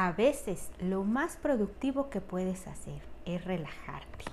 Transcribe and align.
A 0.00 0.12
veces 0.12 0.70
lo 0.78 1.02
más 1.02 1.36
productivo 1.36 2.08
que 2.08 2.20
puedes 2.20 2.68
hacer 2.68 3.02
es 3.24 3.44
relajarte. 3.44 4.26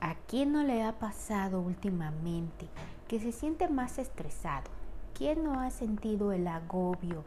¿A 0.00 0.16
quién 0.26 0.50
no 0.50 0.64
le 0.64 0.82
ha 0.82 0.98
pasado 0.98 1.60
últimamente 1.60 2.66
que 3.06 3.20
se 3.20 3.30
siente 3.30 3.68
más 3.68 3.98
estresado? 3.98 4.68
¿Quién 5.14 5.44
no 5.44 5.60
ha 5.60 5.70
sentido 5.70 6.32
el 6.32 6.48
agobio 6.48 7.22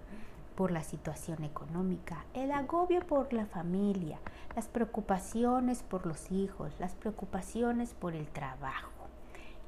por 0.58 0.72
la 0.72 0.83
situación 0.83 1.46
económica, 1.46 2.26
el 2.33 2.52
agobio 2.52 2.99
por 3.08 3.31
la 3.31 3.46
familia, 3.46 4.20
las 4.54 4.68
preocupaciones 4.68 5.83
por 5.83 6.06
los 6.06 6.33
hijos, 6.33 6.74
las 6.79 6.96
preocupaciones 6.96 7.94
por 7.94 8.13
el 8.13 8.28
trabajo? 8.28 9.01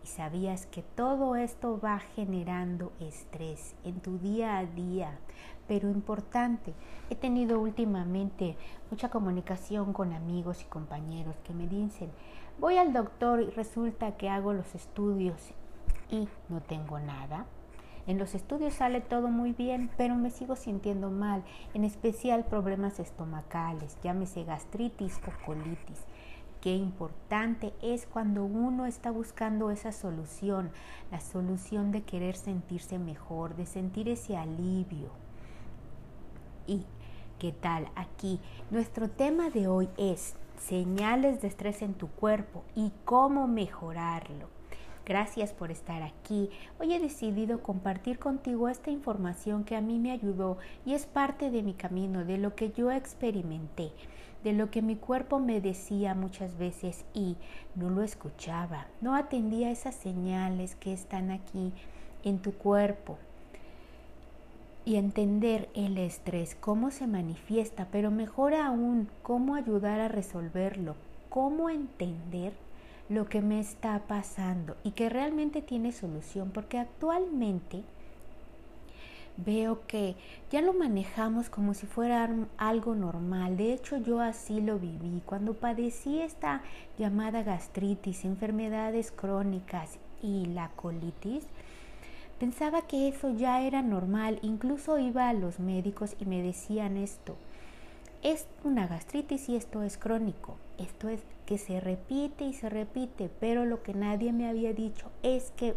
Y 0.03 0.07
sabías 0.07 0.65
que 0.65 0.81
todo 0.81 1.35
esto 1.35 1.79
va 1.79 1.99
generando 1.99 2.91
estrés 2.99 3.75
en 3.83 4.01
tu 4.01 4.17
día 4.17 4.57
a 4.57 4.65
día. 4.65 5.17
Pero 5.67 5.89
importante, 5.89 6.73
he 7.09 7.15
tenido 7.15 7.59
últimamente 7.59 8.57
mucha 8.91 9.09
comunicación 9.09 9.93
con 9.93 10.13
amigos 10.13 10.61
y 10.61 10.65
compañeros 10.65 11.35
que 11.43 11.53
me 11.53 11.67
dicen, 11.67 12.11
voy 12.59 12.77
al 12.77 12.91
doctor 12.91 13.41
y 13.41 13.49
resulta 13.51 14.17
que 14.17 14.29
hago 14.29 14.53
los 14.53 14.75
estudios 14.75 15.51
y 16.09 16.27
no 16.49 16.61
tengo 16.61 16.99
nada. 16.99 17.45
En 18.05 18.17
los 18.17 18.35
estudios 18.35 18.73
sale 18.73 18.99
todo 18.99 19.29
muy 19.29 19.53
bien, 19.53 19.89
pero 19.95 20.15
me 20.15 20.29
sigo 20.29 20.57
sintiendo 20.57 21.09
mal, 21.09 21.45
en 21.73 21.85
especial 21.85 22.43
problemas 22.43 22.99
estomacales, 22.99 23.97
llámese 24.03 24.43
gastritis 24.43 25.21
o 25.25 25.45
colitis 25.45 26.05
qué 26.63 26.77
importante 26.77 27.73
es 27.81 28.05
cuando 28.05 28.45
uno 28.45 28.85
está 28.85 29.11
buscando 29.11 29.69
esa 29.69 29.91
solución, 29.91 30.71
la 31.11 31.19
solución 31.19 31.91
de 31.91 32.03
querer 32.03 32.37
sentirse 32.37 32.97
mejor, 32.99 33.57
de 33.57 33.65
sentir 33.65 34.07
ese 34.07 34.37
alivio. 34.37 35.09
¿Y 36.65 36.85
qué 37.37 37.51
tal 37.51 37.89
aquí? 37.95 38.39
Nuestro 38.71 39.09
tema 39.09 39.49
de 39.49 39.67
hoy 39.67 39.89
es 39.97 40.35
señales 40.57 41.41
de 41.41 41.49
estrés 41.49 41.81
en 41.81 41.95
tu 41.95 42.07
cuerpo 42.07 42.63
y 42.75 42.93
cómo 43.03 43.45
mejorarlo. 43.45 44.47
Gracias 45.05 45.51
por 45.51 45.69
estar 45.69 46.01
aquí. 46.01 46.49
Hoy 46.79 46.93
he 46.93 46.99
decidido 47.01 47.61
compartir 47.61 48.19
contigo 48.19 48.69
esta 48.69 48.89
información 48.89 49.65
que 49.65 49.75
a 49.75 49.81
mí 49.81 49.99
me 49.99 50.11
ayudó 50.11 50.57
y 50.85 50.93
es 50.93 51.07
parte 51.07 51.49
de 51.51 51.61
mi 51.61 51.73
camino, 51.73 52.23
de 52.23 52.37
lo 52.37 52.55
que 52.55 52.71
yo 52.71 52.89
experimenté 52.89 53.91
de 54.43 54.53
lo 54.53 54.69
que 54.69 54.81
mi 54.81 54.95
cuerpo 54.95 55.39
me 55.39 55.61
decía 55.61 56.13
muchas 56.13 56.57
veces 56.57 57.05
y 57.13 57.37
no 57.75 57.89
lo 57.89 58.03
escuchaba, 58.03 58.87
no 59.01 59.15
atendía 59.15 59.71
esas 59.71 59.95
señales 59.95 60.75
que 60.75 60.93
están 60.93 61.31
aquí 61.31 61.71
en 62.23 62.39
tu 62.39 62.53
cuerpo. 62.53 63.17
Y 64.85 64.97
entender 64.97 65.69
el 65.75 65.97
estrés, 65.97 66.55
cómo 66.59 66.91
se 66.91 67.07
manifiesta, 67.07 67.87
pero 67.89 68.11
mejor 68.11 68.53
aún, 68.53 69.09
cómo 69.21 69.55
ayudar 69.55 70.01
a 70.01 70.09
resolverlo, 70.09 70.95
cómo 71.29 71.69
entender 71.69 72.51
lo 73.07 73.25
que 73.27 73.41
me 73.41 73.61
está 73.61 73.99
pasando 74.07 74.75
y 74.83 74.91
que 74.91 75.07
realmente 75.07 75.61
tiene 75.61 75.93
solución, 75.93 76.51
porque 76.53 76.79
actualmente 76.79 77.83
veo 79.37 79.85
que 79.87 80.15
ya 80.51 80.61
lo 80.61 80.73
manejamos 80.73 81.49
como 81.49 81.73
si 81.73 81.87
fuera 81.87 82.29
algo 82.57 82.95
normal. 82.95 83.57
De 83.57 83.73
hecho, 83.73 83.97
yo 83.97 84.19
así 84.19 84.61
lo 84.61 84.79
viví. 84.79 85.21
Cuando 85.25 85.53
padecí 85.53 86.21
esta 86.21 86.61
llamada 86.97 87.43
gastritis, 87.43 88.25
enfermedades 88.25 89.11
crónicas 89.11 89.97
y 90.21 90.45
la 90.45 90.69
colitis, 90.69 91.43
pensaba 92.39 92.83
que 92.83 93.07
eso 93.07 93.35
ya 93.35 93.61
era 93.61 93.81
normal. 93.81 94.39
Incluso 94.41 94.99
iba 94.99 95.29
a 95.29 95.33
los 95.33 95.59
médicos 95.59 96.15
y 96.19 96.25
me 96.25 96.41
decían 96.41 96.97
esto. 96.97 97.35
Es 98.23 98.47
una 98.63 98.87
gastritis 98.87 99.49
y 99.49 99.57
esto 99.57 99.83
es 99.83 99.97
crónico. 99.97 100.55
Esto 100.77 101.09
es 101.09 101.21
que 101.45 101.57
se 101.57 101.81
repite 101.81 102.45
y 102.45 102.53
se 102.53 102.69
repite, 102.69 103.29
pero 103.41 103.65
lo 103.65 103.83
que 103.83 103.93
nadie 103.93 104.31
me 104.31 104.47
había 104.47 104.71
dicho 104.71 105.11
es 105.23 105.51
que 105.57 105.75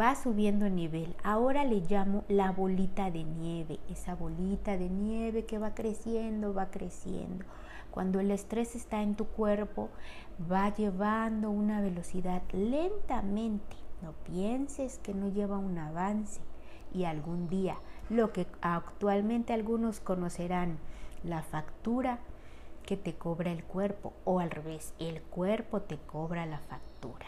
va 0.00 0.14
subiendo 0.14 0.64
el 0.64 0.74
nivel. 0.74 1.14
Ahora 1.22 1.66
le 1.66 1.82
llamo 1.86 2.24
la 2.28 2.50
bolita 2.50 3.10
de 3.10 3.24
nieve, 3.24 3.78
esa 3.90 4.14
bolita 4.14 4.78
de 4.78 4.88
nieve 4.88 5.44
que 5.44 5.58
va 5.58 5.74
creciendo, 5.74 6.54
va 6.54 6.70
creciendo. 6.70 7.44
Cuando 7.90 8.20
el 8.20 8.30
estrés 8.30 8.74
está 8.74 9.02
en 9.02 9.14
tu 9.14 9.26
cuerpo, 9.26 9.90
va 10.50 10.74
llevando 10.74 11.50
una 11.50 11.82
velocidad 11.82 12.40
lentamente. 12.54 13.76
No 14.00 14.12
pienses 14.24 14.98
que 15.00 15.12
no 15.12 15.28
lleva 15.28 15.58
un 15.58 15.76
avance 15.76 16.40
y 16.94 17.04
algún 17.04 17.48
día, 17.48 17.76
lo 18.10 18.32
que 18.32 18.46
actualmente 18.60 19.52
algunos 19.52 20.00
conocerán, 20.00 20.78
la 21.24 21.42
factura 21.42 22.18
que 22.84 22.96
te 22.96 23.14
cobra 23.14 23.52
el 23.52 23.64
cuerpo 23.64 24.12
o 24.24 24.40
al 24.40 24.50
revés, 24.50 24.94
el 24.98 25.22
cuerpo 25.22 25.82
te 25.82 25.98
cobra 25.98 26.46
la 26.46 26.58
factura. 26.58 27.26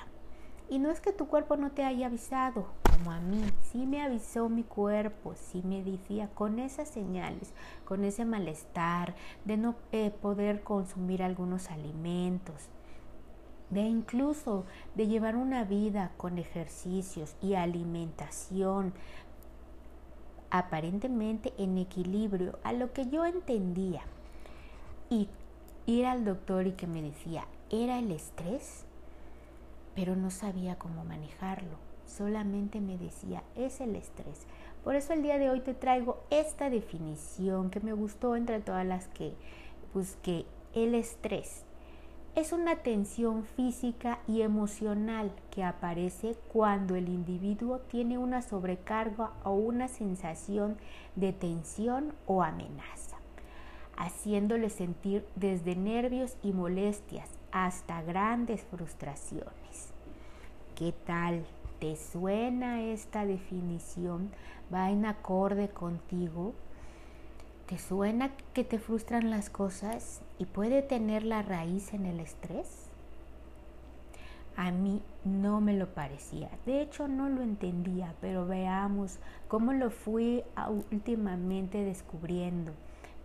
Y 0.69 0.79
no 0.79 0.91
es 0.91 1.01
que 1.01 1.13
tu 1.13 1.29
cuerpo 1.29 1.57
no 1.57 1.73
te 1.73 1.85
haya 1.85 2.07
avisado, 2.07 2.67
como 2.83 3.13
a 3.13 3.21
mí, 3.21 3.43
sí 3.61 3.87
me 3.87 4.03
avisó 4.03 4.49
mi 4.49 4.63
cuerpo, 4.63 5.35
sí 5.35 5.63
me 5.63 5.83
decía 5.83 6.29
con 6.35 6.59
esas 6.59 6.89
señales, 6.89 7.53
con 7.85 8.05
ese 8.05 8.25
malestar 8.25 9.15
de 9.45 9.57
no 9.57 9.75
eh, 9.93 10.11
poder 10.11 10.63
consumir 10.63 11.23
algunos 11.23 11.71
alimentos, 11.71 12.71
de 13.71 13.83
incluso 13.83 14.65
de 14.95 15.07
llevar 15.07 15.37
una 15.37 15.65
vida 15.65 16.13
con 16.17 16.39
ejercicios 16.39 17.37
y 17.43 17.55
alimentación 17.55 18.95
aparentemente 20.55 21.53
en 21.59 21.79
equilibrio 21.79 22.61
a 22.63 22.73
lo 22.73 22.93
que 22.93 23.09
yo 23.09 23.25
entendía. 23.25 24.03
Y 25.11 25.29
ir 25.85 26.07
al 26.07 26.25
doctor 26.25 26.69
y 26.69 26.73
que 26.73 26.87
me 26.87 27.03
decía, 27.03 27.45
¿era 27.71 27.99
el 27.99 28.13
estrés? 28.13 28.85
Pero 29.97 30.15
no 30.15 30.31
sabía 30.31 30.77
cómo 30.77 31.05
manejarlo. 31.05 31.77
Solamente 32.07 32.81
me 32.81 32.97
decía, 32.97 33.43
es 33.57 33.81
el 33.81 33.97
estrés. 33.97 34.47
Por 34.85 34.95
eso 34.95 35.13
el 35.13 35.25
día 35.25 35.39
de 35.39 35.51
hoy 35.51 35.59
te 35.59 35.75
traigo 35.75 36.23
esta 36.31 36.71
definición 36.71 37.71
que 37.71 37.81
me 37.81 37.93
gustó 37.93 38.37
entre 38.37 38.61
todas 38.61 38.87
las 38.87 39.09
que 39.09 39.35
busqué. 39.93 40.45
El 40.73 40.95
estrés 40.95 41.64
es 42.35 42.53
una 42.53 42.77
tensión 42.77 43.45
física 43.45 44.19
y 44.27 44.43
emocional 44.43 45.33
que 45.51 45.63
aparece 45.63 46.37
cuando 46.53 46.97
el 46.97 47.09
individuo 47.09 47.81
tiene 47.81 48.19
una 48.19 48.43
sobrecarga 48.43 49.31
o 49.45 49.53
una 49.53 49.89
sensación 49.89 50.77
de 51.15 51.33
tensión 51.33 52.13
o 52.27 52.43
amenaza 52.43 53.15
haciéndole 53.97 54.71
sentir 54.71 55.27
desde 55.37 55.77
nervios 55.77 56.37
y 56.43 56.53
molestias 56.53 57.31
hasta 57.53 58.03
grandes 58.03 58.63
frustraciones. 58.63 59.93
¿Qué 60.75 60.93
tal? 61.07 61.45
¿Te 61.79 61.97
suena 61.97 62.83
esta 62.83 63.25
definición? 63.25 64.31
¿Va 64.73 64.91
en 64.91 65.07
acorde 65.07 65.69
contigo? 65.69 66.55
¿Te 67.67 67.79
suena 67.79 68.31
que 68.53 68.63
te 68.63 68.79
frustran 68.79 69.31
las 69.31 69.49
cosas 69.49 70.21
y 70.39 70.45
puede 70.45 70.83
tener 70.83 71.25
la 71.25 71.41
raíz 71.41 71.95
en 71.95 72.05
el 72.05 72.21
estrés? 72.21 72.91
A 74.55 74.71
mí 74.71 75.03
no 75.25 75.63
me 75.63 75.73
lo 75.73 75.95
parecía. 75.95 76.51
De 76.67 76.83
hecho, 76.83 77.09
no 77.09 77.31
lo 77.31 77.41
entendía, 77.41 78.15
pero 78.21 78.47
veamos 78.47 79.19
cómo 79.49 79.73
lo 79.73 79.91
fui 79.91 80.45
últimamente 80.93 81.85
descubriendo 81.85 82.73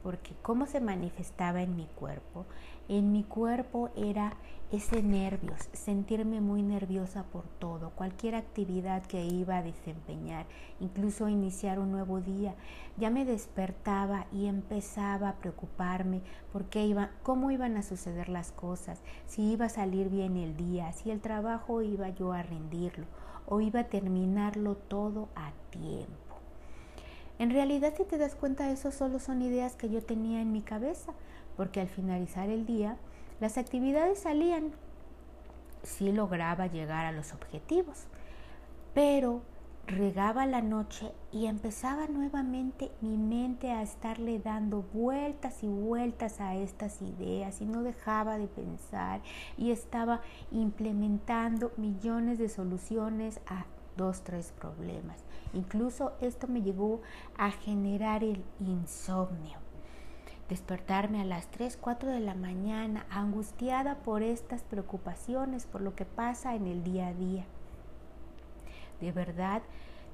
porque 0.03 0.33
cómo 0.41 0.65
se 0.65 0.79
manifestaba 0.79 1.61
en 1.61 1.75
mi 1.75 1.85
cuerpo. 1.85 2.45
En 2.89 3.11
mi 3.11 3.23
cuerpo 3.23 3.91
era 3.95 4.33
ese 4.71 5.03
nervios, 5.03 5.69
sentirme 5.73 6.41
muy 6.41 6.63
nerviosa 6.63 7.21
por 7.21 7.43
todo, 7.59 7.91
cualquier 7.91 8.33
actividad 8.33 9.03
que 9.03 9.23
iba 9.23 9.57
a 9.57 9.61
desempeñar, 9.61 10.47
incluso 10.79 11.29
iniciar 11.29 11.77
un 11.77 11.91
nuevo 11.91 12.19
día, 12.19 12.55
ya 12.97 13.11
me 13.11 13.25
despertaba 13.25 14.25
y 14.31 14.47
empezaba 14.47 15.29
a 15.29 15.35
preocuparme 15.35 16.23
por 16.51 16.65
qué 16.65 16.87
iba, 16.87 17.11
cómo 17.21 17.51
iban 17.51 17.77
a 17.77 17.83
suceder 17.83 18.27
las 18.27 18.51
cosas, 18.51 19.01
si 19.27 19.51
iba 19.51 19.67
a 19.67 19.69
salir 19.69 20.09
bien 20.09 20.35
el 20.35 20.57
día, 20.57 20.91
si 20.91 21.11
el 21.11 21.21
trabajo 21.21 21.83
iba 21.83 22.09
yo 22.09 22.31
a 22.31 22.41
rendirlo 22.41 23.05
o 23.45 23.61
iba 23.61 23.81
a 23.81 23.87
terminarlo 23.87 24.75
todo 24.75 25.29
a 25.35 25.51
tiempo. 25.69 26.29
En 27.37 27.51
realidad, 27.51 27.93
si 27.95 28.03
te 28.03 28.17
das 28.17 28.35
cuenta, 28.35 28.69
eso 28.69 28.91
solo 28.91 29.17
son 29.17 29.41
ideas 29.41 29.77
que 29.77 29.89
yo 29.89 30.03
tenía 30.03 30.41
en 30.41 30.51
mi 30.51 30.61
cabeza, 30.61 31.13
porque 31.59 31.81
al 31.81 31.89
finalizar 31.89 32.49
el 32.49 32.65
día, 32.65 32.95
las 33.41 33.57
actividades 33.57 34.19
salían. 34.19 34.71
Sí 35.83 36.09
lograba 36.13 36.67
llegar 36.67 37.05
a 37.05 37.11
los 37.11 37.33
objetivos, 37.33 38.05
pero 38.93 39.41
regaba 39.85 40.45
la 40.45 40.61
noche 40.61 41.11
y 41.33 41.47
empezaba 41.47 42.07
nuevamente 42.07 42.91
mi 43.01 43.17
mente 43.17 43.71
a 43.71 43.81
estarle 43.81 44.39
dando 44.39 44.83
vueltas 44.93 45.61
y 45.61 45.67
vueltas 45.67 46.39
a 46.39 46.55
estas 46.55 47.01
ideas 47.01 47.59
y 47.59 47.65
no 47.65 47.83
dejaba 47.83 48.37
de 48.37 48.47
pensar 48.47 49.19
y 49.57 49.71
estaba 49.71 50.21
implementando 50.51 51.73
millones 51.75 52.37
de 52.37 52.47
soluciones 52.47 53.41
a 53.47 53.65
dos, 53.97 54.21
tres 54.21 54.53
problemas. 54.57 55.25
Incluso 55.51 56.13
esto 56.21 56.47
me 56.47 56.61
llevó 56.61 57.01
a 57.37 57.51
generar 57.51 58.23
el 58.23 58.45
insomnio. 58.61 59.68
Despertarme 60.49 61.21
a 61.21 61.25
las 61.25 61.47
3, 61.51 61.77
4 61.79 62.09
de 62.09 62.19
la 62.19 62.33
mañana, 62.33 63.05
angustiada 63.11 63.99
por 63.99 64.23
estas 64.23 64.63
preocupaciones, 64.63 65.67
por 65.67 65.81
lo 65.81 65.95
que 65.95 66.05
pasa 66.05 66.55
en 66.55 66.65
el 66.67 66.83
día 66.83 67.07
a 67.07 67.13
día. 67.13 67.45
De 68.99 69.11
verdad, 69.11 69.61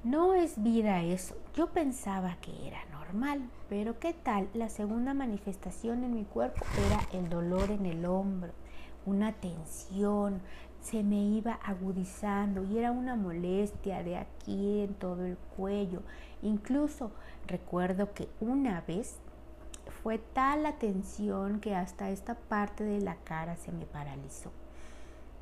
no 0.04 0.34
es 0.34 0.62
vida 0.62 1.02
eso. 1.02 1.34
Yo 1.54 1.68
pensaba 1.70 2.36
que 2.40 2.68
era 2.68 2.84
normal, 2.92 3.48
pero 3.68 3.98
¿qué 3.98 4.12
tal? 4.12 4.48
La 4.54 4.68
segunda 4.68 5.14
manifestación 5.14 6.04
en 6.04 6.14
mi 6.14 6.24
cuerpo 6.24 6.64
era 6.86 7.00
el 7.18 7.28
dolor 7.28 7.70
en 7.70 7.86
el 7.86 8.04
hombro, 8.04 8.52
una 9.06 9.32
tensión, 9.32 10.42
se 10.80 11.02
me 11.02 11.20
iba 11.20 11.54
agudizando 11.54 12.62
y 12.62 12.78
era 12.78 12.92
una 12.92 13.16
molestia 13.16 14.04
de 14.04 14.18
aquí 14.18 14.82
en 14.82 14.94
todo 14.94 15.24
el 15.24 15.36
cuello. 15.56 16.02
Incluso 16.42 17.10
recuerdo 17.48 18.12
que 18.12 18.28
una 18.40 18.82
vez 18.82 19.18
fue 20.06 20.18
tal 20.18 20.62
la 20.62 20.78
tensión 20.78 21.58
que 21.58 21.74
hasta 21.74 22.10
esta 22.10 22.36
parte 22.36 22.84
de 22.84 23.00
la 23.00 23.16
cara 23.16 23.56
se 23.56 23.72
me 23.72 23.86
paralizó. 23.86 24.52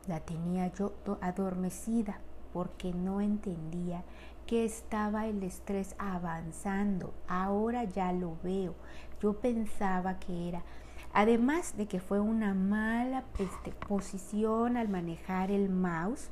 La 0.06 0.20
tenía 0.20 0.72
yo 0.72 0.94
adormecida 1.20 2.18
porque 2.54 2.94
no 2.94 3.20
entendía 3.20 4.04
que 4.46 4.64
estaba 4.64 5.26
el 5.26 5.42
estrés 5.42 5.94
avanzando. 5.98 7.12
Ahora 7.28 7.84
ya 7.84 8.10
lo 8.14 8.38
veo. 8.42 8.74
Yo 9.20 9.34
pensaba 9.34 10.18
que 10.18 10.48
era, 10.48 10.62
además 11.12 11.76
de 11.76 11.86
que 11.86 12.00
fue 12.00 12.18
una 12.20 12.54
mala 12.54 13.24
este, 13.38 13.72
posición 13.86 14.78
al 14.78 14.88
manejar 14.88 15.50
el 15.50 15.68
mouse, 15.68 16.30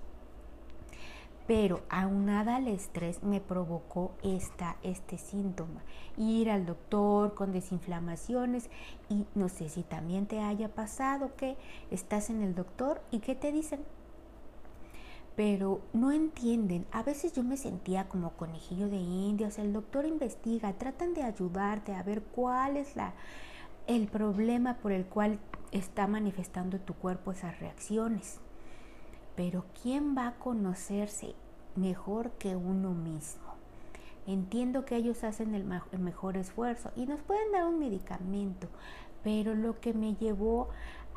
pero 1.46 1.82
aunada 1.88 2.56
al 2.56 2.68
estrés 2.68 3.22
me 3.22 3.40
provocó 3.40 4.12
esta, 4.22 4.76
este 4.82 5.18
síntoma. 5.18 5.82
Ir 6.16 6.50
al 6.50 6.66
doctor 6.66 7.34
con 7.34 7.52
desinflamaciones 7.52 8.70
y 9.08 9.26
no 9.34 9.48
sé 9.48 9.68
si 9.68 9.82
también 9.82 10.26
te 10.26 10.40
haya 10.40 10.68
pasado 10.74 11.34
que 11.36 11.56
estás 11.90 12.30
en 12.30 12.42
el 12.42 12.54
doctor 12.54 13.02
y 13.10 13.20
que 13.20 13.34
te 13.34 13.50
dicen, 13.50 13.80
pero 15.36 15.80
no 15.92 16.12
entienden. 16.12 16.86
A 16.92 17.02
veces 17.02 17.32
yo 17.32 17.42
me 17.42 17.56
sentía 17.56 18.08
como 18.08 18.32
conejillo 18.32 18.88
de 18.88 18.96
indias. 18.96 19.58
El 19.58 19.72
doctor 19.72 20.06
investiga, 20.06 20.72
tratan 20.74 21.14
de 21.14 21.22
ayudarte 21.22 21.94
a 21.94 22.02
ver 22.02 22.22
cuál 22.22 22.76
es 22.76 22.96
la, 22.96 23.14
el 23.86 24.08
problema 24.08 24.76
por 24.78 24.92
el 24.92 25.06
cual 25.06 25.38
está 25.72 26.06
manifestando 26.06 26.78
tu 26.78 26.94
cuerpo 26.94 27.32
esas 27.32 27.58
reacciones. 27.60 28.40
Pero 29.36 29.64
¿quién 29.82 30.16
va 30.16 30.28
a 30.28 30.34
conocerse 30.38 31.34
mejor 31.74 32.32
que 32.32 32.56
uno 32.56 32.92
mismo? 32.92 33.52
Entiendo 34.26 34.84
que 34.84 34.96
ellos 34.96 35.24
hacen 35.24 35.54
el, 35.54 35.64
mejor 35.98 36.36
esfuerzo 36.36 36.92
y 36.94 37.06
nos 37.06 37.20
pueden 37.22 37.50
dar 37.52 37.66
un 37.66 37.78
medicamento, 37.78 38.68
pero 39.24 39.54
lo 39.54 39.80
que 39.80 39.94
me 39.94 40.14
llevó 40.14 40.68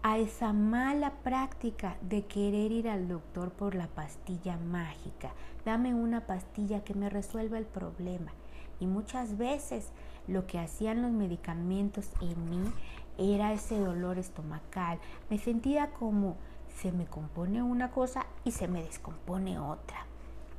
a 0.02 0.18
esa 0.18 0.54
mala 0.54 1.14
práctica 1.24 1.98
de 2.02 2.26
querer 2.26 2.72
ir 2.72 2.90
al 2.90 3.08
doctor 3.08 3.52
por 3.52 3.76
la 3.76 3.88
pastilla 3.88 4.58
mágica. 4.58 5.34
Dame 5.66 5.94
una 5.94 6.26
pastilla 6.26 6.84
que 6.84 6.94
me 6.94 7.10
resuelva 7.10 7.58
el 7.58 7.66
problema. 7.66 8.32
Y 8.80 8.88
muchas 8.88 9.38
veces 9.38 9.92
lo 10.28 10.48
que 10.48 10.60
hacían 10.60 11.02
los 11.02 11.12
medicamentos 11.12 12.12
en 12.22 12.50
mí 12.50 12.72
era 13.18 13.54
ese 13.54 13.80
dolor 13.80 14.18
estomacal. 14.18 15.00
Me 15.30 15.38
sentía 15.38 15.92
como 15.92 16.38
se 16.76 16.92
me 16.92 17.06
compone 17.06 17.64
una 17.64 17.92
cosa 17.92 18.26
y 18.44 18.52
se 18.52 18.68
me 18.68 18.84
descompone 18.84 19.58
otra. 19.60 20.06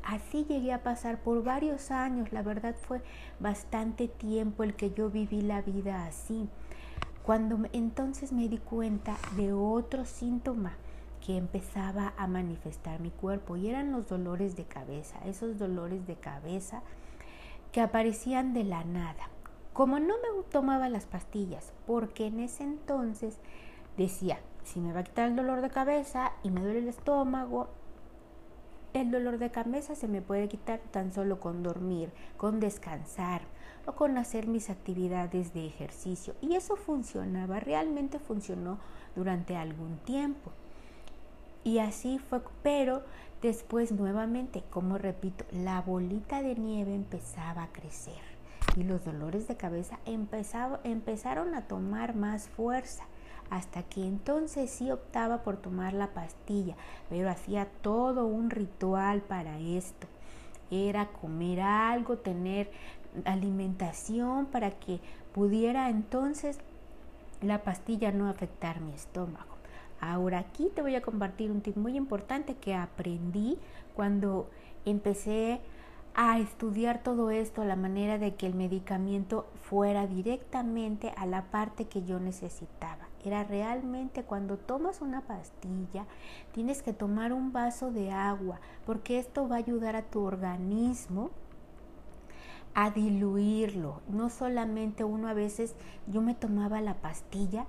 Así 0.03 0.45
llegué 0.45 0.73
a 0.73 0.83
pasar 0.83 1.19
por 1.19 1.43
varios 1.43 1.91
años, 1.91 2.33
la 2.33 2.43
verdad 2.43 2.77
fue 2.81 3.03
bastante 3.41 4.09
tiempo 4.09 4.63
el 4.63 4.75
que 4.75 4.93
yo 4.93 5.11
viví 5.11 5.43
la 5.43 5.63
vida 5.63 6.07
así. 6.07 6.49
Cuando 7.25 7.59
entonces 7.73 8.33
me 8.33 8.49
di 8.49 8.59
cuenta 8.59 9.17
de 9.37 9.53
otro 9.53 10.05
síntoma 10.05 10.75
que 11.25 11.37
empezaba 11.37 12.15
a 12.17 12.29
manifestar 12.29 13.01
mi 13.01 13.11
cuerpo 13.11 13.57
y 13.57 13.69
eran 13.69 13.91
los 13.91 14.09
dolores 14.09 14.55
de 14.55 14.65
cabeza, 14.65 15.19
esos 15.25 15.59
dolores 15.59 16.07
de 16.07 16.15
cabeza 16.15 16.83
que 17.73 17.81
aparecían 17.81 18.55
de 18.55 18.62
la 18.62 18.85
nada. 18.85 19.29
Como 19.73 19.99
no 19.99 20.15
me 20.15 20.43
tomaba 20.51 20.89
las 20.89 21.05
pastillas, 21.05 21.73
porque 21.85 22.27
en 22.27 22.39
ese 22.39 22.62
entonces 22.62 23.39
decía, 23.97 24.39
si 24.67 24.81
me 24.81 24.93
va 24.93 25.01
a 25.01 25.05
quitar 25.05 25.29
el 25.29 25.37
dolor 25.37 25.61
de 25.61 25.71
cabeza 25.71 26.33
y 26.43 26.51
me 26.51 26.61
duele 26.61 26.81
el 26.81 26.89
estómago, 26.89 27.69
el 28.95 29.13
dolor 29.13 29.39
de 29.39 29.51
cabeza 29.51 29.95
se 29.95 30.09
me 30.09 30.23
puede 30.23 30.49
quitar 30.49 30.81
tan 30.91 31.13
solo 31.13 31.39
con 31.39 31.63
dormir, 31.63 32.11
con 32.37 32.59
descansar 32.59 33.43
o 33.87 33.93
con 33.93 34.19
hacer 34.19 34.49
mis 34.49 34.69
actividades 34.69 35.55
de 35.55 35.67
ejercicio. 35.67 36.35
Y 36.41 36.57
eso 36.57 36.77
funcionaba, 36.77 37.61
realmente 37.61 38.19
funcionó 38.19 38.79
durante 39.15 39.57
algún 39.57 39.99
tiempo. 39.99 40.51
Y 41.62 41.79
así 41.79 42.19
fue, 42.19 42.41
pero 42.62 43.03
después 43.43 43.93
nuevamente, 43.93 44.65
como 44.71 44.99
repito, 44.99 45.45
la 45.53 45.81
bolita 45.81 46.43
de 46.43 46.57
nieve 46.57 46.95
empezaba 46.95 47.65
a 47.65 47.73
crecer 47.73 48.37
y 48.77 48.83
los 48.83 49.05
dolores 49.05 49.47
de 49.47 49.57
cabeza 49.57 50.01
empezaron 50.05 51.55
a 51.55 51.69
tomar 51.69 52.17
más 52.17 52.49
fuerza 52.49 53.05
hasta 53.51 53.83
que 53.83 54.05
entonces 54.07 54.71
sí 54.71 54.91
optaba 54.91 55.43
por 55.43 55.57
tomar 55.57 55.93
la 55.93 56.09
pastilla, 56.09 56.75
pero 57.09 57.31
hacía 57.31 57.67
todo 57.83 58.27
un 58.27 58.51
ritual 58.51 59.23
para 59.23 59.59
esto. 59.59 60.07
Era 60.71 61.09
comer 61.09 61.61
algo, 61.61 62.19
tener 62.19 62.71
alimentación 63.25 64.47
para 64.47 64.73
que 64.73 65.01
pudiera 65.33 65.89
entonces 65.89 66.59
la 67.41 67.63
pastilla 67.63 68.13
no 68.13 68.29
afectar 68.29 68.81
mi 68.81 68.93
estómago. 68.93 69.57
Ahora 70.01 70.39
aquí 70.39 70.71
te 70.75 70.83
voy 70.83 70.95
a 70.95 71.03
compartir 71.03 71.51
un 71.51 71.63
tip 71.63 71.77
muy 71.77 71.97
importante 71.97 72.57
que 72.57 72.75
aprendí 72.75 73.59
cuando 73.95 74.51
empecé 74.85 75.61
a 76.15 76.39
estudiar 76.39 77.03
todo 77.03 77.31
esto, 77.31 77.65
la 77.65 77.77
manera 77.77 78.19
de 78.19 78.35
que 78.35 78.47
el 78.47 78.55
medicamento 78.55 79.47
fuera 79.63 80.07
directamente 80.07 81.13
a 81.17 81.27
la 81.27 81.51
parte 81.51 81.87
que 81.87 82.05
yo 82.05 82.19
necesitaba. 82.19 83.07
Era 83.26 83.44
realmente 83.44 84.23
cuando 84.23 84.56
tomas 84.56 85.02
una 85.02 85.20
pastilla, 85.20 86.06
tienes 86.52 86.82
que 86.82 86.94
tomar 86.94 87.32
un 87.34 87.52
vaso 87.52 87.90
de 87.90 88.11
agua, 88.11 88.61
porque 88.87 89.19
esto 89.19 89.49
va 89.49 89.56
a 89.56 89.58
ayudar 89.58 89.96
a 89.96 90.02
tu 90.02 90.23
organismo 90.23 91.31
a 92.75 92.90
diluirlo. 92.90 94.00
No 94.08 94.31
solamente 94.31 95.05
uno 95.05 95.28
a 95.28 95.34
veces, 95.34 95.75
yo 96.06 96.23
me 96.23 96.34
tomaba 96.34 96.80
la 96.80 96.95
pastilla 96.95 97.66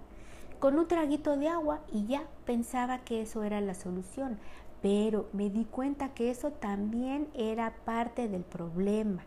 con 0.60 0.78
un 0.78 0.88
traguito 0.88 1.36
de 1.38 1.50
agua 1.50 1.82
y 1.92 2.06
ya 2.06 2.24
pensaba 2.46 3.00
que 3.00 3.22
eso 3.22 3.44
era 3.44 3.60
la 3.60 3.74
solución 3.74 4.40
pero 4.82 5.28
me 5.34 5.50
di 5.50 5.66
cuenta 5.66 6.14
que 6.14 6.30
eso 6.30 6.52
también 6.52 7.28
era 7.34 7.74
parte 7.86 8.28
del 8.28 8.44
problema, 8.44 9.24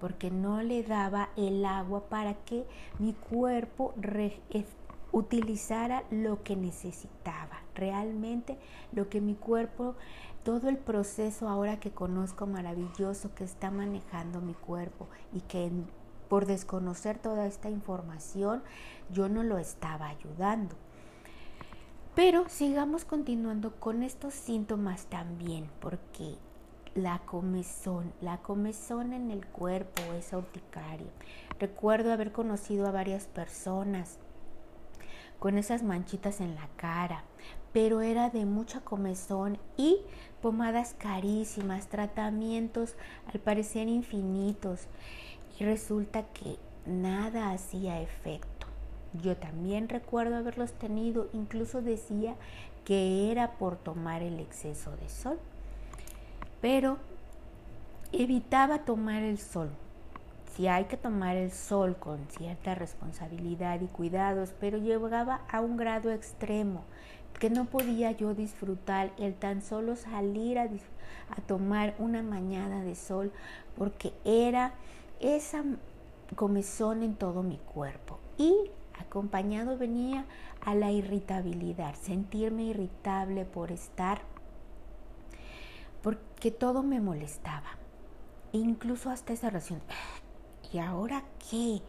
porque 0.00 0.30
no 0.30 0.62
le 0.62 0.82
daba 0.82 1.28
el 1.36 1.64
agua 1.64 2.04
para 2.08 2.34
que 2.34 2.64
mi 2.98 3.12
cuerpo 3.12 3.92
utilizara 5.16 6.04
lo 6.10 6.42
que 6.42 6.56
necesitaba, 6.56 7.62
realmente 7.74 8.58
lo 8.92 9.08
que 9.08 9.22
mi 9.22 9.34
cuerpo, 9.34 9.94
todo 10.44 10.68
el 10.68 10.76
proceso 10.76 11.48
ahora 11.48 11.80
que 11.80 11.90
conozco 11.90 12.46
maravilloso 12.46 13.34
que 13.34 13.44
está 13.44 13.70
manejando 13.70 14.42
mi 14.42 14.52
cuerpo 14.52 15.08
y 15.32 15.40
que 15.40 15.70
por 16.28 16.44
desconocer 16.44 17.16
toda 17.16 17.46
esta 17.46 17.70
información 17.70 18.62
yo 19.10 19.30
no 19.30 19.42
lo 19.42 19.56
estaba 19.56 20.08
ayudando. 20.08 20.76
Pero 22.14 22.46
sigamos 22.50 23.06
continuando 23.06 23.74
con 23.76 24.02
estos 24.02 24.34
síntomas 24.34 25.06
también, 25.06 25.70
porque 25.80 26.36
la 26.94 27.20
comezón, 27.20 28.12
la 28.20 28.36
comezón 28.42 29.14
en 29.14 29.30
el 29.30 29.46
cuerpo, 29.46 30.02
es 30.12 30.30
urticaria. 30.34 31.10
Recuerdo 31.58 32.12
haber 32.12 32.32
conocido 32.32 32.86
a 32.86 32.90
varias 32.90 33.26
personas 33.26 34.18
con 35.38 35.58
esas 35.58 35.82
manchitas 35.82 36.40
en 36.40 36.54
la 36.54 36.68
cara, 36.76 37.24
pero 37.72 38.00
era 38.00 38.30
de 38.30 38.46
mucha 38.46 38.80
comezón 38.80 39.58
y 39.76 39.98
pomadas 40.42 40.94
carísimas, 40.98 41.88
tratamientos 41.88 42.94
al 43.32 43.40
parecer 43.40 43.88
infinitos 43.88 44.86
y 45.58 45.64
resulta 45.64 46.22
que 46.22 46.56
nada 46.86 47.50
hacía 47.50 48.00
efecto. 48.00 48.66
Yo 49.22 49.36
también 49.36 49.88
recuerdo 49.88 50.36
haberlos 50.36 50.72
tenido, 50.72 51.28
incluso 51.32 51.82
decía 51.82 52.34
que 52.84 53.30
era 53.32 53.52
por 53.52 53.76
tomar 53.76 54.22
el 54.22 54.38
exceso 54.40 54.96
de 54.96 55.08
sol. 55.08 55.38
Pero 56.60 56.98
evitaba 58.12 58.84
tomar 58.84 59.22
el 59.22 59.38
sol. 59.38 59.70
Si 60.56 60.68
hay 60.68 60.86
que 60.86 60.96
tomar 60.96 61.36
el 61.36 61.52
sol 61.52 61.96
con 61.96 62.26
cierta 62.28 62.74
responsabilidad 62.74 63.78
y 63.82 63.88
cuidados, 63.88 64.54
pero 64.58 64.78
llegaba 64.78 65.42
a 65.50 65.60
un 65.60 65.76
grado 65.76 66.10
extremo 66.10 66.84
que 67.38 67.50
no 67.50 67.66
podía 67.66 68.12
yo 68.12 68.32
disfrutar 68.32 69.12
el 69.18 69.34
tan 69.34 69.60
solo 69.60 69.96
salir 69.96 70.58
a, 70.58 70.68
tomar 71.46 71.94
una 71.98 72.22
mañana 72.22 72.82
de 72.82 72.94
sol 72.94 73.32
porque 73.76 74.14
era 74.24 74.72
esa 75.20 75.62
comezón 76.34 77.02
en 77.02 77.14
todo 77.16 77.42
mi 77.42 77.58
cuerpo 77.58 78.18
y 78.38 78.70
Acompañado 78.98 79.76
venía 79.76 80.24
a 80.62 80.74
la 80.74 80.90
irritabilidad, 80.90 81.94
sentirme 81.94 82.64
irritable 82.64 83.44
por 83.44 83.70
estar, 83.70 84.22
porque 86.02 86.50
todo 86.50 86.82
me 86.82 87.00
molestaba. 87.00 87.76
Incluso 88.52 89.10
hasta 89.10 89.32
esa 89.34 89.50
relación. 89.50 89.82
¿Y 90.76 90.78
ahora 90.78 91.24
qué? 91.50 91.80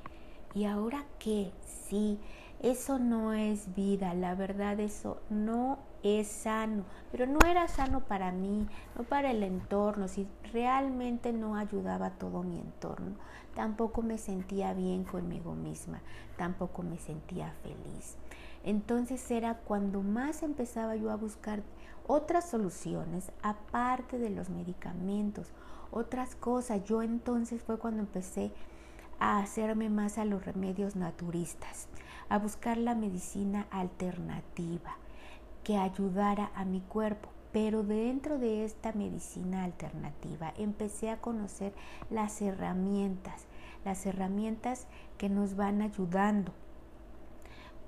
¿Y 0.55 0.63
ahora 0.63 1.03
qué? 1.19 1.51
Sí, 1.65 2.17
eso 2.61 2.99
no 2.99 3.33
es 3.33 3.75
vida, 3.75 4.13
la 4.13 4.33
verdad 4.33 4.79
eso 4.79 5.19
no 5.29 5.77
es 6.03 6.29
sano, 6.29 6.85
pero 7.11 7.25
no 7.25 7.39
era 7.45 7.67
sano 7.67 8.05
para 8.05 8.31
mí, 8.31 8.65
no 8.97 9.03
para 9.03 9.31
el 9.31 9.43
entorno, 9.43 10.07
si 10.07 10.25
realmente 10.53 11.33
no 11.33 11.57
ayudaba 11.57 12.11
todo 12.11 12.43
mi 12.43 12.59
entorno, 12.59 13.17
tampoco 13.55 14.03
me 14.03 14.17
sentía 14.17 14.73
bien 14.73 15.03
conmigo 15.03 15.53
misma, 15.53 15.99
tampoco 16.37 16.81
me 16.81 16.97
sentía 16.97 17.53
feliz. 17.63 18.15
Entonces 18.63 19.29
era 19.29 19.55
cuando 19.55 20.01
más 20.01 20.43
empezaba 20.43 20.95
yo 20.95 21.11
a 21.11 21.17
buscar 21.17 21.61
otras 22.07 22.49
soluciones 22.49 23.33
aparte 23.41 24.17
de 24.17 24.29
los 24.29 24.49
medicamentos, 24.49 25.51
otras 25.91 26.35
cosas. 26.35 26.85
Yo 26.85 27.01
entonces 27.01 27.61
fue 27.61 27.77
cuando 27.77 28.01
empecé 28.01 28.53
a 29.19 29.39
hacerme 29.39 29.89
más 29.89 30.17
a 30.17 30.25
los 30.25 30.45
remedios 30.45 30.95
naturistas, 30.95 31.87
a 32.29 32.37
buscar 32.37 32.77
la 32.77 32.95
medicina 32.95 33.67
alternativa 33.71 34.97
que 35.63 35.77
ayudara 35.77 36.51
a 36.55 36.65
mi 36.65 36.81
cuerpo. 36.81 37.29
Pero 37.51 37.83
dentro 37.83 38.37
de 38.37 38.65
esta 38.65 38.91
medicina 38.91 39.63
alternativa 39.63 40.53
empecé 40.57 41.09
a 41.09 41.19
conocer 41.19 41.73
las 42.09 42.41
herramientas, 42.41 43.45
las 43.83 44.05
herramientas 44.05 44.85
que 45.17 45.29
nos 45.29 45.55
van 45.55 45.81
ayudando. 45.81 46.51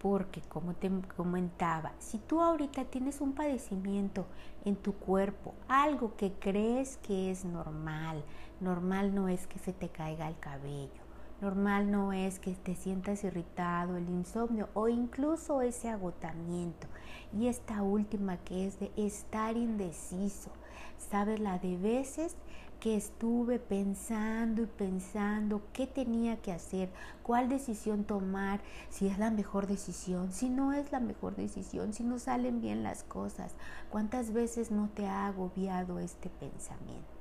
Porque 0.02 0.42
como 0.42 0.74
te 0.74 0.90
comentaba, 1.16 1.92
si 2.00 2.18
tú 2.20 2.42
ahorita 2.42 2.86
tienes 2.86 3.20
un 3.20 3.34
padecimiento 3.34 4.26
en 4.64 4.78
tu 4.78 4.94
cuerpo, 4.94 5.54
algo 5.68 6.16
que 6.16 6.32
crees 6.32 6.98
que 6.98 7.32
es 7.32 7.44
normal, 7.44 8.24
normal 8.62 9.14
no 9.14 9.28
es 9.28 9.46
que 9.46 9.60
se 9.60 9.74
te 9.74 9.90
caiga 9.90 10.30
el 10.30 10.40
cabello, 10.40 11.02
Normal 11.42 11.90
no 11.90 12.12
es 12.12 12.38
que 12.38 12.52
te 12.52 12.76
sientas 12.76 13.24
irritado, 13.24 13.96
el 13.96 14.10
insomnio 14.10 14.68
o 14.74 14.90
incluso 14.90 15.62
ese 15.62 15.88
agotamiento. 15.88 16.88
Y 17.32 17.48
esta 17.48 17.82
última 17.82 18.38
que 18.38 18.68
es 18.68 18.80
de 18.80 18.92
estar 18.98 19.56
indeciso. 19.56 20.52
¿Sabes 20.98 21.40
la 21.40 21.58
de 21.58 21.78
veces 21.78 22.36
que 22.82 22.96
estuve 22.96 23.60
pensando 23.60 24.64
y 24.64 24.66
pensando 24.66 25.62
qué 25.74 25.88
tenía 25.88 26.42
que 26.42 26.52
hacer, 26.52 26.90
cuál 27.24 27.50
decisión 27.50 28.04
tomar, 28.04 28.62
si 28.90 29.08
es 29.08 29.18
la 29.18 29.32
mejor 29.32 29.68
decisión, 29.68 30.32
si 30.32 30.50
no 30.50 30.74
es 30.74 30.92
la 30.92 31.00
mejor 31.00 31.36
decisión, 31.36 31.94
si 31.94 32.04
no 32.04 32.20
salen 32.20 32.62
bien 32.62 32.84
las 32.84 33.04
cosas? 33.04 33.54
¿Cuántas 33.90 34.34
veces 34.34 34.72
no 34.72 34.90
te 34.94 35.08
ha 35.08 35.28
agobiado 35.28 36.00
este 36.00 36.30
pensamiento? 36.30 37.19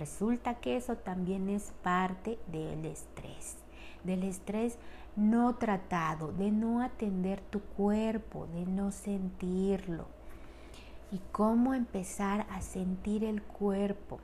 Resulta 0.00 0.54
que 0.54 0.78
eso 0.78 0.96
también 0.96 1.50
es 1.50 1.74
parte 1.82 2.38
del 2.46 2.86
estrés, 2.86 3.58
del 4.02 4.22
estrés 4.22 4.78
no 5.14 5.56
tratado, 5.56 6.32
de 6.32 6.50
no 6.50 6.80
atender 6.80 7.42
tu 7.42 7.60
cuerpo, 7.60 8.46
de 8.46 8.64
no 8.64 8.92
sentirlo. 8.92 10.06
Y 11.12 11.20
cómo 11.32 11.74
empezar 11.74 12.46
a 12.48 12.62
sentir 12.62 13.24
el 13.24 13.42
cuerpo, 13.42 14.20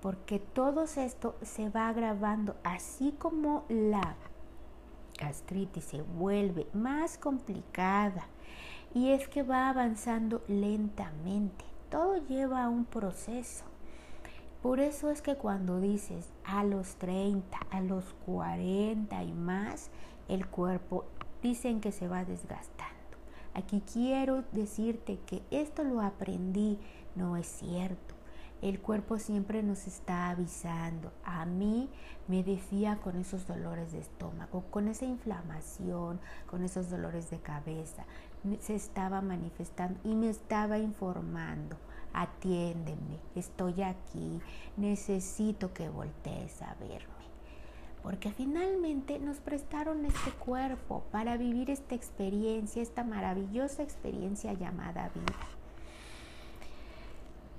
porque 0.00 0.40
todo 0.40 0.82
esto 0.82 1.36
se 1.40 1.68
va 1.68 1.88
agravando, 1.88 2.56
así 2.64 3.14
como 3.16 3.64
la 3.68 4.16
gastritis 5.20 5.84
se 5.84 6.02
vuelve 6.02 6.66
más 6.72 7.16
complicada 7.16 8.26
y 8.92 9.10
es 9.10 9.28
que 9.28 9.44
va 9.44 9.68
avanzando 9.68 10.42
lentamente. 10.48 11.64
Todo 11.90 12.16
lleva 12.26 12.64
a 12.64 12.68
un 12.68 12.86
proceso. 12.86 13.71
Por 14.62 14.78
eso 14.78 15.10
es 15.10 15.22
que 15.22 15.34
cuando 15.34 15.80
dices 15.80 16.28
a 16.44 16.62
los 16.62 16.94
30, 16.94 17.58
a 17.70 17.80
los 17.80 18.04
40 18.24 19.24
y 19.24 19.32
más, 19.32 19.90
el 20.28 20.46
cuerpo 20.46 21.04
dicen 21.42 21.80
que 21.80 21.90
se 21.90 22.06
va 22.06 22.24
desgastando. 22.24 22.92
Aquí 23.54 23.82
quiero 23.92 24.44
decirte 24.52 25.18
que 25.26 25.42
esto 25.50 25.82
lo 25.82 26.00
aprendí, 26.00 26.78
no 27.16 27.36
es 27.36 27.48
cierto. 27.48 28.14
El 28.62 28.78
cuerpo 28.78 29.18
siempre 29.18 29.64
nos 29.64 29.88
está 29.88 30.30
avisando. 30.30 31.12
A 31.24 31.44
mí 31.44 31.90
me 32.28 32.44
decía 32.44 33.00
con 33.02 33.16
esos 33.16 33.48
dolores 33.48 33.90
de 33.90 33.98
estómago, 33.98 34.62
con 34.70 34.86
esa 34.86 35.06
inflamación, 35.06 36.20
con 36.46 36.62
esos 36.62 36.88
dolores 36.88 37.30
de 37.30 37.40
cabeza, 37.40 38.04
se 38.60 38.76
estaba 38.76 39.22
manifestando 39.22 39.98
y 40.04 40.14
me 40.14 40.30
estaba 40.30 40.78
informando 40.78 41.76
atiéndeme, 42.12 43.18
estoy 43.34 43.82
aquí, 43.82 44.40
necesito 44.76 45.72
que 45.72 45.88
voltees 45.88 46.60
a 46.62 46.74
verme. 46.74 47.12
Porque 48.02 48.32
finalmente 48.32 49.18
nos 49.20 49.38
prestaron 49.38 50.04
este 50.06 50.32
cuerpo 50.32 51.04
para 51.12 51.36
vivir 51.36 51.70
esta 51.70 51.94
experiencia, 51.94 52.82
esta 52.82 53.04
maravillosa 53.04 53.82
experiencia 53.82 54.52
llamada 54.54 55.10
vida. 55.14 55.46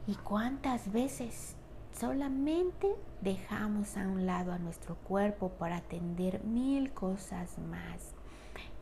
¿Y 0.06 0.16
cuántas 0.16 0.92
veces 0.92 1.56
solamente 1.98 2.94
dejamos 3.22 3.96
a 3.96 4.02
un 4.02 4.26
lado 4.26 4.52
a 4.52 4.60
nuestro 4.60 4.96
cuerpo 4.96 5.50
para 5.50 5.78
atender 5.78 6.44
mil 6.44 6.92
cosas 6.92 7.58
más? 7.58 8.14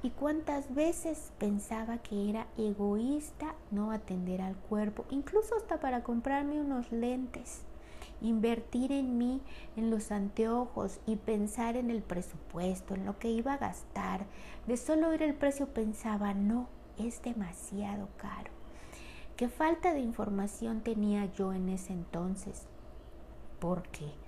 ¿Y 0.03 0.09
cuántas 0.09 0.73
veces 0.73 1.31
pensaba 1.37 1.99
que 1.99 2.29
era 2.29 2.47
egoísta 2.57 3.53
no 3.69 3.91
atender 3.91 4.41
al 4.41 4.55
cuerpo, 4.55 5.05
incluso 5.11 5.55
hasta 5.55 5.79
para 5.79 6.01
comprarme 6.01 6.59
unos 6.59 6.91
lentes? 6.91 7.61
Invertir 8.19 8.91
en 8.91 9.19
mí, 9.19 9.41
en 9.75 9.91
los 9.91 10.11
anteojos 10.11 10.99
y 11.05 11.17
pensar 11.17 11.77
en 11.77 11.91
el 11.91 12.01
presupuesto, 12.01 12.95
en 12.95 13.05
lo 13.05 13.19
que 13.19 13.29
iba 13.29 13.53
a 13.53 13.57
gastar. 13.57 14.25
De 14.65 14.75
solo 14.75 15.09
oír 15.09 15.21
el 15.21 15.35
precio 15.35 15.67
pensaba, 15.67 16.33
no, 16.33 16.67
es 16.97 17.21
demasiado 17.21 18.07
caro. 18.17 18.49
¿Qué 19.37 19.49
falta 19.49 19.93
de 19.93 19.99
información 19.99 20.81
tenía 20.81 21.25
yo 21.25 21.53
en 21.53 21.69
ese 21.69 21.93
entonces? 21.93 22.63
¿Por 23.59 23.83
qué? 23.89 24.20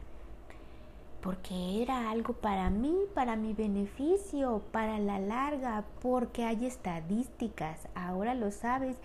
Porque 1.24 1.82
era 1.82 2.12
algo 2.12 2.34
para 2.34 2.70
mí, 2.70 2.96
para 3.14 3.38
mi 3.38 3.54
beneficio, 3.54 4.62
para 4.74 5.00
la 5.00 5.20
larga, 5.20 5.86
porque 6.02 6.44
hay 6.44 6.66
estadísticas, 6.66 7.88
ahora 7.96 8.36
lo 8.36 8.52
sabes. 8.52 8.98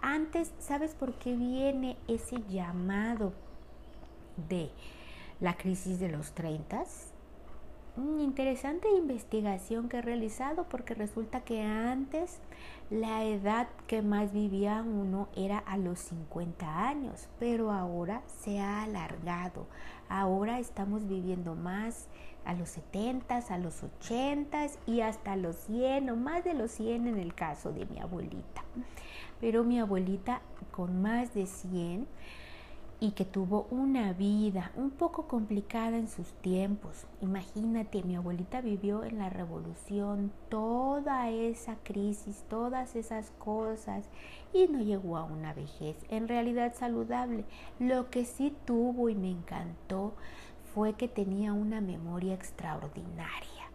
Antes, 0.00 0.52
¿sabes 0.58 0.94
por 0.94 1.14
qué 1.18 1.36
viene 1.36 1.98
ese 2.08 2.42
llamado 2.48 3.34
de 4.48 4.70
la 5.38 5.56
crisis 5.58 6.00
de 6.00 6.08
los 6.08 6.32
30? 6.32 6.84
interesante 8.18 8.88
investigación 8.90 9.88
que 9.88 9.98
he 9.98 10.02
realizado 10.02 10.64
porque 10.68 10.94
resulta 10.94 11.40
que 11.40 11.62
antes 11.62 12.40
la 12.90 13.24
edad 13.24 13.68
que 13.86 14.02
más 14.02 14.32
vivía 14.32 14.82
uno 14.82 15.28
era 15.34 15.58
a 15.58 15.78
los 15.78 15.98
50 16.00 16.88
años, 16.88 17.28
pero 17.38 17.72
ahora 17.72 18.22
se 18.26 18.60
ha 18.60 18.82
alargado. 18.82 19.66
Ahora 20.08 20.58
estamos 20.58 21.08
viviendo 21.08 21.54
más 21.54 22.08
a 22.44 22.54
los 22.54 22.68
70, 22.70 23.38
a 23.48 23.58
los 23.58 23.82
80 23.82 24.66
y 24.86 25.00
hasta 25.00 25.36
los 25.36 25.56
100 25.56 26.10
o 26.10 26.16
más 26.16 26.44
de 26.44 26.54
los 26.54 26.70
100 26.70 27.08
en 27.08 27.18
el 27.18 27.34
caso 27.34 27.72
de 27.72 27.86
mi 27.86 27.98
abuelita. 27.98 28.62
Pero 29.40 29.64
mi 29.64 29.80
abuelita 29.80 30.40
con 30.70 31.02
más 31.02 31.34
de 31.34 31.46
100 31.46 32.06
y 32.98 33.10
que 33.10 33.24
tuvo 33.24 33.66
una 33.70 34.12
vida 34.14 34.72
un 34.74 34.90
poco 34.90 35.28
complicada 35.28 35.98
en 35.98 36.08
sus 36.08 36.32
tiempos. 36.40 37.04
Imagínate, 37.20 38.02
mi 38.02 38.16
abuelita 38.16 38.60
vivió 38.60 39.04
en 39.04 39.18
la 39.18 39.28
revolución 39.28 40.32
toda 40.48 41.28
esa 41.30 41.76
crisis, 41.82 42.44
todas 42.48 42.96
esas 42.96 43.30
cosas 43.38 44.06
y 44.52 44.66
no 44.68 44.80
llegó 44.80 45.18
a 45.18 45.24
una 45.24 45.52
vejez 45.52 45.96
en 46.08 46.28
realidad 46.28 46.74
saludable. 46.74 47.44
Lo 47.78 48.08
que 48.10 48.24
sí 48.24 48.54
tuvo 48.64 49.10
y 49.10 49.14
me 49.14 49.30
encantó 49.30 50.14
fue 50.74 50.94
que 50.94 51.08
tenía 51.08 51.52
una 51.52 51.80
memoria 51.80 52.34
extraordinaria. 52.34 53.66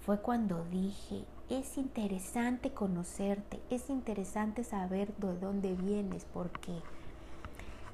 Fue 0.00 0.20
cuando 0.20 0.64
dije, 0.64 1.24
es 1.50 1.76
interesante 1.76 2.70
conocerte, 2.70 3.60
es 3.68 3.90
interesante 3.90 4.64
saber 4.64 5.14
de 5.16 5.38
dónde 5.38 5.74
vienes, 5.74 6.26
porque 6.32 6.72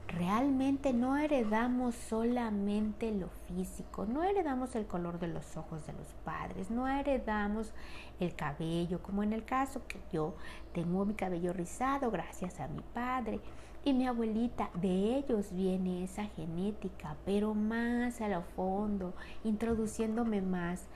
realmente 0.09 0.93
no 0.93 1.17
heredamos 1.17 1.95
solamente 1.95 3.11
lo 3.13 3.29
físico, 3.49 4.07
no 4.07 4.23
heredamos 4.23 4.75
el 4.77 4.87
color 4.87 5.19
de 5.19 5.29
los 5.29 5.57
ojos 5.57 5.87
de 5.87 5.93
los 5.93 6.09
padres, 6.25 6.71
no 6.71 6.87
heredamos 6.87 7.73
el 8.21 8.35
cabello, 8.35 9.03
como 9.03 9.23
en 9.23 9.33
el 9.33 9.45
caso 9.45 9.83
que 9.87 9.99
yo 10.13 10.35
tengo 10.73 11.05
mi 11.05 11.15
cabello 11.15 11.53
rizado 11.53 12.11
gracias 12.11 12.61
a 12.61 12.69
mi 12.69 12.83
padre 12.93 13.41
y 13.85 13.93
mi 13.93 14.07
abuelita, 14.07 14.71
de 14.75 15.17
ellos 15.17 15.53
viene 15.53 16.05
esa 16.05 16.25
genética, 16.25 17.17
pero 17.27 17.55
más 17.55 18.21
a 18.21 18.29
lo 18.29 18.43
fondo, 18.43 19.13
introduciéndome 19.45 20.41
más, 20.41 20.87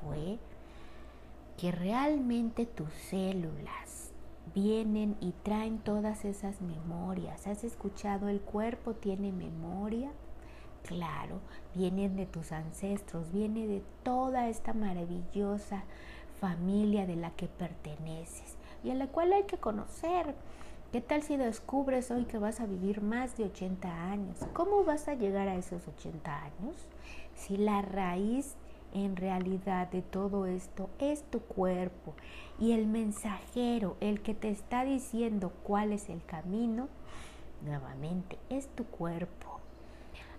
fue 0.00 0.38
que 1.56 1.72
realmente 1.72 2.66
tus 2.66 2.92
células 2.92 3.99
vienen 4.54 5.16
y 5.20 5.32
traen 5.42 5.78
todas 5.78 6.24
esas 6.24 6.60
memorias. 6.60 7.46
¿Has 7.46 7.64
escuchado 7.64 8.28
el 8.28 8.40
cuerpo 8.40 8.94
tiene 8.94 9.32
memoria? 9.32 10.10
Claro, 10.82 11.40
vienen 11.74 12.16
de 12.16 12.26
tus 12.26 12.52
ancestros, 12.52 13.32
viene 13.32 13.66
de 13.66 13.82
toda 14.02 14.48
esta 14.48 14.72
maravillosa 14.72 15.84
familia 16.40 17.06
de 17.06 17.16
la 17.16 17.30
que 17.32 17.48
perteneces 17.48 18.56
y 18.82 18.90
a 18.90 18.94
la 18.94 19.06
cual 19.08 19.32
hay 19.32 19.44
que 19.44 19.58
conocer. 19.58 20.34
¿Qué 20.90 21.00
tal 21.00 21.22
si 21.22 21.36
descubres 21.36 22.10
hoy 22.10 22.24
que 22.24 22.38
vas 22.38 22.60
a 22.60 22.66
vivir 22.66 23.00
más 23.00 23.36
de 23.36 23.44
80 23.44 24.10
años? 24.10 24.38
¿Cómo 24.54 24.82
vas 24.82 25.06
a 25.06 25.14
llegar 25.14 25.46
a 25.46 25.54
esos 25.54 25.86
80 25.86 26.42
años? 26.42 26.74
Si 27.36 27.56
la 27.56 27.80
raíz 27.82 28.56
en 28.92 29.16
realidad 29.16 29.90
de 29.90 30.02
todo 30.02 30.46
esto 30.46 30.90
es 30.98 31.22
tu 31.24 31.40
cuerpo 31.40 32.14
y 32.58 32.72
el 32.72 32.86
mensajero, 32.86 33.96
el 34.00 34.20
que 34.20 34.34
te 34.34 34.50
está 34.50 34.84
diciendo 34.84 35.52
cuál 35.62 35.92
es 35.92 36.08
el 36.08 36.24
camino, 36.24 36.88
nuevamente 37.64 38.38
es 38.48 38.68
tu 38.68 38.84
cuerpo 38.84 39.60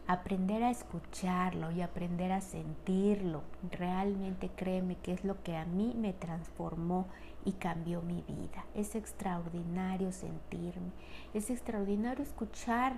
aprender 0.07 0.61
a 0.63 0.71
escucharlo 0.71 1.71
y 1.71 1.81
aprender 1.81 2.31
a 2.31 2.41
sentirlo. 2.41 3.43
Realmente 3.71 4.49
créeme 4.49 4.97
que 4.97 5.13
es 5.13 5.23
lo 5.23 5.41
que 5.41 5.55
a 5.55 5.65
mí 5.65 5.93
me 5.97 6.11
transformó 6.11 7.07
y 7.45 7.53
cambió 7.53 8.01
mi 8.01 8.21
vida. 8.23 8.65
Es 8.75 8.95
extraordinario 8.95 10.11
sentirme, 10.11 10.91
es 11.33 11.49
extraordinario 11.49 12.23
escuchar 12.23 12.93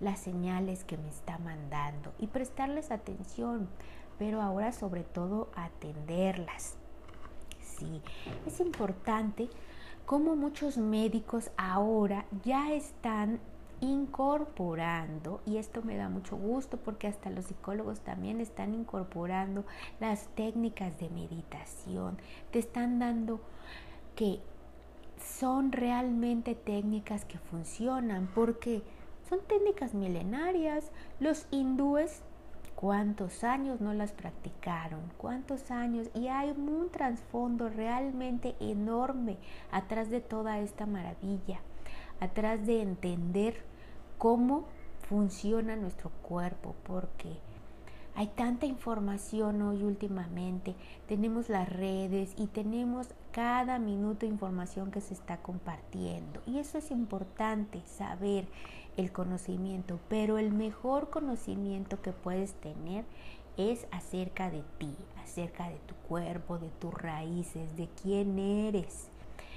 las 0.00 0.20
señales 0.20 0.84
que 0.84 0.96
me 0.96 1.08
está 1.08 1.38
mandando 1.38 2.14
y 2.18 2.28
prestarles 2.28 2.90
atención, 2.90 3.68
pero 4.18 4.42
ahora 4.42 4.72
sobre 4.72 5.04
todo 5.04 5.48
atenderlas. 5.54 6.76
Sí, 7.60 8.02
es 8.46 8.60
importante 8.60 9.48
como 10.04 10.36
muchos 10.36 10.78
médicos 10.78 11.50
ahora 11.56 12.24
ya 12.44 12.72
están 12.72 13.40
incorporando, 13.80 15.40
y 15.46 15.58
esto 15.58 15.82
me 15.82 15.96
da 15.96 16.08
mucho 16.08 16.36
gusto 16.36 16.78
porque 16.78 17.06
hasta 17.06 17.30
los 17.30 17.44
psicólogos 17.44 18.00
también 18.00 18.40
están 18.40 18.74
incorporando 18.74 19.64
las 20.00 20.26
técnicas 20.34 20.98
de 20.98 21.10
meditación, 21.10 22.18
te 22.50 22.58
están 22.58 22.98
dando 22.98 23.40
que 24.16 24.40
son 25.38 25.70
realmente 25.72 26.54
técnicas 26.54 27.24
que 27.24 27.38
funcionan 27.38 28.28
porque 28.34 28.82
son 29.28 29.40
técnicas 29.40 29.94
milenarias. 29.94 30.90
Los 31.20 31.46
hindúes, 31.50 32.22
¿cuántos 32.80 33.42
años 33.42 33.80
no 33.80 33.92
las 33.92 34.12
practicaron? 34.12 35.00
¿Cuántos 35.16 35.72
años? 35.72 36.08
Y 36.14 36.28
hay 36.28 36.50
un 36.50 36.90
trasfondo 36.90 37.68
realmente 37.68 38.54
enorme 38.60 39.36
atrás 39.72 40.10
de 40.10 40.20
toda 40.20 40.60
esta 40.60 40.86
maravilla 40.86 41.58
atrás 42.20 42.66
de 42.66 42.82
entender 42.82 43.62
cómo 44.16 44.66
funciona 45.08 45.74
nuestro 45.76 46.10
cuerpo, 46.22 46.74
porque 46.84 47.38
hay 48.14 48.28
tanta 48.28 48.66
información 48.66 49.62
hoy 49.62 49.82
últimamente, 49.82 50.74
tenemos 51.06 51.48
las 51.48 51.68
redes 51.68 52.34
y 52.36 52.48
tenemos 52.48 53.08
cada 53.32 53.78
minuto 53.78 54.26
información 54.26 54.90
que 54.90 55.00
se 55.00 55.14
está 55.14 55.38
compartiendo. 55.38 56.42
Y 56.46 56.58
eso 56.58 56.78
es 56.78 56.90
importante, 56.90 57.80
saber 57.86 58.48
el 58.98 59.12
conocimiento, 59.12 60.00
pero 60.08 60.38
el 60.38 60.52
mejor 60.52 61.08
conocimiento 61.08 62.02
que 62.02 62.12
puedes 62.12 62.52
tener 62.54 63.04
es 63.56 63.86
acerca 63.92 64.50
de 64.50 64.62
ti, 64.78 64.92
acerca 65.22 65.68
de 65.68 65.76
tu 65.86 65.94
cuerpo, 66.08 66.58
de 66.58 66.68
tus 66.80 66.92
raíces, 66.92 67.76
de 67.76 67.88
quién 68.02 68.38
eres 68.38 69.08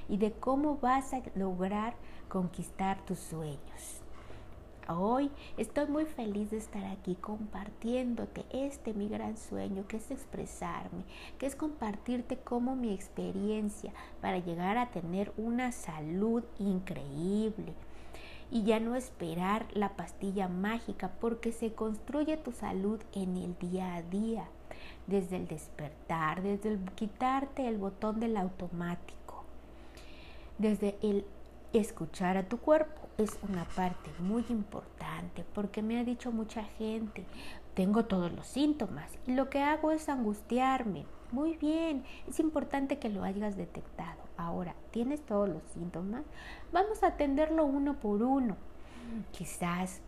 y 0.08 0.18
de 0.18 0.32
cómo 0.32 0.78
vas 0.78 1.14
a 1.14 1.22
lograr 1.36 1.96
conquistar 2.30 3.04
tus 3.06 3.18
sueños. 3.18 4.02
Hoy 4.88 5.32
estoy 5.58 5.88
muy 5.88 6.06
feliz 6.06 6.52
de 6.52 6.58
estar 6.58 6.84
aquí 6.86 7.16
compartiéndote 7.16 8.46
este 8.52 8.94
mi 8.94 9.08
gran 9.10 9.38
sueño 9.38 9.88
que 9.88 9.98
es 9.98 10.12
expresarme, 10.12 11.04
que 11.40 11.48
es 11.48 11.56
compartirte 11.56 12.38
como 12.38 12.76
mi 12.76 12.94
experiencia 12.94 13.92
para 14.22 14.38
llegar 14.38 14.78
a 14.78 14.92
tener 14.92 15.32
una 15.38 15.72
salud 15.72 16.44
increíble 16.60 17.74
y 18.52 18.64
ya 18.64 18.80
no 18.80 18.96
esperar 18.96 19.66
la 19.74 19.96
pastilla 19.96 20.50
mágica 20.50 21.12
porque 21.20 21.54
se 21.54 21.74
construye 21.74 22.36
tu 22.38 22.52
salud 22.52 23.00
en 23.14 23.38
el 23.38 23.58
día 23.58 23.96
a 23.96 24.02
día, 24.02 24.46
desde 25.08 25.38
el 25.38 25.48
despertar, 25.48 26.44
desde 26.44 26.74
el 26.74 26.80
quitarte 26.96 27.68
el 27.68 27.78
botón 27.78 28.20
del 28.20 28.36
automático, 28.36 29.46
desde 30.58 30.98
el 31.02 31.26
escuchar 31.74 32.36
a 32.38 32.44
tu 32.44 32.58
cuerpo. 32.58 33.02
Es 33.18 33.38
una 33.48 33.66
parte 33.66 34.10
muy 34.20 34.46
importante 34.50 35.46
porque 35.54 35.82
me 35.82 36.00
ha 36.00 36.04
dicho 36.04 36.32
mucha 36.32 36.64
gente, 36.64 37.26
tengo 37.74 38.06
todos 38.06 38.32
los 38.32 38.48
síntomas 38.48 39.12
y 39.28 39.34
lo 39.34 39.50
que 39.50 39.62
hago 39.62 39.92
es 39.92 40.10
angustiarme. 40.10 41.06
Muy 41.32 41.56
bien, 41.56 42.04
es 42.28 42.40
importante 42.40 43.00
que 43.00 43.10
lo 43.10 43.24
hayas 43.24 43.56
detectado. 43.56 44.22
Ahora, 44.36 44.76
¿tienes 44.92 45.22
todos 45.26 45.48
los 45.48 45.64
síntomas? 45.74 46.24
Vamos 46.74 47.04
a 47.04 47.08
atenderlo 47.08 47.66
uno 47.66 48.00
por 48.00 48.22
uno. 48.22 48.58
Quizás 49.32 50.02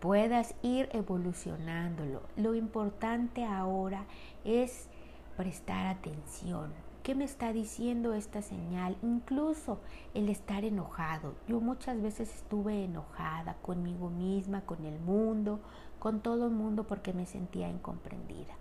puedas 0.00 0.54
ir 0.62 0.88
evolucionándolo. 0.92 2.22
Lo 2.36 2.54
importante 2.54 3.44
ahora 3.44 4.04
es 4.44 4.88
prestar 5.36 5.86
atención 5.86 6.72
¿Qué 7.02 7.14
me 7.14 7.24
está 7.24 7.54
diciendo 7.54 8.12
esta 8.12 8.42
señal? 8.42 8.98
Incluso 9.02 9.80
el 10.12 10.28
estar 10.28 10.64
enojado. 10.64 11.34
Yo 11.48 11.58
muchas 11.58 12.02
veces 12.02 12.32
estuve 12.34 12.84
enojada 12.84 13.56
conmigo 13.62 14.10
misma, 14.10 14.66
con 14.66 14.84
el 14.84 15.00
mundo, 15.00 15.60
con 16.00 16.18
todo 16.20 16.46
el 16.46 16.52
mundo 16.52 16.82
porque 16.84 17.12
me 17.12 17.26
sentía 17.26 17.68
incomprendida. 17.68 18.54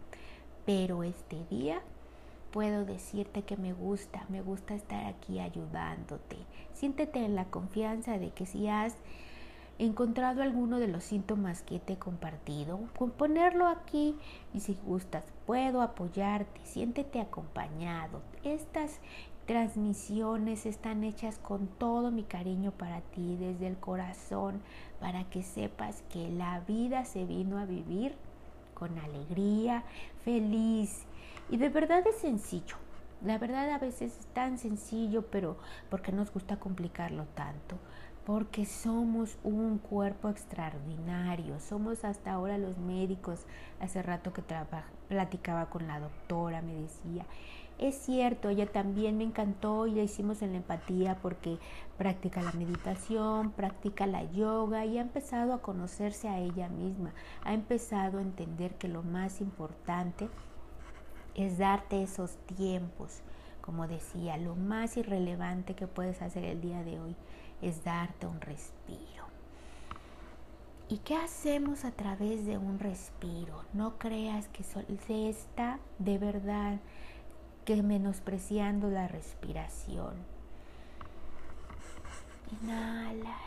Pero 0.67 1.01
este 1.01 1.43
día 1.49 1.81
puedo 2.51 2.85
decirte 2.85 3.41
que 3.41 3.57
me 3.57 3.73
gusta, 3.73 4.25
me 4.29 4.41
gusta 4.41 4.75
estar 4.75 5.05
aquí 5.05 5.39
ayudándote. 5.39 6.37
Siéntete 6.73 7.25
en 7.25 7.35
la 7.35 7.45
confianza 7.45 8.19
de 8.19 8.29
que 8.29 8.45
si 8.45 8.67
has 8.67 8.95
encontrado 9.79 10.43
alguno 10.43 10.77
de 10.77 10.89
los 10.89 11.05
síntomas 11.05 11.61
que 11.61 11.79
te 11.79 11.93
he 11.93 11.97
compartido, 11.97 12.79
ponerlo 13.17 13.67
aquí 13.67 14.17
y 14.53 14.59
si 14.59 14.77
gustas 14.85 15.23
puedo 15.45 15.81
apoyarte, 15.81 16.59
siéntete 16.65 17.21
acompañado. 17.21 18.21
Estas 18.43 18.99
transmisiones 19.49 20.67
están 20.67 21.03
hechas 21.03 21.39
con 21.39 21.65
todo 21.65 22.11
mi 22.11 22.21
cariño 22.21 22.69
para 22.69 23.01
ti, 23.01 23.35
desde 23.35 23.65
el 23.65 23.77
corazón, 23.77 24.61
para 24.99 25.23
que 25.23 25.41
sepas 25.41 26.03
que 26.13 26.29
la 26.29 26.59
vida 26.67 27.03
se 27.03 27.25
vino 27.25 27.57
a 27.57 27.65
vivir 27.65 28.13
con 28.75 28.99
alegría, 28.99 29.83
feliz. 30.23 31.05
Y 31.49 31.57
de 31.57 31.69
verdad 31.69 32.05
es 32.05 32.17
sencillo. 32.17 32.75
La 33.25 33.39
verdad 33.39 33.71
a 33.71 33.79
veces 33.79 34.19
es 34.19 34.27
tan 34.27 34.59
sencillo, 34.59 35.25
pero 35.31 35.57
porque 35.89 36.11
nos 36.11 36.31
gusta 36.31 36.59
complicarlo 36.59 37.25
tanto 37.33 37.75
porque 38.29 38.67
somos 38.67 39.39
un 39.43 39.79
cuerpo 39.79 40.29
extraordinario, 40.29 41.59
somos 41.59 42.05
hasta 42.05 42.33
ahora 42.33 42.59
los 42.59 42.77
médicos, 42.77 43.47
hace 43.79 44.03
rato 44.03 44.33
que 44.33 44.43
platicaba 45.07 45.71
con 45.71 45.87
la 45.87 45.99
doctora, 45.99 46.61
me 46.61 46.75
decía, 46.75 47.25
es 47.79 47.95
cierto, 47.95 48.49
ella 48.49 48.65
también 48.65 49.17
me 49.17 49.23
encantó 49.23 49.87
y 49.87 49.93
la 49.93 50.03
hicimos 50.03 50.41
en 50.41 50.51
la 50.51 50.57
empatía 50.57 51.17
porque 51.21 51.57
practica 51.97 52.41
la 52.41 52.51
meditación, 52.51 53.51
practica 53.51 54.05
la 54.05 54.23
yoga 54.31 54.85
y 54.85 54.97
ha 54.97 55.01
empezado 55.01 55.53
a 55.53 55.61
conocerse 55.61 56.27
a 56.27 56.39
ella 56.39 56.67
misma, 56.67 57.13
ha 57.43 57.53
empezado 57.53 58.17
a 58.17 58.21
entender 58.21 58.75
que 58.75 58.89
lo 58.89 59.01
más 59.01 59.39
importante 59.39 60.29
es 61.35 61.57
darte 61.57 62.03
esos 62.03 62.35
tiempos, 62.57 63.21
como 63.61 63.87
decía, 63.87 64.35
lo 64.37 64.55
más 64.55 64.97
irrelevante 64.97 65.73
que 65.73 65.87
puedes 65.87 66.21
hacer 66.21 66.43
el 66.43 66.59
día 66.59 66.83
de 66.83 66.99
hoy 66.99 67.15
es 67.61 67.83
darte 67.85 68.27
un 68.27 68.41
respiro. 68.41 69.29
¿Y 70.89 70.97
qué 70.97 71.15
hacemos 71.15 71.85
a 71.85 71.91
través 71.91 72.45
de 72.45 72.57
un 72.57 72.79
respiro? 72.79 73.63
No 73.73 73.99
creas 73.99 74.47
que 74.47 74.63
se 74.63 75.29
está 75.29 75.79
de 75.99 76.17
verdad 76.17 76.79
que 77.65 77.81
menospreciando 77.83 78.89
la 78.89 79.07
respiración. 79.07 80.13
Inhala 82.61 83.37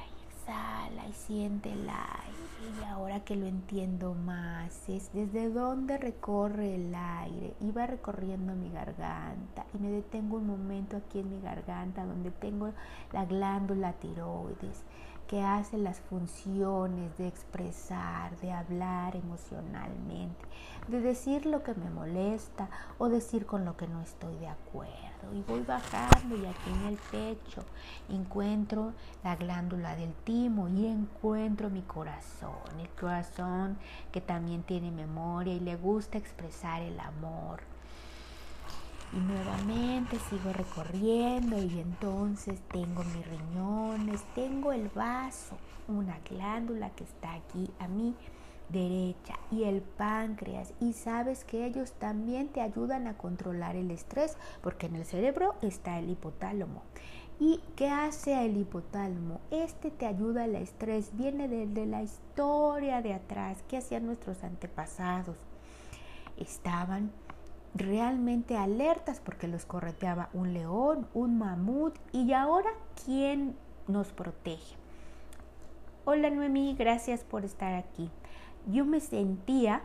exhala 0.42 1.06
y 1.08 1.12
siente 1.12 1.72
el 1.72 1.88
aire. 1.88 2.42
Y 2.80 2.84
ahora 2.84 3.20
que 3.24 3.34
lo 3.34 3.46
entiendo 3.46 4.14
más, 4.14 4.88
es 4.88 5.12
desde 5.12 5.50
dónde 5.50 5.98
recorre 5.98 6.76
el 6.76 6.94
aire. 6.94 7.54
Iba 7.60 7.86
recorriendo 7.86 8.54
mi 8.54 8.70
garganta 8.70 9.66
y 9.74 9.78
me 9.78 9.90
detengo 9.90 10.36
un 10.36 10.46
momento 10.46 10.96
aquí 10.96 11.20
en 11.20 11.30
mi 11.30 11.40
garganta 11.40 12.04
donde 12.04 12.30
tengo 12.30 12.72
la 13.12 13.24
glándula 13.24 13.92
tiroides 13.94 14.84
que 15.26 15.42
hace 15.42 15.78
las 15.78 15.98
funciones 16.00 17.16
de 17.16 17.26
expresar, 17.26 18.36
de 18.40 18.52
hablar 18.52 19.16
emocionalmente, 19.16 20.44
de 20.88 21.00
decir 21.00 21.46
lo 21.46 21.62
que 21.62 21.74
me 21.74 21.90
molesta 21.90 22.68
o 22.98 23.08
decir 23.08 23.46
con 23.46 23.64
lo 23.64 23.76
que 23.76 23.86
no 23.86 24.00
estoy 24.00 24.36
de 24.36 24.48
acuerdo. 24.48 24.92
Y 25.32 25.42
voy 25.42 25.60
bajando 25.60 26.36
y 26.36 26.44
aquí 26.46 26.70
en 26.70 26.86
el 26.86 26.98
pecho 27.10 27.64
encuentro 28.08 28.92
la 29.22 29.36
glándula 29.36 29.94
del 29.94 30.12
timo 30.24 30.68
y 30.68 30.86
encuentro 30.86 31.70
mi 31.70 31.82
corazón, 31.82 32.80
el 32.80 32.88
corazón 32.88 33.78
que 34.10 34.20
también 34.20 34.62
tiene 34.62 34.90
memoria 34.90 35.54
y 35.54 35.60
le 35.60 35.76
gusta 35.76 36.18
expresar 36.18 36.82
el 36.82 36.98
amor 36.98 37.60
y 39.12 39.16
nuevamente 39.16 40.18
sigo 40.30 40.52
recorriendo 40.52 41.58
y 41.58 41.80
entonces 41.80 42.60
tengo 42.72 43.04
mis 43.04 43.26
riñones, 43.26 44.22
tengo 44.34 44.72
el 44.72 44.88
vaso, 44.88 45.56
una 45.86 46.18
glándula 46.30 46.90
que 46.90 47.04
está 47.04 47.34
aquí 47.34 47.70
a 47.78 47.88
mi 47.88 48.14
derecha 48.68 49.34
y 49.50 49.64
el 49.64 49.82
páncreas 49.82 50.72
y 50.80 50.92
sabes 50.92 51.44
que 51.44 51.66
ellos 51.66 51.92
también 51.92 52.48
te 52.48 52.60
ayudan 52.60 53.06
a 53.06 53.16
controlar 53.16 53.76
el 53.76 53.90
estrés 53.90 54.36
porque 54.62 54.86
en 54.86 54.96
el 54.96 55.04
cerebro 55.04 55.54
está 55.62 55.98
el 55.98 56.10
hipotálamo. 56.10 56.82
¿Y 57.38 57.60
qué 57.76 57.88
hace 57.88 58.44
el 58.44 58.56
hipotálamo? 58.56 59.40
Este 59.50 59.90
te 59.90 60.06
ayuda 60.06 60.44
al 60.44 60.54
estrés, 60.54 61.10
viene 61.16 61.48
desde 61.48 61.86
la 61.86 62.02
historia 62.02 63.02
de 63.02 63.14
atrás, 63.14 63.58
¿qué 63.68 63.78
hacían 63.78 64.06
nuestros 64.06 64.44
antepasados? 64.44 65.36
Estaban 66.36 67.10
realmente 67.74 68.56
alertas 68.56 69.20
porque 69.20 69.48
los 69.48 69.64
correteaba 69.64 70.28
un 70.34 70.52
león, 70.52 71.08
un 71.14 71.38
mamut 71.38 71.96
y 72.12 72.32
ahora 72.32 72.70
¿quién 73.04 73.56
nos 73.88 74.12
protege? 74.12 74.76
Hola 76.04 76.30
Noemí, 76.30 76.74
gracias 76.78 77.24
por 77.24 77.44
estar 77.44 77.74
aquí. 77.74 78.10
Yo 78.66 78.84
me 78.84 79.00
sentía 79.00 79.82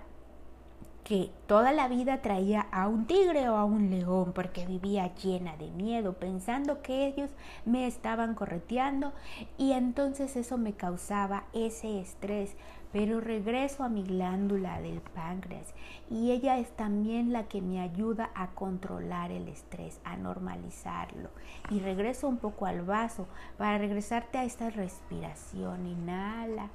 que 1.08 1.32
toda 1.48 1.72
la 1.72 1.88
vida 1.88 2.22
traía 2.22 2.68
a 2.70 2.90
un 2.90 3.08
tigre 3.08 3.48
o 3.48 3.56
a 3.56 3.64
un 3.64 3.90
león 3.90 4.34
porque 4.36 4.66
vivía 4.66 5.16
llena 5.16 5.56
de 5.56 5.72
miedo, 5.72 6.14
pensando 6.14 6.82
que 6.82 7.08
ellos 7.08 7.32
me 7.64 7.88
estaban 7.88 8.36
correteando 8.36 9.14
y 9.58 9.72
entonces 9.72 10.36
eso 10.36 10.58
me 10.58 10.74
causaba 10.74 11.46
ese 11.54 12.02
estrés. 12.02 12.58
Pero 12.92 13.22
regreso 13.22 13.86
a 13.86 13.90
mi 13.90 14.04
glándula 14.04 14.82
del 14.82 15.00
páncreas 15.00 15.74
y 16.10 16.32
ella 16.32 16.58
es 16.58 16.70
también 16.72 17.32
la 17.32 17.48
que 17.48 17.62
me 17.62 17.80
ayuda 17.80 18.30
a 18.36 18.48
controlar 18.48 19.32
el 19.32 19.48
estrés, 19.48 20.02
a 20.04 20.18
normalizarlo. 20.18 21.30
Y 21.70 21.80
regreso 21.80 22.28
un 22.28 22.38
poco 22.38 22.66
al 22.66 22.82
vaso 22.82 23.28
para 23.58 23.78
regresarte 23.78 24.40
a 24.40 24.44
esta 24.44 24.70
respiración. 24.70 25.88
Inhala 25.88 26.70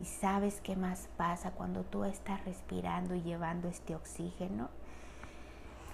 ¿Y 0.00 0.06
sabes 0.06 0.60
qué 0.62 0.76
más 0.76 1.08
pasa 1.18 1.50
cuando 1.50 1.82
tú 1.82 2.04
estás 2.04 2.42
respirando 2.46 3.14
y 3.14 3.22
llevando 3.22 3.68
este 3.68 3.94
oxígeno? 3.94 4.70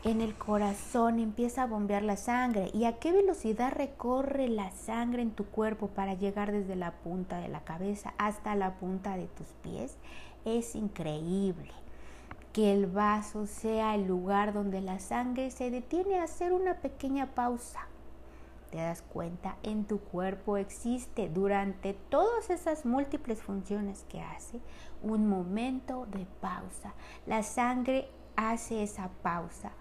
En 0.04 0.20
el 0.20 0.36
corazón 0.36 1.18
empieza 1.18 1.64
a 1.64 1.66
bombear 1.66 2.04
la 2.04 2.16
sangre. 2.16 2.70
¿Y 2.72 2.84
a 2.84 2.98
qué 3.00 3.10
velocidad 3.10 3.72
recorre 3.72 4.46
la 4.46 4.70
sangre 4.70 5.22
en 5.22 5.32
tu 5.32 5.44
cuerpo 5.46 5.88
para 5.88 6.14
llegar 6.14 6.52
desde 6.52 6.76
la 6.76 6.92
punta 6.92 7.38
de 7.40 7.48
la 7.48 7.64
cabeza 7.64 8.14
hasta 8.16 8.54
la 8.54 8.74
punta 8.74 9.16
de 9.16 9.26
tus 9.26 9.48
pies? 9.62 9.96
Es 10.44 10.76
increíble 10.76 11.72
que 12.52 12.72
el 12.72 12.86
vaso 12.86 13.46
sea 13.46 13.96
el 13.96 14.06
lugar 14.06 14.52
donde 14.52 14.80
la 14.80 15.00
sangre 15.00 15.50
se 15.50 15.72
detiene 15.72 16.20
a 16.20 16.24
hacer 16.24 16.52
una 16.52 16.74
pequeña 16.74 17.34
pausa 17.34 17.88
te 18.70 18.78
das 18.78 19.02
cuenta, 19.02 19.56
en 19.62 19.84
tu 19.84 20.00
cuerpo 20.00 20.56
existe 20.56 21.28
durante 21.28 21.94
todas 21.94 22.50
esas 22.50 22.84
múltiples 22.84 23.42
funciones 23.42 24.04
que 24.08 24.20
hace 24.20 24.60
un 25.02 25.28
momento 25.28 26.06
de 26.06 26.26
pausa. 26.40 26.94
La 27.26 27.42
sangre 27.42 28.08
hace 28.36 28.82
esa 28.82 29.08
pausa 29.22 29.72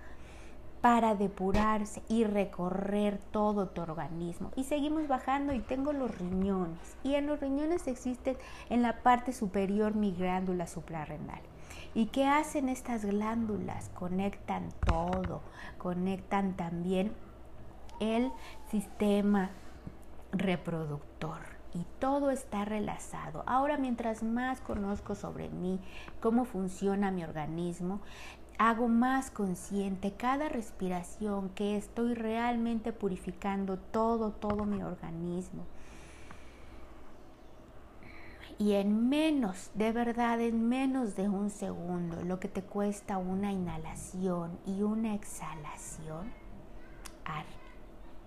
para 0.82 1.16
depurarse 1.16 2.04
y 2.10 2.26
recorrer 2.26 3.20
todo 3.32 3.70
tu 3.70 3.82
organismo. 3.82 4.52
Y 4.56 4.66
seguimos 4.66 5.08
bajando 5.08 5.52
y 5.54 5.60
tengo 5.60 5.94
los 5.94 6.16
riñones. 6.16 6.96
Y 7.04 7.16
en 7.16 7.26
los 7.26 7.40
riñones 7.40 7.88
existe 7.88 8.38
en 8.70 8.84
la 8.84 9.02
parte 9.02 9.34
superior 9.34 9.96
mi 9.96 10.12
glándula 10.12 10.68
suprarrenal. 10.68 11.42
¿Y 11.96 12.08
qué 12.08 12.28
hacen 12.28 12.70
estas 12.70 13.04
glándulas? 13.04 13.90
Conectan 13.96 14.70
todo, 14.86 15.42
conectan 15.80 16.56
también 16.56 17.14
el 18.00 18.32
sistema 18.70 19.50
reproductor 20.32 21.56
y 21.74 21.86
todo 22.00 22.32
está 22.32 22.66
relazado. 22.66 23.44
Ahora, 23.46 23.78
mientras 23.78 24.24
más 24.24 24.62
conozco 24.62 25.16
sobre 25.16 25.50
mí, 25.50 25.80
cómo 26.22 26.46
funciona 26.46 27.12
mi 27.12 27.24
organismo, 27.24 28.00
hago 28.58 28.88
más 28.88 29.32
consciente 29.32 30.14
cada 30.14 30.48
respiración 30.48 31.50
que 31.50 31.76
estoy 31.76 32.14
realmente 32.14 32.94
purificando 32.94 33.78
todo, 33.78 34.32
todo 34.32 34.66
mi 34.66 34.82
organismo. 34.82 35.66
Y 38.58 38.74
en 38.74 39.10
menos, 39.10 39.72
de 39.74 39.92
verdad, 39.92 40.40
en 40.40 40.70
menos 40.70 41.18
de 41.18 41.28
un 41.28 41.50
segundo, 41.50 42.24
lo 42.24 42.40
que 42.40 42.48
te 42.48 42.62
cuesta 42.62 43.18
una 43.18 43.52
inhalación 43.52 44.58
y 44.66 44.82
una 44.82 45.14
exhalación, 45.14 46.32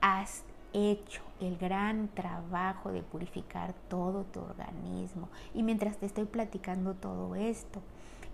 has 0.00 0.44
hecho 0.72 1.22
el 1.40 1.56
gran 1.56 2.08
trabajo 2.08 2.92
de 2.92 3.02
purificar 3.02 3.74
todo 3.88 4.24
tu 4.24 4.40
organismo. 4.40 5.28
Y 5.54 5.62
mientras 5.62 5.98
te 5.98 6.06
estoy 6.06 6.24
platicando 6.24 6.94
todo 6.94 7.34
esto 7.34 7.80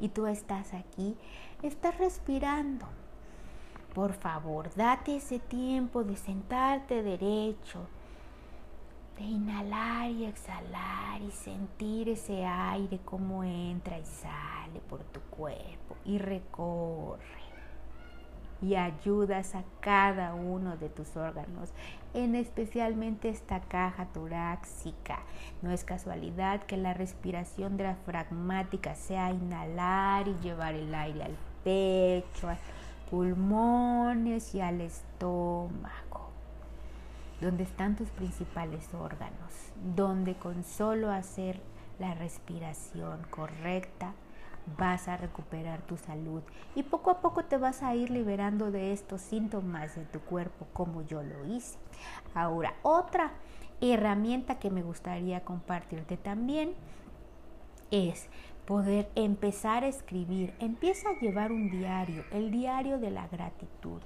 y 0.00 0.08
tú 0.08 0.26
estás 0.26 0.74
aquí, 0.74 1.16
estás 1.62 1.96
respirando. 1.98 2.86
Por 3.94 4.12
favor, 4.12 4.74
date 4.74 5.16
ese 5.16 5.38
tiempo 5.38 6.02
de 6.02 6.16
sentarte 6.16 7.02
derecho, 7.02 7.86
de 9.16 9.22
inhalar 9.22 10.10
y 10.10 10.24
exhalar 10.24 11.22
y 11.22 11.30
sentir 11.30 12.08
ese 12.08 12.44
aire 12.44 12.98
como 13.04 13.44
entra 13.44 13.96
y 13.96 14.04
sale 14.04 14.80
por 14.88 15.04
tu 15.04 15.20
cuerpo 15.20 15.96
y 16.04 16.18
recorre 16.18 17.43
y 18.62 18.76
ayudas 18.76 19.54
a 19.54 19.64
cada 19.80 20.34
uno 20.34 20.76
de 20.76 20.88
tus 20.88 21.16
órganos, 21.16 21.70
en 22.14 22.34
especialmente 22.34 23.28
esta 23.28 23.60
caja 23.60 24.06
torácica. 24.06 25.20
No 25.62 25.70
es 25.70 25.84
casualidad 25.84 26.62
que 26.62 26.76
la 26.76 26.94
respiración 26.94 27.76
diafragmática 27.76 28.94
sea 28.94 29.30
inhalar 29.30 30.28
y 30.28 30.34
llevar 30.42 30.74
el 30.74 30.94
aire 30.94 31.24
al 31.24 31.36
pecho, 31.62 32.48
a 32.48 32.56
pulmones 33.10 34.54
y 34.54 34.60
al 34.60 34.80
estómago, 34.80 36.30
donde 37.40 37.64
están 37.64 37.96
tus 37.96 38.08
principales 38.10 38.92
órganos, 38.94 39.72
donde 39.94 40.34
con 40.34 40.64
solo 40.64 41.10
hacer 41.10 41.60
la 41.98 42.14
respiración 42.14 43.22
correcta 43.30 44.14
vas 44.78 45.08
a 45.08 45.16
recuperar 45.16 45.82
tu 45.82 45.96
salud 45.96 46.42
y 46.74 46.82
poco 46.82 47.10
a 47.10 47.20
poco 47.20 47.44
te 47.44 47.58
vas 47.58 47.82
a 47.82 47.94
ir 47.94 48.10
liberando 48.10 48.70
de 48.70 48.92
estos 48.92 49.20
síntomas 49.20 49.94
de 49.96 50.04
tu 50.04 50.20
cuerpo 50.20 50.66
como 50.72 51.02
yo 51.02 51.22
lo 51.22 51.46
hice. 51.46 51.78
Ahora, 52.34 52.74
otra 52.82 53.32
herramienta 53.80 54.58
que 54.58 54.70
me 54.70 54.82
gustaría 54.82 55.44
compartirte 55.44 56.16
también 56.16 56.74
es 57.90 58.28
poder 58.66 59.10
empezar 59.14 59.84
a 59.84 59.88
escribir. 59.88 60.54
Empieza 60.58 61.10
a 61.10 61.20
llevar 61.20 61.52
un 61.52 61.70
diario, 61.70 62.24
el 62.32 62.50
diario 62.50 62.98
de 62.98 63.10
la 63.10 63.28
gratitud 63.28 64.00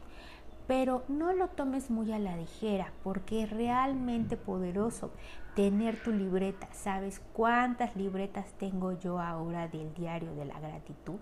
pero 0.68 1.02
no 1.08 1.32
lo 1.32 1.48
tomes 1.48 1.90
muy 1.90 2.12
a 2.12 2.18
la 2.18 2.36
ligera 2.36 2.92
porque 3.02 3.42
es 3.42 3.50
realmente 3.50 4.36
poderoso 4.36 5.10
tener 5.58 6.00
tu 6.00 6.12
libreta. 6.12 6.68
¿Sabes 6.72 7.20
cuántas 7.32 7.96
libretas 7.96 8.52
tengo 8.58 8.96
yo 8.96 9.18
ahora 9.18 9.66
del 9.66 9.92
diario 9.92 10.32
de 10.36 10.44
la 10.44 10.60
gratitud? 10.60 11.16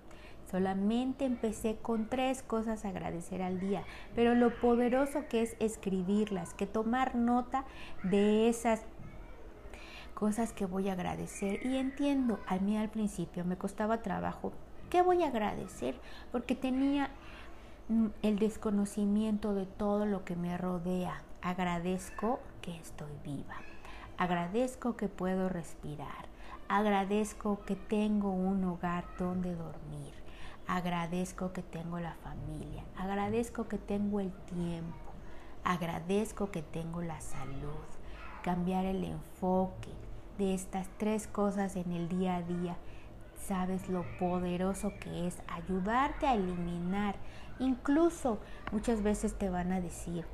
Solamente 0.50 1.24
empecé 1.24 1.76
con 1.80 2.10
tres 2.10 2.42
cosas 2.42 2.84
a 2.84 2.90
agradecer 2.90 3.40
al 3.40 3.58
día, 3.58 3.84
pero 4.14 4.34
lo 4.34 4.54
poderoso 4.60 5.24
que 5.30 5.40
es 5.40 5.56
escribirlas, 5.58 6.52
que 6.52 6.66
tomar 6.66 7.14
nota 7.14 7.64
de 8.02 8.50
esas 8.50 8.82
cosas 10.12 10.52
que 10.52 10.66
voy 10.66 10.90
a 10.90 10.92
agradecer. 10.92 11.64
Y 11.64 11.78
entiendo, 11.78 12.38
a 12.46 12.58
mí 12.58 12.76
al 12.76 12.90
principio 12.90 13.42
me 13.46 13.56
costaba 13.56 14.02
trabajo, 14.02 14.52
¿qué 14.90 15.00
voy 15.00 15.22
a 15.22 15.28
agradecer? 15.28 15.94
Porque 16.30 16.54
tenía 16.54 17.08
Mm, 17.88 18.06
el 18.22 18.40
desconocimiento 18.40 19.54
de 19.54 19.64
todo 19.64 20.06
lo 20.06 20.24
que 20.24 20.34
me 20.34 20.58
rodea. 20.58 21.22
Agradezco 21.40 22.40
que 22.60 22.76
estoy 22.76 23.12
viva. 23.22 23.54
Agradezco 24.18 24.96
que 24.96 25.08
puedo 25.08 25.48
respirar. 25.48 26.26
Agradezco 26.68 27.60
que 27.66 27.76
tengo 27.76 28.30
un 28.30 28.64
hogar 28.64 29.04
donde 29.18 29.54
dormir. 29.54 30.14
Agradezco 30.66 31.52
que 31.52 31.62
tengo 31.62 32.00
la 32.00 32.14
familia. 32.14 32.82
Agradezco 32.96 33.68
que 33.68 33.78
tengo 33.78 34.20
el 34.20 34.32
tiempo. 34.32 35.12
Agradezco 35.64 36.50
que 36.50 36.62
tengo 36.62 37.02
la 37.02 37.20
salud. 37.20 37.84
Cambiar 38.42 38.84
el 38.86 39.04
enfoque 39.04 39.90
de 40.38 40.54
estas 40.54 40.88
tres 40.98 41.26
cosas 41.26 41.76
en 41.76 41.92
el 41.92 42.08
día 42.08 42.36
a 42.36 42.42
día, 42.42 42.76
sabes 43.46 43.88
lo 43.88 44.04
poderoso 44.18 44.92
que 45.00 45.26
es 45.26 45.36
ayudarte 45.48 46.26
a 46.26 46.34
eliminar. 46.34 47.16
Incluso 47.58 48.38
muchas 48.72 49.02
veces 49.02 49.38
te 49.38 49.48
van 49.48 49.72
a 49.72 49.80
decir, 49.80 50.24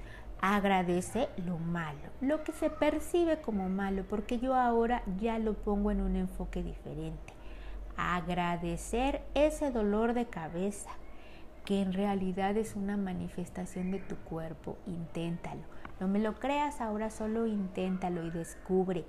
agradece 0.43 1.29
lo 1.47 1.57
malo, 1.57 2.11
lo 2.21 2.43
que 2.43 2.51
se 2.53 2.69
percibe 2.69 3.41
como 3.41 3.69
malo, 3.69 4.05
porque 4.09 4.41
yo 4.41 4.55
ahora 4.57 5.03
ya 5.19 5.39
lo 5.39 5.55
pongo 5.55 5.93
en 5.93 6.01
un 6.01 6.17
enfoque 6.17 6.65
diferente. 6.65 7.33
Agradecer 7.97 9.23
ese 9.35 9.71
dolor 9.71 10.15
de 10.15 10.27
cabeza, 10.27 10.91
que 11.65 11.81
en 11.81 11.93
realidad 11.93 12.57
es 12.57 12.75
una 12.75 12.97
manifestación 12.97 13.93
de 13.93 14.01
tu 14.01 14.17
cuerpo. 14.17 14.77
Inténtalo. 14.87 15.63
No 16.01 16.09
me 16.09 16.19
lo 16.19 16.35
creas 16.35 16.81
ahora, 16.81 17.11
solo 17.11 17.47
inténtalo 17.47 18.27
y 18.27 18.31
descubre 18.31 19.05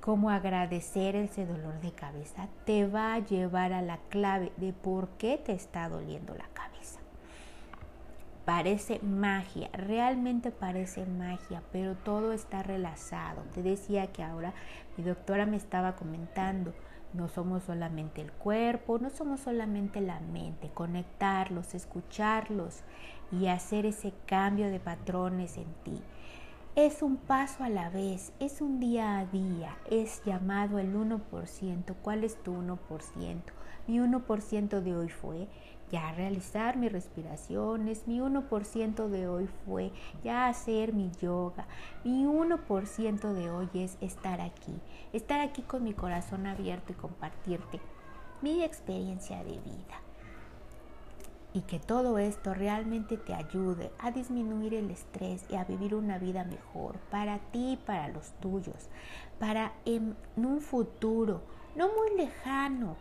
cómo 0.00 0.28
agradecer 0.28 1.16
ese 1.16 1.46
dolor 1.46 1.80
de 1.80 1.92
cabeza. 1.92 2.48
Te 2.66 2.86
va 2.86 3.14
a 3.14 3.20
llevar 3.20 3.72
a 3.72 3.80
la 3.80 3.96
clave 4.10 4.52
de 4.58 4.74
por 4.74 5.08
qué 5.16 5.38
te 5.38 5.52
está 5.52 5.88
doliendo 5.88 6.34
la 6.34 6.48
cabeza. 6.48 6.99
Parece 8.44 9.00
magia, 9.00 9.68
realmente 9.72 10.50
parece 10.50 11.06
magia, 11.06 11.62
pero 11.72 11.94
todo 11.94 12.32
está 12.32 12.62
relazado. 12.62 13.42
Te 13.54 13.62
decía 13.62 14.08
que 14.08 14.22
ahora 14.22 14.54
mi 14.96 15.04
doctora 15.04 15.46
me 15.46 15.56
estaba 15.56 15.96
comentando 15.96 16.72
no 17.12 17.28
somos 17.28 17.64
solamente 17.64 18.20
el 18.20 18.30
cuerpo, 18.30 18.98
no 18.98 19.10
somos 19.10 19.40
solamente 19.40 20.00
la 20.00 20.20
mente, 20.20 20.70
conectarlos, 20.72 21.74
escucharlos 21.74 22.82
y 23.32 23.48
hacer 23.48 23.84
ese 23.84 24.12
cambio 24.26 24.70
de 24.70 24.78
patrones 24.78 25.56
en 25.56 25.72
ti. 25.82 26.00
Es 26.76 27.02
un 27.02 27.16
paso 27.16 27.64
a 27.64 27.68
la 27.68 27.90
vez, 27.90 28.32
es 28.38 28.60
un 28.60 28.78
día 28.78 29.18
a 29.18 29.26
día, 29.26 29.76
es 29.90 30.22
llamado 30.24 30.78
el 30.78 30.94
1%. 30.94 31.94
¿Cuál 32.00 32.22
es 32.22 32.40
tu 32.44 32.52
1%? 32.52 32.78
Mi 33.88 33.98
1% 33.98 34.80
de 34.80 34.96
hoy 34.96 35.08
fue 35.08 35.48
ya 35.90 36.12
realizar 36.12 36.76
mis 36.76 36.92
respiraciones, 36.92 38.06
mi 38.06 38.20
1% 38.20 39.08
de 39.08 39.28
hoy 39.28 39.48
fue 39.64 39.92
ya 40.22 40.46
hacer 40.46 40.92
mi 40.92 41.10
yoga, 41.20 41.66
mi 42.04 42.24
1% 42.24 43.32
de 43.32 43.50
hoy 43.50 43.68
es 43.74 43.96
estar 44.00 44.40
aquí, 44.40 44.74
estar 45.12 45.40
aquí 45.40 45.62
con 45.62 45.84
mi 45.84 45.92
corazón 45.92 46.46
abierto 46.46 46.92
y 46.92 46.96
compartirte 46.96 47.80
mi 48.42 48.62
experiencia 48.62 49.42
de 49.44 49.58
vida. 49.58 50.00
Y 51.52 51.62
que 51.62 51.80
todo 51.80 52.18
esto 52.18 52.54
realmente 52.54 53.16
te 53.16 53.34
ayude 53.34 53.90
a 53.98 54.12
disminuir 54.12 54.72
el 54.74 54.90
estrés 54.90 55.44
y 55.50 55.56
a 55.56 55.64
vivir 55.64 55.96
una 55.96 56.18
vida 56.18 56.44
mejor 56.44 56.98
para 57.10 57.38
ti 57.50 57.72
y 57.72 57.76
para 57.76 58.06
los 58.08 58.30
tuyos, 58.40 58.88
para 59.40 59.72
en 59.84 60.16
un 60.36 60.60
futuro 60.60 61.42
no 61.74 61.88
muy 61.88 62.16
lejano, 62.16 62.96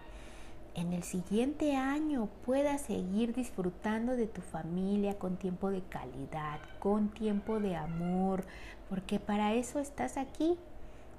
en 0.75 0.93
el 0.93 1.03
siguiente 1.03 1.75
año 1.75 2.29
puedas 2.45 2.81
seguir 2.81 3.33
disfrutando 3.33 4.15
de 4.15 4.27
tu 4.27 4.41
familia 4.41 5.17
con 5.17 5.37
tiempo 5.37 5.69
de 5.69 5.81
calidad, 5.81 6.59
con 6.79 7.09
tiempo 7.09 7.59
de 7.59 7.75
amor, 7.75 8.45
porque 8.89 9.19
para 9.19 9.53
eso 9.53 9.79
estás 9.79 10.17
aquí, 10.17 10.57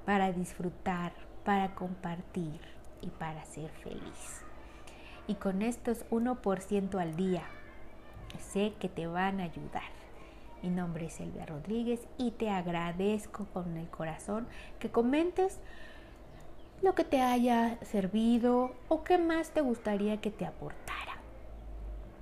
para 0.04 0.32
disfrutar, 0.32 1.12
para 1.44 1.74
compartir 1.74 2.60
y 3.00 3.08
para 3.08 3.44
ser 3.44 3.70
feliz. 3.70 4.42
Y 5.26 5.34
con 5.34 5.62
estos 5.62 6.04
1% 6.10 7.00
al 7.00 7.16
día, 7.16 7.44
sé 8.38 8.74
que 8.78 8.88
te 8.88 9.06
van 9.06 9.40
a 9.40 9.44
ayudar. 9.44 10.00
Mi 10.62 10.68
nombre 10.68 11.06
es 11.06 11.20
Elvia 11.20 11.46
Rodríguez 11.46 12.00
y 12.18 12.32
te 12.32 12.50
agradezco 12.50 13.46
con 13.46 13.76
el 13.76 13.88
corazón 13.88 14.46
que 14.78 14.90
comentes 14.90 15.58
lo 16.82 16.94
que 16.94 17.04
te 17.04 17.20
haya 17.20 17.78
servido 17.82 18.74
o 18.88 19.04
qué 19.04 19.18
más 19.18 19.50
te 19.50 19.60
gustaría 19.60 20.20
que 20.20 20.30
te 20.30 20.46
aportara. 20.46 21.18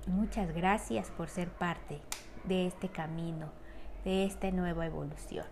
Muchas 0.07 0.53
gracias 0.53 1.11
por 1.11 1.29
ser 1.29 1.49
parte 1.49 2.01
de 2.43 2.67
este 2.67 2.89
camino, 2.89 3.49
de 4.03 4.25
esta 4.25 4.51
nueva 4.51 4.85
evolución. 4.85 5.45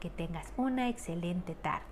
Que 0.00 0.10
tengas 0.10 0.52
una 0.56 0.88
excelente 0.88 1.54
tarde. 1.54 1.84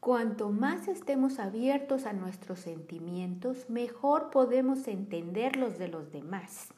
Cuanto 0.00 0.50
más 0.50 0.88
estemos 0.88 1.38
abiertos 1.38 2.06
a 2.06 2.12
nuestros 2.12 2.60
sentimientos, 2.60 3.68
mejor 3.68 4.30
podemos 4.30 4.88
entenderlos 4.88 5.78
de 5.78 5.88
los 5.88 6.10
demás. 6.10 6.72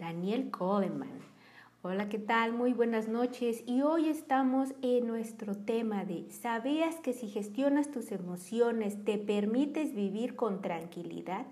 Daniel 0.00 0.50
Coleman. 0.50 1.20
Hola, 1.82 2.08
¿qué 2.08 2.18
tal? 2.18 2.54
Muy 2.54 2.72
buenas 2.72 3.06
noches 3.06 3.62
y 3.66 3.82
hoy 3.82 4.08
estamos 4.08 4.70
en 4.80 5.06
nuestro 5.06 5.54
tema 5.54 6.06
de 6.06 6.24
¿sabías 6.30 6.96
que 6.96 7.12
si 7.12 7.28
gestionas 7.28 7.90
tus 7.90 8.10
emociones 8.10 9.04
te 9.04 9.18
permites 9.18 9.94
vivir 9.94 10.36
con 10.36 10.62
tranquilidad? 10.62 11.44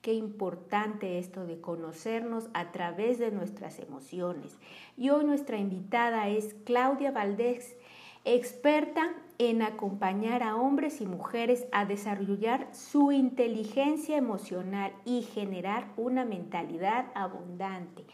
Qué 0.00 0.12
importante 0.12 1.18
esto 1.18 1.44
de 1.44 1.60
conocernos 1.60 2.50
a 2.54 2.70
través 2.70 3.18
de 3.18 3.32
nuestras 3.32 3.80
emociones. 3.80 4.56
Y 4.96 5.10
hoy 5.10 5.24
nuestra 5.24 5.58
invitada 5.58 6.28
es 6.28 6.54
Claudia 6.64 7.10
Valdés, 7.10 7.76
experta 8.24 9.12
en 9.38 9.62
acompañar 9.62 10.42
a 10.42 10.56
hombres 10.56 11.00
y 11.00 11.06
mujeres 11.06 11.66
a 11.70 11.84
desarrollar 11.84 12.68
su 12.72 13.12
inteligencia 13.12 14.16
emocional 14.16 14.92
y 15.04 15.22
generar 15.22 15.92
una 15.96 16.24
mentalidad 16.24 17.06
abundante. 17.14 18.04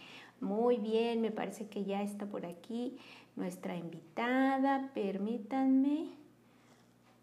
Muy 0.41 0.77
bien, 0.77 1.23
me 1.23 1.31
parece 1.31 1.69
que 1.69 1.85
ya 1.85 2.03
está 2.03 2.27
por 2.27 2.45
aquí 2.45 2.99
nuestra 3.37 3.75
invitada. 3.75 4.91
Permítanme 4.95 6.09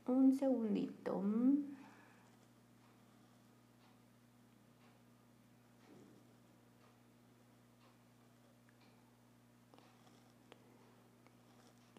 un 0.07 0.35
segundito. 0.37 1.21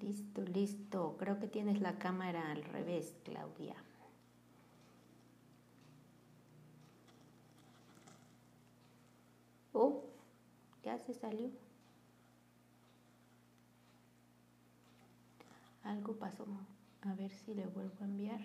Listo, 0.02 0.42
listo. 0.42 1.16
Creo 1.16 1.38
que 1.38 1.46
tienes 1.46 1.80
la 1.80 1.96
cámara 1.98 2.50
al 2.50 2.64
revés, 2.64 3.14
Claudia. 3.24 3.76
Oh, 9.72 10.02
ya 10.82 10.98
se 10.98 11.14
salió. 11.14 11.50
Algo 15.84 16.16
pasó. 16.16 16.46
A 17.02 17.14
ver 17.14 17.32
si 17.32 17.54
le 17.54 17.66
vuelvo 17.66 17.94
a 18.00 18.04
enviar 18.04 18.40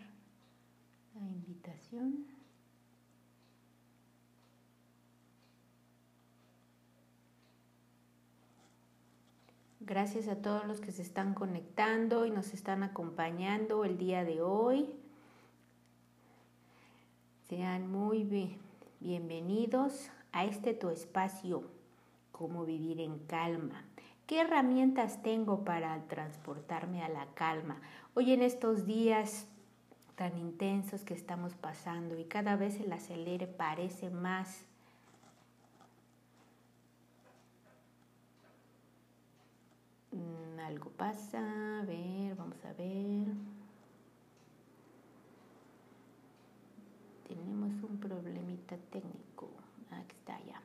la 1.15 1.27
invitación. 1.27 2.36
Gracias 9.79 10.27
a 10.27 10.37
todos 10.37 10.65
los 10.65 10.81
que 10.81 10.91
se 10.91 11.03
están 11.03 11.35
conectando 11.35 12.25
y 12.25 12.31
nos 12.31 12.53
están 12.53 12.81
acompañando 12.81 13.85
el 13.85 13.99
día 13.99 14.23
de 14.23 14.41
hoy. 14.41 14.89
Sean 17.47 17.89
muy 17.89 18.51
bienvenidos 18.99 20.09
a 20.31 20.45
este 20.45 20.73
tu 20.73 20.89
espacio, 20.89 21.63
cómo 22.31 22.65
vivir 22.65 22.99
en 22.99 23.19
calma. 23.19 23.85
¿Qué 24.25 24.41
herramientas 24.41 25.21
tengo 25.21 25.63
para 25.63 26.01
transportarme 26.07 27.03
a 27.03 27.09
la 27.09 27.27
calma? 27.35 27.79
Hoy 28.15 28.33
en 28.33 28.41
estos 28.41 28.87
días 28.87 29.45
tan 30.15 30.39
intensos 30.39 31.03
que 31.03 31.13
estamos 31.13 31.53
pasando 31.53 32.17
y 32.17 32.25
cada 32.25 32.55
vez 32.55 32.79
el 32.79 32.91
acelere 32.91 33.45
parece 33.45 34.09
más 34.09 34.65
Mm, 40.17 40.56
algo 40.67 40.89
pasa, 40.91 41.39
a 41.79 41.85
ver, 41.85 42.35
vamos 42.35 42.63
a 42.65 42.73
ver. 42.73 43.27
Tenemos 47.27 47.71
un 47.83 47.97
problemita 47.99 48.75
técnico. 48.91 49.49
Aquí 49.91 50.15
está 50.19 50.37
ya. 50.45 50.61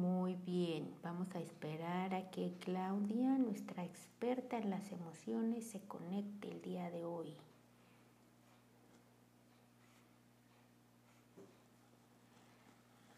Muy 0.00 0.36
bien, 0.46 0.94
vamos 1.02 1.34
a 1.34 1.40
esperar 1.40 2.14
a 2.14 2.30
que 2.30 2.52
Claudia, 2.60 3.36
nuestra 3.36 3.84
experta 3.84 4.56
en 4.56 4.70
las 4.70 4.92
emociones, 4.92 5.66
se 5.66 5.80
conecte 5.80 6.52
el 6.52 6.62
día 6.62 6.88
de 6.90 7.04
hoy. 7.04 7.34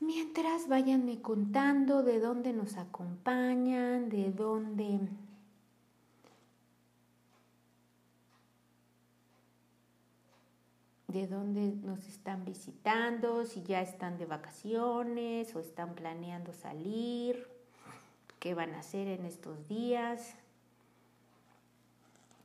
mientras 0.01 0.69
váyanme 0.69 1.21
contando 1.21 2.03
de 2.03 2.19
dónde 2.19 2.53
nos 2.53 2.77
acompañan, 2.77 4.09
de 4.09 4.33
dónde 4.33 4.99
de 11.11 11.27
dónde 11.27 11.73
nos 11.83 12.07
están 12.07 12.45
visitando, 12.45 13.45
si 13.45 13.63
ya 13.63 13.81
están 13.81 14.17
de 14.19 14.27
vacaciones 14.27 15.55
o 15.57 15.61
están 15.61 15.95
planeando 15.95 16.53
salir, 16.53 17.49
qué 18.39 18.55
van 18.55 18.75
a 18.75 18.81
hacer 18.81 19.09
en 19.09 19.27
estos 19.27 19.67
días. 19.67 20.35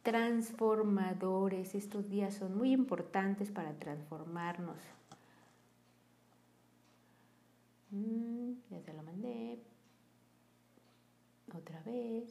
Transformadores, 0.01 1.75
estos 1.75 2.09
días 2.09 2.33
son 2.33 2.57
muy 2.57 2.71
importantes 2.71 3.51
para 3.51 3.73
transformarnos. 3.73 4.77
Mm, 7.91 8.53
ya 8.69 8.81
se 8.81 8.93
lo 8.93 9.03
mandé. 9.03 9.59
Otra 11.55 11.81
vez. 11.83 12.29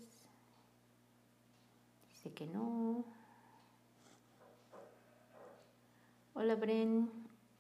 Dice 2.11 2.33
que 2.33 2.47
no. 2.47 3.04
Hola 6.37 6.57
Bren, 6.57 7.09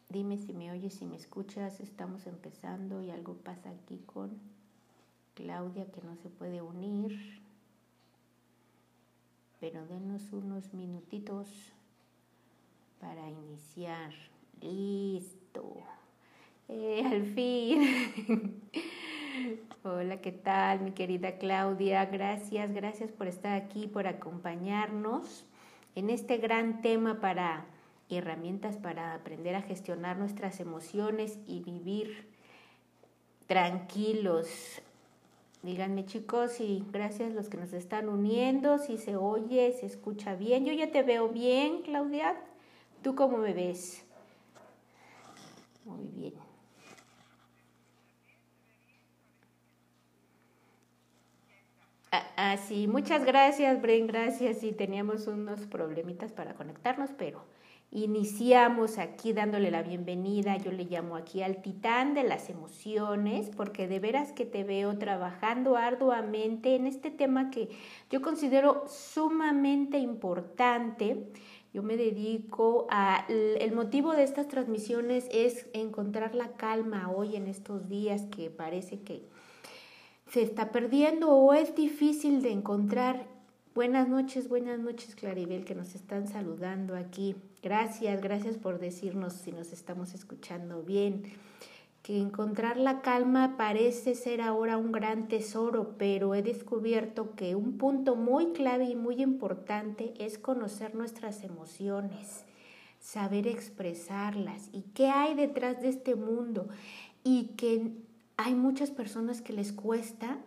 dime 0.08 0.36
si 0.36 0.52
me 0.52 0.72
oyes, 0.72 0.94
si 0.94 1.06
me 1.06 1.14
escuchas, 1.14 1.78
estamos 1.78 2.26
empezando 2.26 3.00
y 3.00 3.10
algo 3.12 3.34
pasa 3.34 3.70
aquí 3.70 4.02
con 4.04 4.32
Claudia 5.34 5.86
que 5.92 6.02
no 6.02 6.16
se 6.16 6.28
puede 6.28 6.60
unir. 6.60 7.40
Pero 9.60 9.86
denos 9.86 10.32
unos 10.32 10.74
minutitos 10.74 11.48
para 13.00 13.30
iniciar. 13.30 14.12
Listo. 14.60 15.76
Eh, 16.66 17.04
al 17.06 17.26
fin. 17.26 18.60
Hola, 19.84 20.20
¿qué 20.20 20.32
tal 20.32 20.80
mi 20.80 20.90
querida 20.90 21.38
Claudia? 21.38 22.06
Gracias, 22.06 22.72
gracias 22.72 23.12
por 23.12 23.28
estar 23.28 23.52
aquí, 23.52 23.86
por 23.86 24.08
acompañarnos 24.08 25.46
en 25.94 26.10
este 26.10 26.38
gran 26.38 26.82
tema 26.82 27.20
para 27.20 27.66
herramientas 28.10 28.76
para 28.76 29.14
aprender 29.14 29.54
a 29.54 29.62
gestionar 29.62 30.16
nuestras 30.16 30.60
emociones 30.60 31.38
y 31.46 31.60
vivir 31.60 32.28
tranquilos. 33.46 34.48
Díganme 35.62 36.04
chicos 36.04 36.60
y 36.60 36.84
gracias 36.92 37.30
a 37.30 37.34
los 37.34 37.48
que 37.48 37.56
nos 37.56 37.72
están 37.72 38.08
uniendo, 38.08 38.78
si 38.78 38.98
se 38.98 39.16
oye, 39.16 39.72
se 39.72 39.86
escucha 39.86 40.34
bien. 40.34 40.66
Yo 40.66 40.74
ya 40.74 40.92
te 40.92 41.02
veo 41.02 41.30
bien, 41.30 41.82
Claudia. 41.82 42.36
¿Tú 43.02 43.14
cómo 43.14 43.38
me 43.38 43.54
ves? 43.54 44.04
Muy 45.84 46.06
bien. 46.08 46.34
Ah, 52.12 52.26
ah 52.36 52.56
sí, 52.56 52.86
muchas 52.86 53.24
gracias, 53.24 53.80
Bren, 53.80 54.06
gracias. 54.06 54.58
Sí, 54.58 54.72
teníamos 54.72 55.26
unos 55.26 55.60
problemitas 55.62 56.32
para 56.32 56.54
conectarnos, 56.54 57.10
pero 57.16 57.42
Iniciamos 57.96 58.98
aquí 58.98 59.32
dándole 59.32 59.70
la 59.70 59.84
bienvenida, 59.84 60.56
yo 60.56 60.72
le 60.72 60.82
llamo 60.82 61.14
aquí 61.14 61.42
al 61.42 61.62
titán 61.62 62.12
de 62.12 62.24
las 62.24 62.50
emociones, 62.50 63.52
porque 63.56 63.86
de 63.86 64.00
veras 64.00 64.32
que 64.32 64.44
te 64.44 64.64
veo 64.64 64.98
trabajando 64.98 65.76
arduamente 65.76 66.74
en 66.74 66.88
este 66.88 67.12
tema 67.12 67.50
que 67.52 67.68
yo 68.10 68.20
considero 68.20 68.82
sumamente 68.88 69.98
importante. 69.98 71.28
Yo 71.72 71.84
me 71.84 71.96
dedico 71.96 72.88
a, 72.90 73.26
el 73.28 73.72
motivo 73.72 74.12
de 74.12 74.24
estas 74.24 74.48
transmisiones 74.48 75.28
es 75.30 75.68
encontrar 75.72 76.34
la 76.34 76.48
calma 76.56 77.12
hoy 77.12 77.36
en 77.36 77.46
estos 77.46 77.88
días 77.88 78.22
que 78.22 78.50
parece 78.50 79.02
que 79.02 79.22
se 80.30 80.42
está 80.42 80.72
perdiendo 80.72 81.30
o 81.30 81.54
es 81.54 81.76
difícil 81.76 82.42
de 82.42 82.50
encontrar 82.50 83.33
Buenas 83.74 84.08
noches, 84.08 84.48
buenas 84.48 84.78
noches 84.78 85.16
Claribel 85.16 85.64
que 85.64 85.74
nos 85.74 85.96
están 85.96 86.28
saludando 86.28 86.94
aquí. 86.94 87.34
Gracias, 87.60 88.22
gracias 88.22 88.56
por 88.56 88.78
decirnos 88.78 89.32
si 89.32 89.50
nos 89.50 89.72
estamos 89.72 90.14
escuchando 90.14 90.84
bien. 90.84 91.24
Que 92.04 92.20
encontrar 92.20 92.76
la 92.76 93.02
calma 93.02 93.56
parece 93.56 94.14
ser 94.14 94.42
ahora 94.42 94.76
un 94.76 94.92
gran 94.92 95.26
tesoro, 95.26 95.96
pero 95.98 96.36
he 96.36 96.42
descubierto 96.42 97.34
que 97.34 97.56
un 97.56 97.76
punto 97.76 98.14
muy 98.14 98.52
clave 98.52 98.84
y 98.84 98.94
muy 98.94 99.20
importante 99.20 100.14
es 100.24 100.38
conocer 100.38 100.94
nuestras 100.94 101.42
emociones, 101.42 102.44
saber 103.00 103.48
expresarlas 103.48 104.68
y 104.70 104.82
qué 104.94 105.08
hay 105.08 105.34
detrás 105.34 105.82
de 105.82 105.88
este 105.88 106.14
mundo 106.14 106.68
y 107.24 107.46
que 107.56 107.90
hay 108.36 108.54
muchas 108.54 108.92
personas 108.92 109.42
que 109.42 109.52
les 109.52 109.72
cuesta 109.72 110.38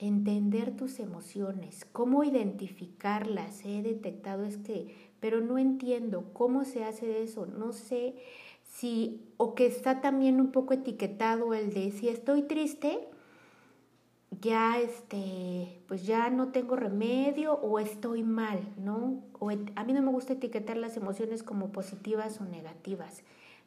entender 0.00 0.76
tus 0.76 0.98
emociones, 0.98 1.86
cómo 1.92 2.24
identificarlas. 2.24 3.64
He 3.64 3.82
detectado 3.82 4.44
es 4.44 4.56
que, 4.56 4.94
pero 5.20 5.40
no 5.40 5.58
entiendo 5.58 6.30
cómo 6.32 6.64
se 6.64 6.84
hace 6.84 7.22
eso, 7.22 7.46
no 7.46 7.72
sé 7.72 8.16
si, 8.64 9.20
o 9.36 9.54
que 9.54 9.66
está 9.66 10.00
también 10.00 10.40
un 10.40 10.52
poco 10.52 10.72
etiquetado 10.72 11.54
el 11.54 11.72
de 11.74 11.92
si 11.92 12.08
estoy 12.08 12.42
triste, 12.42 13.08
ya 14.40 14.78
este, 14.78 15.82
pues 15.86 16.06
ya 16.06 16.30
no 16.30 16.48
tengo 16.48 16.76
remedio 16.76 17.54
o 17.54 17.78
estoy 17.78 18.22
mal, 18.22 18.60
¿no? 18.78 19.22
O 19.38 19.50
a 19.50 19.84
mí 19.84 19.92
no 19.92 20.02
me 20.02 20.10
gusta 20.10 20.34
etiquetar 20.34 20.76
las 20.76 20.96
emociones 20.96 21.42
como 21.42 21.72
positivas 21.72 22.40
o 22.40 22.44
negativas. 22.44 23.22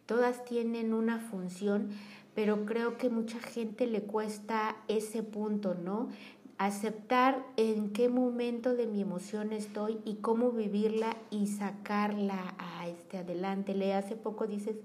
Todas 0.05 0.43
tienen 0.45 0.93
una 0.93 1.19
función, 1.19 1.89
pero 2.35 2.65
creo 2.65 2.97
que 2.97 3.09
mucha 3.09 3.39
gente 3.39 3.87
le 3.87 4.01
cuesta 4.01 4.75
ese 4.87 5.23
punto, 5.23 5.75
¿no? 5.75 6.09
Aceptar 6.57 7.45
en 7.57 7.91
qué 7.91 8.09
momento 8.09 8.75
de 8.75 8.87
mi 8.87 9.01
emoción 9.01 9.53
estoy 9.53 9.99
y 10.05 10.15
cómo 10.15 10.51
vivirla 10.51 11.17
y 11.29 11.47
sacarla 11.47 12.55
a 12.57 12.87
este 12.87 13.17
adelante. 13.17 13.73
Le 13.73 13.93
hace 13.93 14.15
poco 14.15 14.47
dices, 14.47 14.77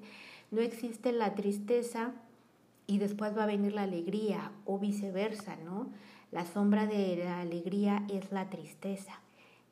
no 0.51 0.61
existe 0.61 1.13
la 1.13 1.35
tristeza 1.35 2.13
y 2.87 2.99
después 2.99 3.37
va 3.37 3.45
a 3.45 3.47
venir 3.47 3.75
la 3.75 3.83
alegría 3.83 4.51
o 4.65 4.79
viceversa, 4.79 5.57
¿no? 5.57 5.89
La 6.33 6.45
sombra 6.45 6.87
de 6.87 7.17
la 7.17 7.41
alegría 7.41 8.05
es 8.09 8.33
la 8.33 8.51
tristeza 8.51 9.21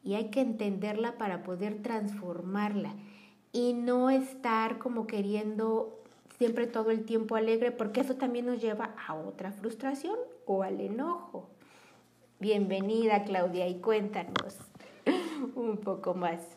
y 0.02 0.14
hay 0.14 0.30
que 0.30 0.40
entenderla 0.40 1.18
para 1.18 1.42
poder 1.42 1.82
transformarla 1.82 2.94
y 3.52 3.72
no 3.72 4.08
estar 4.10 4.78
como 4.78 5.06
queriendo 5.06 6.02
siempre 6.38 6.66
todo 6.66 6.90
el 6.90 7.04
tiempo 7.04 7.36
alegre, 7.36 7.70
porque 7.70 8.00
eso 8.00 8.16
también 8.16 8.46
nos 8.46 8.60
lleva 8.60 8.94
a 9.06 9.14
otra 9.14 9.52
frustración 9.52 10.16
o 10.44 10.62
al 10.62 10.80
enojo. 10.80 11.48
Bienvenida 12.38 13.24
Claudia 13.24 13.66
y 13.66 13.80
cuéntanos 13.80 14.58
un 15.54 15.78
poco 15.78 16.14
más. 16.14 16.55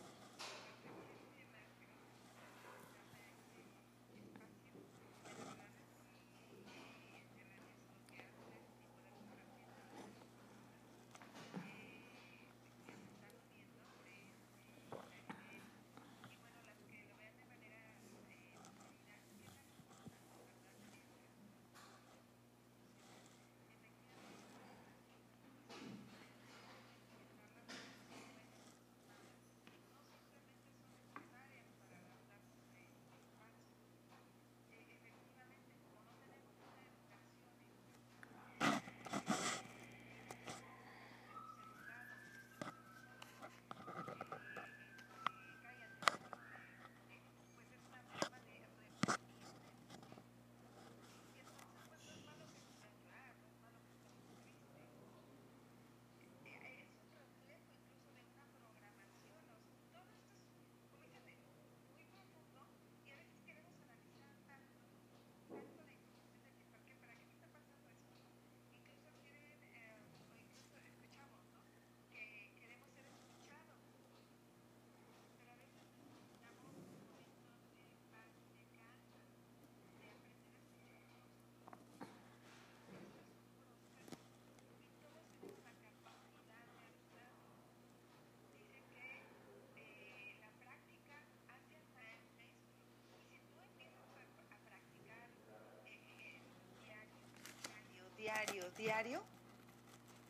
Diario, 98.79 99.21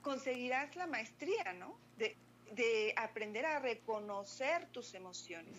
conseguirás 0.01 0.75
la 0.75 0.87
maestría, 0.87 1.53
¿no? 1.53 1.77
De, 1.97 2.17
de 2.51 2.93
aprender 2.97 3.45
a 3.45 3.59
reconocer 3.59 4.65
tus 4.71 4.93
emociones. 4.93 5.55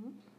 Mm-hmm. 0.00 0.33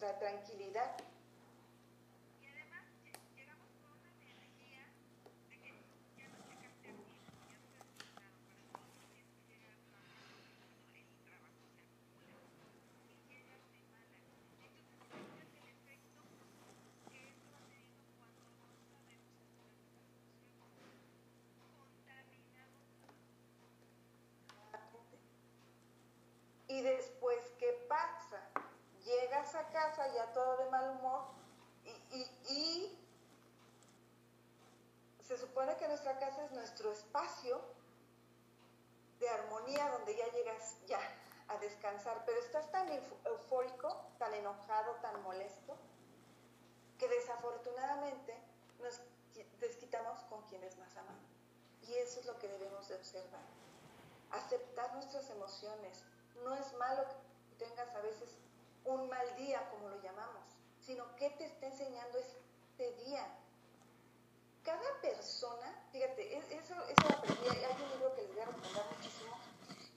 Nuestra 0.00 0.18
tranquilidad 0.18 0.96
Y 26.70 26.82
después, 26.82 27.38
¿qué 27.58 27.72
pasa? 27.88 28.48
llegas 29.08 29.54
a 29.54 29.67
casa 29.78 30.08
ya 30.12 30.32
todo 30.32 30.56
de 30.56 30.70
mal 30.70 30.90
humor 30.90 31.22
y, 32.48 32.98
se 35.22 35.36
supone 35.36 35.76
que 35.76 35.86
nuestra 35.86 36.18
casa 36.18 36.44
es 36.46 36.52
nuestro 36.52 36.90
espacio 36.90 37.60
de 39.20 39.28
armonía 39.28 39.88
donde 39.90 40.16
ya 40.16 40.26
llegas 40.32 40.74
ya 40.86 41.00
a 41.48 41.58
descansar, 41.58 42.22
pero 42.24 42.40
estás 42.40 42.70
tan 42.72 42.88
eufórico, 43.24 43.94
tan 44.18 44.32
enojado, 44.32 44.94
tan 45.02 45.22
molesto, 45.22 45.76
que 46.98 47.08
desafortunadamente 47.08 48.34
nos 48.80 49.00
desquitamos 49.60 50.18
con 50.30 50.42
quienes 50.46 50.76
más 50.78 50.96
amamos. 50.96 51.28
Y 51.82 51.94
eso 51.94 52.20
es 52.20 52.26
lo 52.26 52.38
que 52.38 52.48
debemos 52.48 52.88
de 52.88 52.94
observar. 52.94 53.42
Aceptar 54.30 54.94
nuestras 54.94 55.28
emociones. 55.30 56.04
No 56.42 56.54
es 56.54 56.72
malo 56.74 57.04
que 57.04 57.66
tengas 57.66 57.94
a 57.94 58.00
veces 58.00 58.38
un 58.84 59.08
mal 59.08 59.36
día, 59.36 59.68
como 59.70 59.88
lo 59.88 60.00
llamamos, 60.02 60.44
sino 60.80 61.04
qué 61.16 61.30
te 61.30 61.46
está 61.46 61.66
enseñando 61.66 62.18
este 62.18 62.92
día. 63.04 63.26
Cada 64.62 65.00
persona, 65.00 65.84
fíjate, 65.92 66.36
e-, 66.36 66.56
eso, 66.56 66.74
eso 66.74 67.14
aprendí, 67.16 67.48
hay 67.48 67.82
un 67.82 67.90
libro 67.90 68.14
que 68.14 68.22
les 68.22 68.32
voy 68.32 68.40
a 68.40 68.46
recomendar 68.46 68.86
muchísimo, 68.96 69.36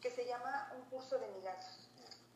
que 0.01 0.11
se 0.11 0.25
llama 0.25 0.71
Un 0.75 0.89
curso 0.89 1.17
de 1.17 1.27
milagros. 1.29 1.89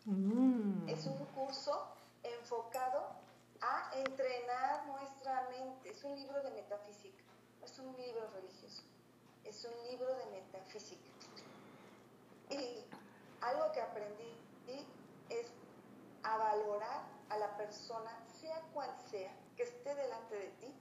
Mm. 0.05 0.87
Es 0.87 1.05
un 1.05 1.17
curso 1.33 1.95
enfocado 2.23 3.15
a 3.61 3.91
entrenar 3.95 4.85
nuestra 4.87 5.49
mente. 5.49 5.89
Es 5.89 6.03
un 6.03 6.15
libro 6.15 6.41
de 6.43 6.51
metafísica, 6.51 7.23
no 7.59 7.65
es 7.65 7.79
un 7.79 7.95
libro 7.97 8.29
religioso, 8.31 8.83
es 9.43 9.65
un 9.65 9.87
libro 9.87 10.13
de 10.15 10.25
metafísica. 10.27 11.09
Y 12.49 12.85
algo 13.41 13.71
que 13.71 13.81
aprendí 13.81 14.37
es 14.67 14.85
a 16.25 16.37
valorar 16.37 17.03
a 17.29 17.37
la 17.37 17.55
persona, 17.55 18.11
sea 18.41 18.59
cual 18.73 18.89
sea, 19.09 19.31
que 19.55 19.63
esté 19.63 19.93
delante 19.95 20.35
de 20.35 20.49
ti, 20.59 20.75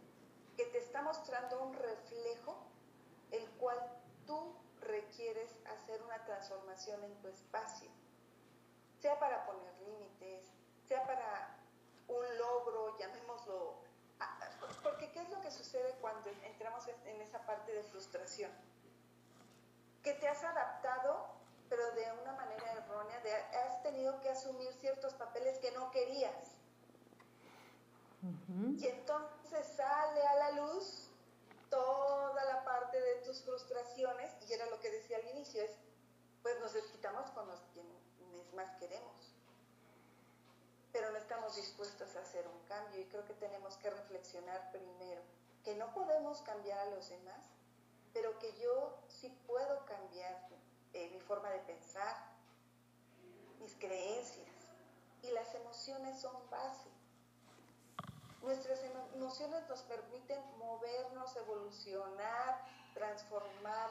que 0.56 0.64
te 0.66 0.78
está 0.78 1.02
mostrando 1.02 1.62
un 1.62 1.74
reflejo, 1.74 2.56
el 3.30 3.48
cual 3.52 3.78
tú 4.26 4.56
requieres 4.80 5.50
hacer 5.66 6.02
una 6.02 6.24
transformación 6.24 7.02
en 7.04 7.14
tu 7.20 7.28
espacio, 7.28 7.90
sea 9.00 9.18
para 9.18 9.44
poner 9.46 9.74
límites, 9.82 10.50
sea 10.86 11.04
para 11.06 11.56
un 12.08 12.38
logro, 12.38 12.96
llamémoslo, 12.98 13.82
porque 14.82 15.10
¿qué 15.12 15.20
es 15.20 15.30
lo 15.30 15.40
que 15.40 15.50
sucede 15.50 15.94
cuando 16.00 16.30
entramos 16.42 16.86
en 16.88 17.20
esa 17.20 17.44
parte 17.44 17.72
de 17.72 17.82
frustración? 17.82 18.50
Que 20.02 20.14
te 20.14 20.28
has 20.28 20.42
adaptado 20.42 21.33
pero 21.68 21.90
de 21.92 22.12
una 22.22 22.32
manera 22.32 22.72
errónea, 22.72 23.22
has 23.66 23.82
tenido 23.82 24.20
que 24.20 24.30
asumir 24.30 24.72
ciertos 24.74 25.14
papeles 25.14 25.58
que 25.58 25.70
no 25.72 25.90
querías. 25.90 26.52
Y 28.78 28.86
entonces 28.86 29.66
sale 29.76 30.26
a 30.26 30.34
la 30.36 30.50
luz 30.52 31.10
toda 31.68 32.44
la 32.44 32.64
parte 32.64 32.98
de 33.00 33.16
tus 33.16 33.42
frustraciones, 33.42 34.32
y 34.48 34.52
era 34.52 34.66
lo 34.66 34.80
que 34.80 34.90
decía 34.90 35.18
al 35.18 35.28
inicio, 35.36 35.62
es, 35.62 35.72
pues 36.42 36.58
nos 36.60 36.72
desquitamos 36.72 37.30
con 37.32 37.46
los 37.48 37.60
quienes 37.72 38.54
más 38.54 38.70
queremos, 38.76 39.34
pero 40.92 41.10
no 41.10 41.18
estamos 41.18 41.56
dispuestos 41.56 42.14
a 42.16 42.20
hacer 42.20 42.46
un 42.46 42.60
cambio, 42.68 43.00
y 43.00 43.06
creo 43.06 43.24
que 43.24 43.34
tenemos 43.34 43.76
que 43.78 43.90
reflexionar 43.90 44.70
primero, 44.70 45.20
que 45.64 45.74
no 45.74 45.92
podemos 45.92 46.40
cambiar 46.42 46.78
a 46.78 46.90
los 46.90 47.08
demás, 47.08 47.44
pero 48.12 48.38
que 48.38 48.56
yo 48.58 48.96
sí 49.08 49.28
puedo 49.46 49.84
cambiar 49.86 50.46
eh, 50.94 51.10
mi 51.12 51.20
forma 51.20 51.50
de 51.50 51.58
pensar, 51.60 52.34
creencias 53.78 54.48
y 55.22 55.30
las 55.30 55.54
emociones 55.54 56.20
son 56.20 56.34
base. 56.50 56.90
Nuestras 58.42 58.80
emociones 59.14 59.66
nos 59.68 59.82
permiten 59.82 60.40
movernos, 60.58 61.34
evolucionar, 61.36 62.60
transformar, 62.92 63.90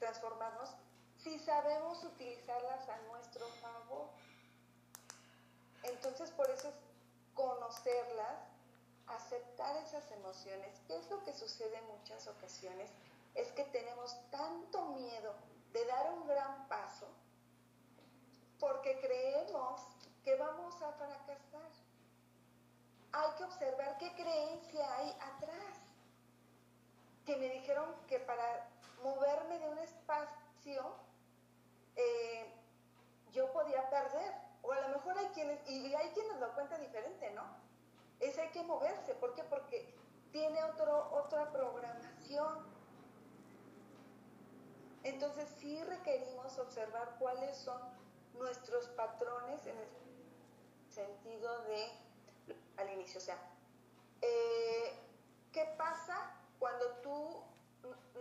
transformarnos 0.00 0.70
si 1.18 1.38
sabemos 1.38 2.02
utilizarlas 2.02 2.88
a 2.88 2.96
nuestro 3.08 3.46
favor. 3.62 4.08
Entonces, 5.84 6.30
por 6.32 6.50
eso 6.50 6.68
es 6.68 6.74
conocerlas, 7.34 8.38
aceptar 9.06 9.76
esas 9.76 10.10
emociones. 10.10 10.80
¿Qué 10.88 10.96
es 10.96 11.08
lo 11.08 11.22
que 11.24 11.32
sucede 11.32 11.76
en 11.78 11.86
muchas 11.86 12.26
ocasiones? 12.26 12.90
Es 13.34 13.48
que 13.52 13.64
tenemos 13.64 14.16
tanto 14.30 14.86
miedo 14.88 15.34
de 15.74 15.84
dar 15.86 16.12
un 16.12 16.26
gran 16.26 16.66
paso 16.68 17.08
porque 18.58 18.98
creemos 19.00 19.82
que 20.22 20.36
vamos 20.36 20.80
a 20.80 20.92
fracasar. 20.92 21.70
Hay 23.12 23.30
que 23.36 23.44
observar 23.44 23.98
qué 23.98 24.14
creencia 24.14 24.96
hay 24.96 25.10
atrás. 25.20 25.80
Que 27.26 27.36
me 27.36 27.48
dijeron 27.50 27.94
que 28.06 28.20
para 28.20 28.68
moverme 29.02 29.58
de 29.58 29.68
un 29.68 29.78
espacio 29.78 30.96
eh, 31.96 32.54
yo 33.32 33.52
podía 33.52 33.88
perder. 33.90 34.32
O 34.62 34.72
a 34.72 34.80
lo 34.80 34.88
mejor 34.96 35.18
hay 35.18 35.26
quienes, 35.28 35.68
y 35.68 35.94
hay 35.94 36.08
quienes 36.10 36.38
lo 36.38 36.54
cuentan 36.54 36.80
diferente, 36.80 37.30
¿no? 37.32 37.44
Es 38.20 38.38
hay 38.38 38.48
que 38.48 38.62
moverse. 38.62 39.14
¿Por 39.16 39.34
qué? 39.34 39.44
Porque 39.44 39.94
tiene 40.32 40.62
otro, 40.64 41.12
otra 41.12 41.50
programación. 41.52 42.73
Entonces 45.04 45.48
sí 45.58 45.82
requerimos 45.84 46.58
observar 46.58 47.16
cuáles 47.18 47.56
son 47.58 47.80
nuestros 48.32 48.88
patrones 48.88 49.64
en 49.66 49.76
el 49.78 49.88
sentido 50.88 51.58
de, 51.64 51.92
al 52.78 52.90
inicio, 52.90 53.18
o 53.18 53.22
sea, 53.22 53.38
eh, 54.22 54.98
¿qué 55.52 55.74
pasa 55.76 56.34
cuando 56.58 56.86
tú 57.02 57.44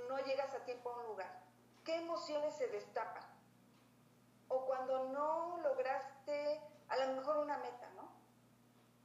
no 0.09 0.17
llegas 0.25 0.53
a 0.53 0.65
tiempo 0.65 0.91
a 0.91 0.99
un 0.99 1.05
lugar? 1.07 1.41
¿Qué 1.85 1.95
emociones 1.95 2.53
se 2.55 2.67
destapan? 2.67 3.23
O 4.49 4.65
cuando 4.65 5.09
no 5.09 5.59
lograste 5.63 6.61
a 6.89 6.97
lo 6.97 7.13
mejor 7.15 7.37
una 7.37 7.57
meta, 7.59 7.89
¿no? 7.95 8.11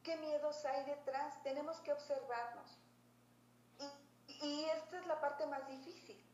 ¿Qué 0.02 0.16
miedos 0.16 0.64
hay 0.64 0.84
detrás? 0.84 1.40
Tenemos 1.44 1.78
que 1.80 1.92
observarnos. 1.92 2.76
Y, 4.26 4.46
y 4.46 4.64
esta 4.64 4.98
es 4.98 5.06
la 5.06 5.20
parte 5.20 5.46
más 5.46 5.66
difícil, 5.68 6.27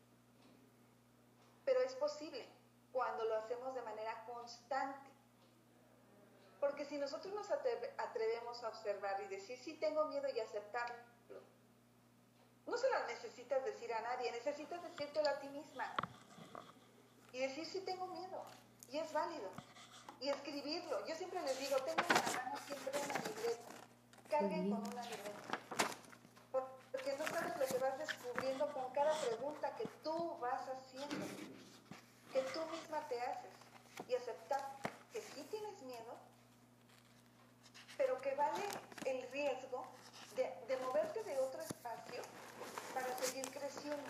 pero 1.65 1.81
es 1.81 1.93
posible 1.95 2.47
cuando 2.93 3.25
lo 3.25 3.35
hacemos 3.35 3.75
de 3.75 3.81
manera 3.81 4.23
constante. 4.25 5.09
Porque 6.59 6.85
si 6.85 6.97
nosotros 6.97 7.33
nos 7.33 7.51
atrevemos 7.51 8.63
a 8.63 8.69
observar 8.69 9.21
y 9.21 9.27
decir, 9.27 9.57
sí 9.57 9.73
tengo 9.73 10.05
miedo 10.05 10.27
y 10.33 10.39
aceptarlo, 10.39 10.95
no 12.65 12.77
se 12.77 12.89
lo 12.89 13.07
necesitas 13.07 13.63
decir 13.63 13.93
a 13.93 14.01
nadie, 14.01 14.31
necesitas 14.31 14.81
decírtelo 14.81 15.29
a 15.29 15.39
ti 15.39 15.47
misma. 15.49 15.93
Y 17.31 17.39
decir, 17.39 17.65
sí 17.65 17.81
tengo 17.81 18.07
miedo, 18.07 18.43
y 18.89 18.97
es 18.97 19.11
válido. 19.13 19.49
Y 20.21 20.29
escribirlo. 20.29 21.05
Yo 21.05 21.15
siempre 21.15 21.41
les 21.41 21.59
digo, 21.59 21.75
tengan 21.77 22.05
en 22.09 22.33
la 22.33 22.43
mano 22.43 22.57
siempre 22.65 22.91
una 23.03 23.19
libreta. 23.19 23.63
Carguen 24.29 24.71
con 24.71 24.87
una 24.87 25.01
libreta. 25.03 25.59
Porque 26.51 27.17
no 27.17 27.25
sabes 27.27 27.57
lo 27.57 27.65
que 27.65 27.77
vas 27.77 27.94
descubriendo 28.05 28.71
con 28.73 28.91
cada 28.93 29.11
pregunta 29.21 29.75
que 29.75 29.87
tú 30.03 30.37
vas 30.39 30.61
haciendo 30.69 31.25
que 32.31 32.41
tú 32.53 32.59
misma 32.65 32.99
te 33.07 33.19
haces 33.21 33.51
y 34.07 34.15
aceptar 34.15 34.59
que 35.13 35.21
sí 35.21 35.47
tienes 35.49 35.81
miedo, 35.83 36.15
pero 37.97 38.19
que 38.19 38.35
vale 38.35 38.61
el 39.05 39.31
riesgo 39.31 39.85
de, 40.35 40.43
de 40.67 40.77
moverte 40.85 41.23
de 41.23 41.39
otro 41.39 41.61
espacio 41.61 42.21
para 42.93 43.17
seguir 43.17 43.49
creciendo. 43.51 44.03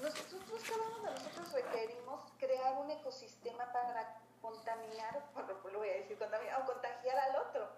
Nosotros, 0.00 0.62
cada 0.68 0.88
uno 0.88 1.10
de 1.10 1.18
nosotros 1.18 1.52
requerimos 1.52 2.20
crear 2.38 2.74
un 2.78 2.90
ecosistema 2.90 3.72
para 3.72 4.20
contaminar, 4.40 5.24
bueno, 5.34 5.54
lo 5.72 5.78
voy 5.80 5.88
a 5.88 5.94
decir, 5.94 6.16
contaminar 6.16 6.62
o 6.62 6.66
contagiar 6.66 7.18
al 7.18 7.36
otro. 7.36 7.68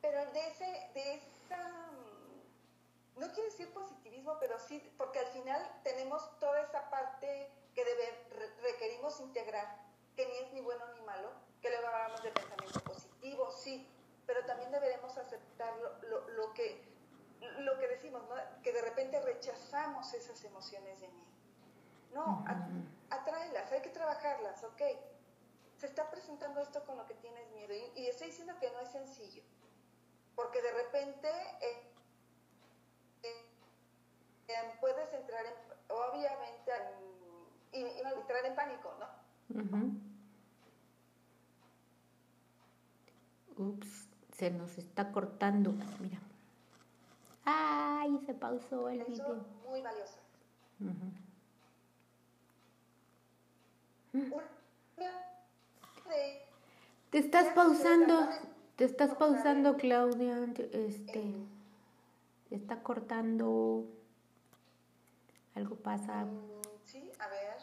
Pero 0.00 0.24
de, 0.32 0.48
ese, 0.48 0.64
de 0.94 1.14
esa, 1.14 1.58
no 3.18 3.28
quiero 3.32 3.50
decir 3.50 3.72
positivismo, 3.72 4.36
pero 4.38 4.58
sí, 4.58 4.80
porque 4.96 5.18
al 5.18 5.26
final 5.28 5.60
tenemos 5.82 6.38
toda 6.38 6.60
esa 6.62 6.88
parte 6.90 7.50
que 7.74 7.84
debe, 7.84 8.52
requerimos 8.62 9.20
integrar, 9.20 9.80
que 10.16 10.26
ni 10.26 10.36
es 10.38 10.52
ni 10.52 10.60
bueno 10.60 10.84
ni 10.94 11.00
malo, 11.02 11.30
que 11.60 11.70
luego 11.70 11.86
hablamos 11.88 12.22
de 12.22 12.30
pensamiento 12.30 12.80
positivo, 12.80 13.50
sí, 13.50 13.88
pero 14.26 14.44
también 14.44 14.70
deberemos 14.70 15.16
aceptar 15.16 15.74
lo, 15.78 16.28
lo, 16.28 16.52
que, 16.54 16.84
lo 17.60 17.78
que 17.78 17.88
decimos, 17.88 18.22
¿no? 18.28 18.34
que 18.62 18.72
de 18.72 18.82
repente 18.82 19.20
rechazamos 19.20 20.12
esas 20.14 20.42
emociones 20.44 21.00
de 21.00 21.08
mí. 21.08 21.24
No, 22.12 22.44
atráelas, 23.10 23.70
hay 23.70 23.82
que 23.82 23.90
trabajarlas, 23.90 24.62
ok. 24.64 24.82
Se 25.76 25.86
está 25.86 26.10
presentando 26.10 26.60
esto 26.60 26.84
con 26.84 26.96
lo 26.96 27.06
que 27.06 27.14
tienes 27.14 27.48
miedo 27.52 27.74
y, 27.94 28.06
estoy 28.06 28.28
diciendo 28.28 28.54
que 28.60 28.70
no 28.70 28.80
es 28.80 28.90
sencillo, 28.90 29.42
porque 30.34 30.60
de 30.62 30.72
repente 30.72 31.28
eh, 31.60 31.92
puedes 34.80 35.12
entrar 35.12 35.44
en, 35.46 35.52
obviamente, 35.88 36.72
en 37.72 37.86
y 37.86 38.00
entrar 38.00 38.44
en 38.44 38.54
pánico, 38.54 38.94
¿no? 38.98 39.06
Ups, 43.56 44.08
se 44.36 44.50
nos 44.50 44.78
está 44.78 45.10
cortando. 45.12 45.72
Mira. 46.00 46.18
¡Ay! 47.44 48.18
Se 48.26 48.34
pausó 48.34 48.88
el 48.88 49.04
video. 49.04 49.44
Muy 49.68 49.82
valioso. 49.82 50.18
Te 57.10 57.18
estás 57.18 57.52
pausando, 57.54 58.28
te 58.76 58.84
estás 58.84 59.14
pausando, 59.14 59.76
Claudia. 59.76 60.44
Este, 60.72 61.34
está 62.50 62.82
cortando. 62.82 63.86
Algo 65.58 65.74
pasa. 65.74 66.24
Mm, 66.24 66.62
sí, 66.84 67.10
a 67.18 67.28
ver. 67.28 67.58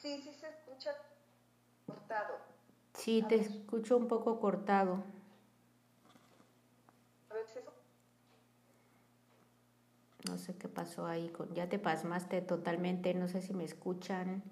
Sí, 0.00 0.20
sí 0.22 0.32
se 0.34 0.46
escucha 0.46 0.92
cortado. 1.84 2.34
Sí, 2.94 3.24
te 3.28 3.34
escucho 3.34 3.96
un 3.96 4.06
poco 4.06 4.38
cortado. 4.38 5.02
No 10.28 10.38
sé 10.38 10.54
qué 10.56 10.68
pasó 10.68 11.06
ahí. 11.06 11.32
Ya 11.54 11.68
te 11.68 11.80
pasmaste 11.80 12.40
totalmente. 12.40 13.14
No 13.14 13.26
sé 13.26 13.42
si 13.42 13.52
me 13.52 13.64
escuchan, 13.64 14.44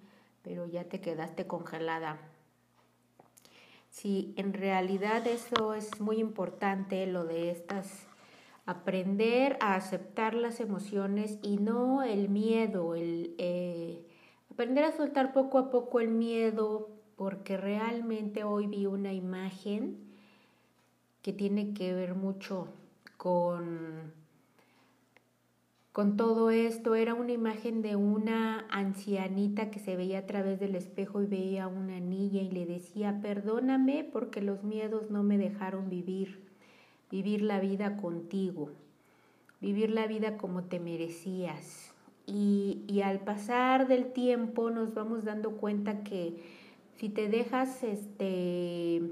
pero 0.43 0.67
ya 0.67 0.83
te 0.83 1.01
quedaste 1.01 1.47
congelada. 1.47 2.19
Sí, 3.95 4.35
en 4.37 4.55
realidad 4.55 5.25
eso 5.29 5.73
es 5.73 6.01
muy 6.01 6.19
importante, 6.19 7.07
lo 7.07 7.25
de 7.25 7.53
estas 7.53 8.09
aprender 8.67 9.57
a 9.61 9.77
aceptar 9.77 10.35
las 10.35 10.59
emociones 10.59 11.39
y 11.43 11.59
no 11.59 12.03
el 12.03 12.29
miedo, 12.29 12.97
el 12.97 13.37
eh, 13.39 14.05
aprender 14.51 14.83
a 14.83 14.91
soltar 14.91 15.33
poco 15.33 15.59
a 15.59 15.71
poco 15.71 16.01
el 16.01 16.09
miedo, 16.09 16.91
porque 17.15 17.57
realmente 17.57 18.43
hoy 18.43 18.67
vi 18.67 18.87
una 18.87 19.13
imagen 19.13 19.97
que 21.23 21.33
tiene 21.33 21.73
que 21.73 21.95
ver 21.95 22.17
mucho 22.17 22.67
con, 23.17 24.13
con 25.95 26.19
todo 26.19 26.51
esto. 26.51 26.95
Era 26.95 27.15
una 27.15 27.33
imagen 27.33 27.81
de 27.81 27.97
una 27.97 28.67
ancianita 28.69 29.71
que 29.71 29.79
se 29.79 29.97
veía 29.97 30.19
a 30.19 30.27
través 30.27 30.61
del 30.61 30.75
espejo 30.75 31.23
y 31.23 31.27
veía 31.27 31.65
a 31.65 31.69
una 31.69 31.99
niña 32.01 32.43
y 32.43 32.51
le 32.51 32.67
decía, 32.67 33.21
perdóname 33.23 34.07
porque 34.13 34.43
los 34.43 34.63
miedos 34.63 35.11
no 35.11 35.23
me 35.23 35.39
dejaron 35.39 35.89
vivir 35.89 36.45
vivir 37.15 37.43
la 37.43 37.61
vida 37.61 37.97
contigo, 37.97 38.71
vivir 39.61 39.91
la 39.91 40.09
vida 40.09 40.37
como 40.37 40.65
te 40.65 40.81
merecías. 40.81 41.93
Y, 42.27 43.01
al 43.05 43.21
pasar 43.21 43.87
del 43.87 44.13
tiempo 44.13 44.71
nos 44.71 44.95
vamos 44.95 45.25
dando 45.25 45.53
cuenta 45.53 46.03
que 46.03 46.35
si 46.97 47.09
te 47.09 47.29
dejas, 47.29 47.85
este, 47.85 49.03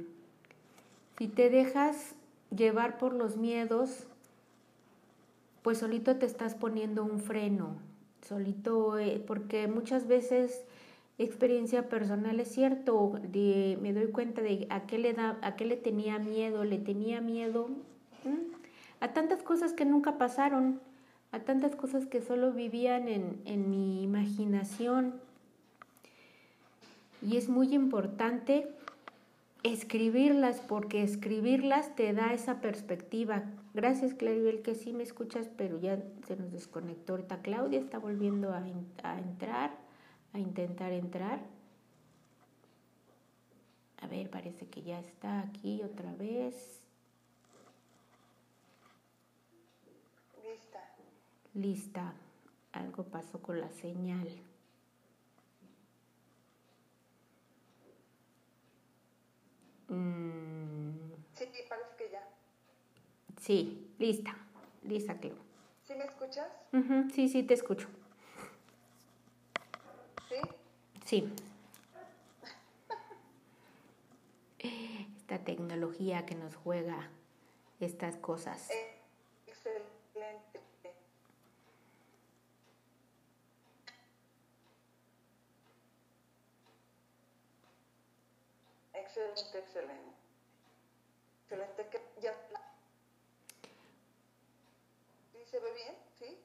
si 1.16 1.28
te 1.28 1.48
dejas 1.48 2.16
llevar 2.50 2.98
por 2.98 3.12
los 3.12 3.36
miedos, 3.36 4.08
pues 5.62 5.78
solito 5.78 6.16
te 6.16 6.26
estás 6.26 6.54
poniendo 6.54 7.04
un 7.04 7.20
freno, 7.20 7.76
solito, 8.26 8.98
eh, 8.98 9.22
porque 9.26 9.68
muchas 9.68 10.06
veces 10.06 10.64
experiencia 11.18 11.88
personal 11.88 12.40
es 12.40 12.48
cierto, 12.48 13.12
me 13.32 13.92
doy 13.92 14.08
cuenta 14.08 14.42
de 14.42 14.66
a 14.70 14.86
qué 14.86 14.98
le 14.98 15.12
da, 15.12 15.38
a 15.42 15.56
qué 15.56 15.64
le 15.64 15.76
tenía 15.76 16.18
miedo, 16.18 16.64
le 16.64 16.78
tenía 16.78 17.20
miedo 17.20 17.68
a 19.00 19.12
tantas 19.12 19.42
cosas 19.42 19.72
que 19.72 19.84
nunca 19.84 20.18
pasaron, 20.18 20.80
a 21.32 21.40
tantas 21.40 21.76
cosas 21.76 22.06
que 22.06 22.22
solo 22.22 22.52
vivían 22.52 23.08
en, 23.08 23.40
en 23.44 23.70
mi 23.70 24.02
imaginación. 24.02 25.14
Y 27.20 27.36
es 27.36 27.48
muy 27.48 27.74
importante 27.74 28.68
escribirlas 29.62 30.60
porque 30.60 31.02
escribirlas 31.02 31.94
te 31.94 32.12
da 32.12 32.32
esa 32.32 32.60
perspectiva. 32.60 33.44
Gracias 33.74 34.14
Claribel 34.14 34.62
que 34.62 34.74
sí 34.74 34.92
me 34.92 35.02
escuchas, 35.02 35.48
pero 35.56 35.78
ya 35.78 36.02
se 36.26 36.36
nos 36.36 36.52
desconectó 36.52 37.14
ahorita. 37.14 37.42
Claudia 37.42 37.78
está 37.78 37.98
volviendo 37.98 38.52
a, 38.52 38.64
a 39.02 39.18
entrar, 39.18 39.72
a 40.32 40.38
intentar 40.38 40.92
entrar. 40.92 41.40
A 44.00 44.06
ver, 44.08 44.28
parece 44.30 44.66
que 44.66 44.82
ya 44.82 44.98
está 44.98 45.40
aquí 45.40 45.80
otra 45.82 46.12
vez. 46.14 46.80
Lista. 50.42 50.80
Lista. 51.54 52.14
Algo 52.72 53.04
pasó 53.04 53.40
con 53.40 53.60
la 53.60 53.70
señal. 53.70 54.28
Mm. 59.92 61.12
Sí, 61.34 61.44
parece 61.68 61.96
que 61.98 62.10
ya. 62.10 62.26
Sí, 63.42 63.92
lista. 63.98 64.36
Lista, 64.84 65.18
Cleo. 65.18 65.34
¿Sí 65.82 65.96
me 65.96 66.04
escuchas? 66.04 66.46
Sí, 67.12 67.28
sí, 67.28 67.42
te 67.42 67.54
escucho. 67.54 67.88
¿Sí? 70.28 70.36
Sí. 71.04 71.32
Esta 74.60 75.40
tecnología 75.40 76.24
que 76.24 76.36
nos 76.36 76.54
juega 76.54 77.10
estas 77.80 78.16
cosas. 78.16 78.70
Eh, 78.70 79.00
excelente. 79.48 80.60
Excelente, 88.94 89.58
excelente. 89.58 90.12
Excelente 91.42 91.88
que 91.88 92.20
ya 92.20 92.32
¿Sí 92.48 92.61
se 95.52 95.60
ve 95.60 95.72
bien? 95.72 95.94
¿Sí? 96.18 96.38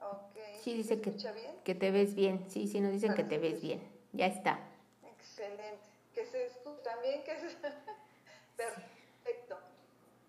Ok. 0.00 0.36
Sí, 0.60 0.74
dice 0.74 1.00
que, 1.00 1.10
bien? 1.10 1.62
que 1.64 1.74
te 1.74 1.90
ves 1.90 2.14
bien. 2.14 2.48
Sí, 2.50 2.68
sí, 2.68 2.80
nos 2.80 2.92
dicen 2.92 3.14
que 3.14 3.24
te 3.24 3.38
ves 3.38 3.62
bien. 3.62 3.80
Ya 4.12 4.26
está. 4.26 4.60
Excelente. 5.02 5.80
Que 6.12 6.26
se 6.26 6.46
escucha 6.46 6.82
también, 6.82 7.24
que 7.24 7.32
es 7.32 7.56
perfecto. 8.56 9.58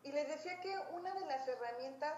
Y 0.04 0.14
les 0.14 0.30
decía 0.30 0.62
que 0.62 0.74
una 0.94 1.14
de 1.14 1.26
las 1.26 1.46
herramientas 1.46 2.18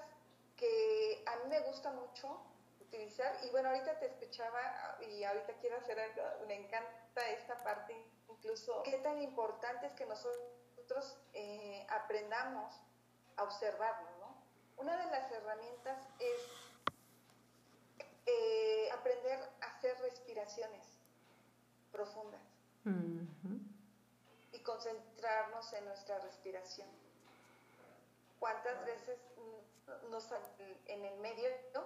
que 0.55 1.23
a 1.25 1.35
mí 1.37 1.49
me 1.49 1.61
gusta 1.61 1.91
mucho 1.91 2.39
utilizar, 2.79 3.35
y 3.43 3.49
bueno, 3.49 3.69
ahorita 3.69 3.97
te 3.97 4.05
escuchaba 4.05 4.99
y 5.09 5.23
ahorita 5.23 5.53
quiero 5.61 5.77
hacer 5.77 5.99
algo, 5.99 6.21
me 6.47 6.55
encanta 6.55 7.27
esta 7.31 7.57
parte 7.63 7.95
incluso 8.29 8.83
qué 8.83 8.99
tan 8.99 9.19
importante 9.21 9.87
es 9.87 9.93
que 9.93 10.05
nosotros 10.05 11.17
eh, 11.33 11.87
aprendamos 11.89 12.79
a 13.37 13.43
observarnos, 13.43 14.11
¿no? 14.19 14.22
Una 14.77 14.97
de 14.97 15.05
las 15.11 15.31
herramientas 15.31 16.07
es 16.19 16.39
eh, 18.25 18.89
aprender 18.91 19.39
a 19.61 19.65
hacer 19.65 19.97
respiraciones 19.99 20.85
profundas 21.91 22.41
y 24.51 24.59
concentrarnos 24.59 25.71
en 25.73 25.85
nuestra 25.85 26.19
respiración. 26.19 26.87
¿Cuántas 28.39 28.85
veces 28.85 29.17
nos 30.09 30.29
en 30.87 31.05
el 31.05 31.19
medio, 31.19 31.49
¿no? 31.73 31.83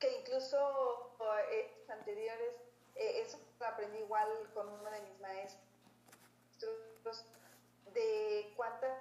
que 0.00 0.18
incluso 0.18 1.14
eh, 1.52 1.84
anteriores 1.88 2.54
eh, 2.96 3.22
eso 3.22 3.38
lo 3.58 3.66
aprendí 3.66 3.98
igual 3.98 4.28
con 4.54 4.68
uno 4.68 4.90
de 4.90 5.00
mis 5.02 5.20
maestros, 5.20 5.62
de 7.92 8.52
cuántas 8.56 8.98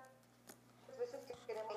veces 0.98 1.22
que 1.26 1.34
queremos 1.48 1.76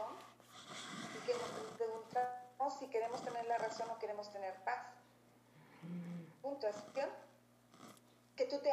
que 1.27 1.35
nos 1.35 1.51
preguntamos 1.77 2.79
si 2.79 2.89
queremos 2.89 3.23
tener 3.23 3.45
la 3.47 3.59
razón 3.59 3.91
o 3.91 3.99
queremos 3.99 4.31
tener 4.33 4.55
paz. 4.64 4.87
Puntuación, 6.41 7.11
que 8.37 8.47
tú 8.47 8.59
te, 8.59 8.70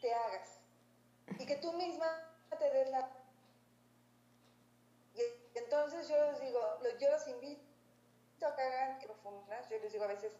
te 0.00 0.14
hagas 0.14 0.60
y 1.38 1.46
que 1.46 1.56
tú 1.56 1.72
misma 1.72 2.06
te 2.58 2.70
des 2.70 2.90
la... 2.90 3.10
Y 5.14 5.58
entonces 5.58 6.08
yo 6.08 6.16
les 6.30 6.40
digo, 6.40 6.60
yo 6.98 7.10
los 7.10 7.26
invito 7.28 8.46
a 8.46 8.54
que 8.54 8.62
hagan 8.62 8.98
profundas, 9.00 9.68
yo 9.68 9.78
les 9.80 9.92
digo 9.92 10.04
a 10.04 10.08
veces, 10.08 10.32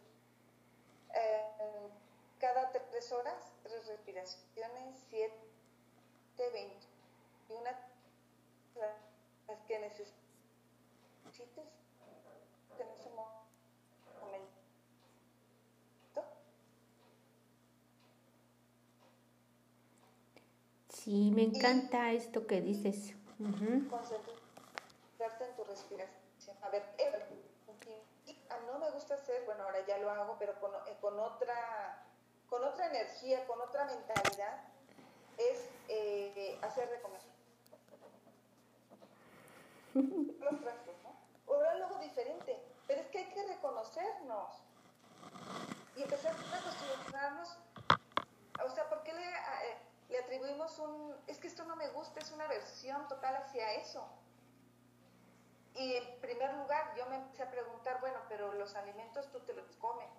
eh, 1.14 1.90
cada 2.38 2.70
tres 2.70 3.12
horas, 3.12 3.52
tres 3.62 3.86
respiraciones, 3.86 5.04
siete, 5.10 6.50
veinte. 6.52 6.86
Y 7.48 7.52
una 7.52 7.76
las 8.76 9.60
que 9.66 9.78
necesites 11.38 11.66
en 12.78 12.88
ese 12.88 13.10
momento. 13.10 13.38
Sí, 20.88 21.30
me 21.34 21.42
encanta 21.42 22.12
esto 22.12 22.46
que 22.46 22.60
dices. 22.60 23.14
Concentrarte 23.38 25.44
en 25.44 25.56
tu 25.56 25.64
respiración. 25.64 26.18
A 26.62 26.70
ver, 26.70 26.82
no 28.66 28.78
me 28.78 28.90
gusta 28.90 29.14
hacer, 29.14 29.44
bueno, 29.44 29.64
ahora 29.64 29.84
ya 29.86 29.98
lo 29.98 30.10
hago, 30.10 30.36
pero 30.38 30.58
con, 30.60 30.74
eh, 30.74 30.96
con 31.00 31.18
otra 31.18 32.04
con 32.48 32.64
otra 32.64 32.86
energía, 32.86 33.46
con 33.46 33.60
otra 33.60 33.84
mentalidad, 33.84 34.64
es 35.36 35.68
eh, 35.88 36.58
hacer 36.62 36.88
de 36.88 37.00
comer. 37.02 37.20
Los 40.40 40.60
trastos, 40.60 40.94
¿no? 41.02 41.54
Ahora 41.54 41.74
luego 41.74 41.98
diferente, 41.98 42.58
pero 42.86 43.02
es 43.02 43.08
que 43.08 43.18
hay 43.18 43.32
que 43.32 43.44
y 45.98 46.02
empezar 46.02 46.34
a 46.34 46.58
acostumbrarnos. 46.58 47.58
O 48.64 48.70
sea, 48.70 48.88
¿por 48.88 49.02
qué 49.02 49.12
le, 49.12 49.28
eh, 49.28 49.78
le 50.08 50.18
atribuimos 50.18 50.78
un... 50.78 51.16
Es 51.26 51.38
que 51.38 51.48
esto 51.48 51.64
no 51.64 51.76
me 51.76 51.88
gusta, 51.90 52.20
es 52.20 52.30
una 52.30 52.46
versión 52.46 53.06
total 53.08 53.36
hacia 53.36 53.72
eso. 53.74 54.08
Y 55.74 55.94
en 55.94 56.20
primer 56.20 56.54
lugar, 56.54 56.94
yo 56.96 57.06
me 57.06 57.16
empecé 57.16 57.42
a 57.42 57.50
preguntar, 57.50 58.00
bueno, 58.00 58.18
pero 58.28 58.52
los 58.54 58.74
alimentos 58.74 59.30
tú 59.30 59.40
te 59.40 59.54
los 59.54 59.76
comes 59.76 60.10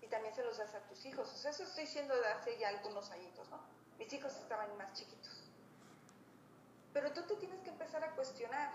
y 0.00 0.06
también 0.08 0.34
se 0.34 0.44
los 0.44 0.58
das 0.58 0.74
a 0.74 0.80
tus 0.80 1.04
hijos. 1.04 1.32
O 1.32 1.36
sea, 1.36 1.50
eso 1.50 1.64
estoy 1.64 1.84
diciendo 1.84 2.14
de 2.14 2.26
hace 2.28 2.58
ya 2.58 2.68
algunos 2.68 3.10
añitos, 3.10 3.48
¿no? 3.48 3.60
Mis 3.98 4.12
hijos 4.12 4.34
estaban 4.36 4.76
más 4.76 4.92
chiquitos. 4.92 5.44
Pero 6.92 7.12
tú 7.12 7.22
te 7.22 7.36
tienes 7.36 7.60
que 7.60 7.70
empezar 7.70 8.02
a 8.04 8.10
cuestionar. 8.14 8.72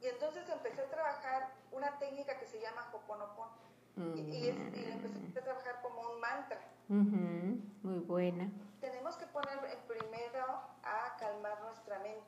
Y 0.00 0.06
entonces 0.08 0.48
empecé 0.48 0.82
a 0.82 0.90
trabajar 0.90 1.50
una 1.76 1.98
técnica 1.98 2.38
que 2.38 2.46
se 2.46 2.60
llama 2.60 2.88
Hoponopono. 2.92 3.66
Y, 3.96 4.20
y, 4.20 4.44
y, 4.44 4.48
empecé 4.48 5.38
a 5.38 5.42
trabajar 5.42 5.80
como 5.82 6.00
un 6.02 6.20
mantra. 6.20 6.60
Muy 6.88 7.98
buena. 8.00 8.50
Tenemos 8.80 9.16
que 9.16 9.26
poner 9.26 9.58
primero 9.86 10.44
a 10.82 11.16
calmar 11.18 11.60
nuestra 11.62 11.98
mente. 12.00 12.26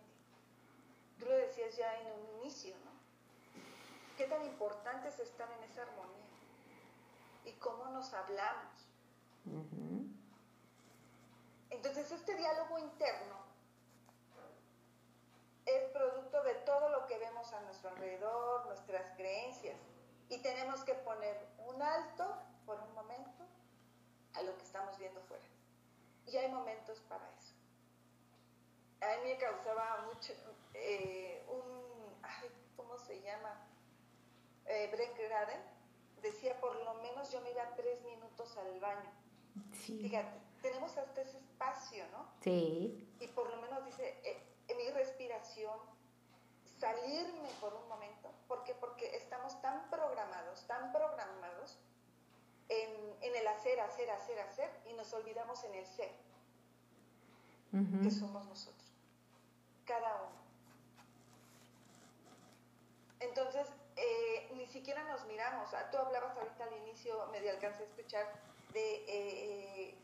Tú 1.18 1.26
lo 1.26 1.36
decías 1.36 1.76
ya 1.76 2.00
en 2.00 2.06
un 2.12 2.40
inicio, 2.40 2.74
¿no? 2.84 2.92
¿Qué 4.16 4.24
tan 4.26 4.42
importante 4.44 5.08
es 5.08 5.18
estar 5.20 5.48
en 5.52 5.64
esa 5.64 5.82
armonía? 5.82 6.18
y 7.48 7.52
cómo 7.54 7.86
nos 7.86 8.12
hablamos. 8.12 8.86
Entonces, 11.70 12.10
este 12.10 12.34
diálogo 12.34 12.78
interno 12.78 13.47
es 15.68 15.84
producto 15.90 16.42
de 16.42 16.54
todo 16.54 16.88
lo 16.88 17.06
que 17.06 17.18
vemos 17.18 17.52
a 17.52 17.60
nuestro 17.60 17.90
alrededor, 17.90 18.66
nuestras 18.66 19.14
creencias, 19.16 19.76
y 20.28 20.40
tenemos 20.42 20.82
que 20.84 20.94
poner 20.94 21.46
un 21.66 21.82
alto 21.82 22.26
por 22.64 22.80
un 22.80 22.94
momento 22.94 23.44
a 24.34 24.42
lo 24.42 24.56
que 24.56 24.64
estamos 24.64 24.98
viendo 24.98 25.20
fuera. 25.22 25.44
Y 26.26 26.36
hay 26.36 26.50
momentos 26.50 27.00
para 27.08 27.28
eso. 27.38 27.54
A 29.00 29.16
mí 29.18 29.30
me 29.30 29.38
causaba 29.38 30.06
mucho 30.12 30.32
eh, 30.74 31.46
un, 31.48 32.18
ay, 32.22 32.50
¿cómo 32.76 32.98
se 32.98 33.20
llama? 33.22 33.66
Eh, 34.66 34.88
Brent 34.90 35.16
Graden, 35.16 35.60
decía 36.20 36.60
por 36.60 36.76
lo 36.76 36.94
menos 36.94 37.30
yo 37.30 37.40
me 37.40 37.50
iba 37.50 37.74
tres 37.76 38.02
minutos 38.02 38.56
al 38.56 38.80
baño. 38.80 39.10
Fíjate, 39.72 40.38
tenemos 40.62 40.96
hasta 40.98 41.22
ese 41.22 41.38
espacio, 41.38 42.06
¿no? 42.08 42.28
Sí. 42.42 43.16
Y 43.20 43.28
por 43.28 43.48
lo 43.48 43.56
menos 43.62 43.84
dice, 43.86 44.20
eh, 44.24 44.47
mi 44.78 44.90
respiración, 44.90 45.78
salirme 46.78 47.48
por 47.60 47.74
un 47.74 47.86
momento. 47.88 48.30
¿Por 48.46 48.64
qué? 48.64 48.74
Porque 48.74 49.16
estamos 49.16 49.60
tan 49.60 49.90
programados, 49.90 50.66
tan 50.66 50.92
programados 50.92 51.78
en, 52.68 52.90
en 53.20 53.36
el 53.36 53.46
hacer, 53.48 53.80
hacer, 53.80 54.10
hacer, 54.10 54.38
hacer, 54.40 54.70
y 54.86 54.94
nos 54.94 55.12
olvidamos 55.12 55.62
en 55.64 55.74
el 55.74 55.86
ser, 55.86 56.12
que 58.02 58.10
somos 58.10 58.46
nosotros, 58.46 58.90
cada 59.84 60.22
uno. 60.22 60.38
Entonces, 63.20 63.68
queramos. 65.48 65.74
Ah, 65.74 65.90
tú 65.90 65.98
hablabas 65.98 66.36
ahorita 66.36 66.64
al 66.64 66.76
inicio, 66.78 67.26
me 67.30 67.38
alcancé 67.48 67.82
a 67.82 67.86
escuchar, 67.86 68.26
de, 68.72 69.04
eh, 69.08 69.94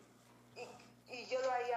y, 1.11 1.27
yo 1.27 1.41
lo 1.41 1.51
ahí 1.51 1.71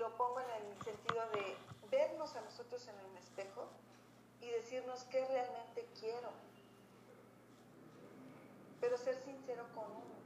lo 0.00 0.16
pongo 0.16 0.40
en 0.40 0.50
el 0.50 0.82
sentido 0.82 1.22
de 1.34 1.56
vernos 1.90 2.34
a 2.34 2.40
nosotros 2.40 2.88
en 2.88 2.98
el 2.98 3.16
espejo 3.18 3.66
y 4.40 4.48
decirnos 4.48 5.04
qué 5.04 5.26
realmente 5.26 5.86
quiero, 6.00 6.30
pero 8.80 8.96
ser 8.96 9.16
sincero 9.22 9.64
con 9.74 9.84
uno. 9.84 10.20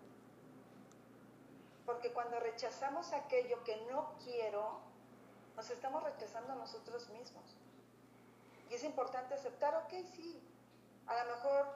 Porque 1.84 2.12
cuando 2.12 2.38
rechazamos 2.38 3.12
aquello 3.12 3.62
que 3.64 3.76
no 3.90 4.14
quiero, 4.22 4.78
nos 5.56 5.68
estamos 5.68 6.04
rechazando 6.04 6.52
a 6.52 6.56
nosotros 6.56 7.08
mismos. 7.08 7.44
Y 8.70 8.74
es 8.74 8.84
importante 8.84 9.34
aceptar, 9.34 9.74
ok, 9.74 9.92
sí, 10.14 10.40
a 11.06 11.24
lo 11.24 11.34
mejor 11.34 11.66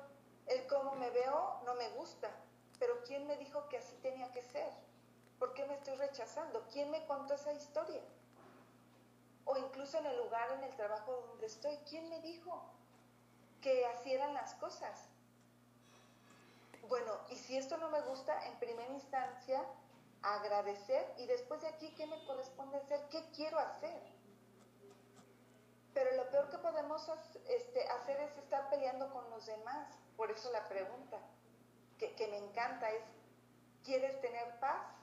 el 0.46 0.66
cómo 0.68 0.94
me 0.94 1.11
veo 1.11 1.61
no 1.66 1.74
me 1.74 1.90
gusta, 1.90 2.30
pero 2.78 3.03
¿quién 3.05 3.26
me 3.26 3.36
dijo 3.36 3.68
que 3.68 3.78
así 3.78 3.96
tenía 3.96 4.30
que 4.30 4.42
ser? 4.42 4.88
¿Por 5.39 5.55
qué 5.55 5.64
me 5.66 5.74
estoy 5.74 5.95
rechazando? 5.95 6.66
¿Quién 6.72 6.91
me 6.91 7.05
contó 7.07 7.34
esa 7.34 7.53
historia? 7.53 8.03
O 9.45 9.57
incluso 9.57 9.99
en 9.99 10.07
el 10.07 10.16
lugar, 10.18 10.51
en 10.53 10.64
el 10.64 10.74
trabajo 10.74 11.12
donde 11.28 11.47
estoy, 11.47 11.76
¿quién 11.89 12.09
me 12.09 12.20
dijo 12.20 12.62
que 13.62 13.86
así 13.86 14.12
eran 14.12 14.34
las 14.34 14.55
cosas? 14.55 15.09
Bueno, 16.89 17.12
y 17.30 17.36
si 17.36 17.57
esto 17.57 17.76
no 17.76 17.89
me 17.91 18.01
gusta, 18.03 18.47
en 18.47 18.59
primera 18.59 18.93
instancia, 18.93 19.64
agradecer 20.22 21.14
y 21.18 21.26
después 21.26 21.61
de 21.61 21.68
aquí, 21.68 21.95
¿qué 21.95 22.07
me 22.07 22.24
corresponde 22.24 22.78
hacer? 22.78 23.01
¿Qué 23.09 23.30
quiero 23.32 23.59
hacer? 23.59 24.03
Pero 25.95 26.16
lo 26.16 26.28
peor 26.30 26.49
que 26.51 26.59
podemos 26.59 27.09
este, 27.49 27.89
hacer 27.89 28.20
es 28.20 28.36
estar 28.39 28.68
peleando 28.70 29.11
con 29.12 29.28
los 29.30 29.47
demás. 29.47 29.89
Por 30.16 30.30
eso 30.30 30.51
la 30.51 30.68
pregunta 30.68 31.18
que, 31.99 32.14
que 32.14 32.26
me 32.28 32.39
encanta 32.39 32.91
es, 32.91 33.05
¿quieres 33.84 34.20
tener 34.20 34.59
paz 34.61 34.97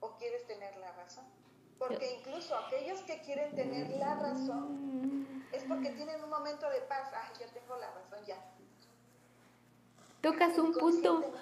o 0.00 0.16
quieres 0.16 0.46
tener 0.46 0.76
la 0.78 0.92
razón? 0.92 1.24
Porque 1.78 2.18
incluso 2.18 2.54
aquellos 2.56 3.00
que 3.02 3.20
quieren 3.20 3.54
tener 3.54 3.88
la 3.96 4.14
razón 4.16 5.42
es 5.52 5.64
porque 5.64 5.90
tienen 5.90 6.22
un 6.22 6.30
momento 6.30 6.68
de 6.68 6.80
paz. 6.82 7.10
Ay, 7.14 7.32
ya 7.40 7.46
tengo 7.52 7.76
la 7.76 7.90
razón, 7.92 8.18
ya. 8.26 8.36
Tocas 10.20 10.58
un 10.58 10.74
punto 10.74 11.32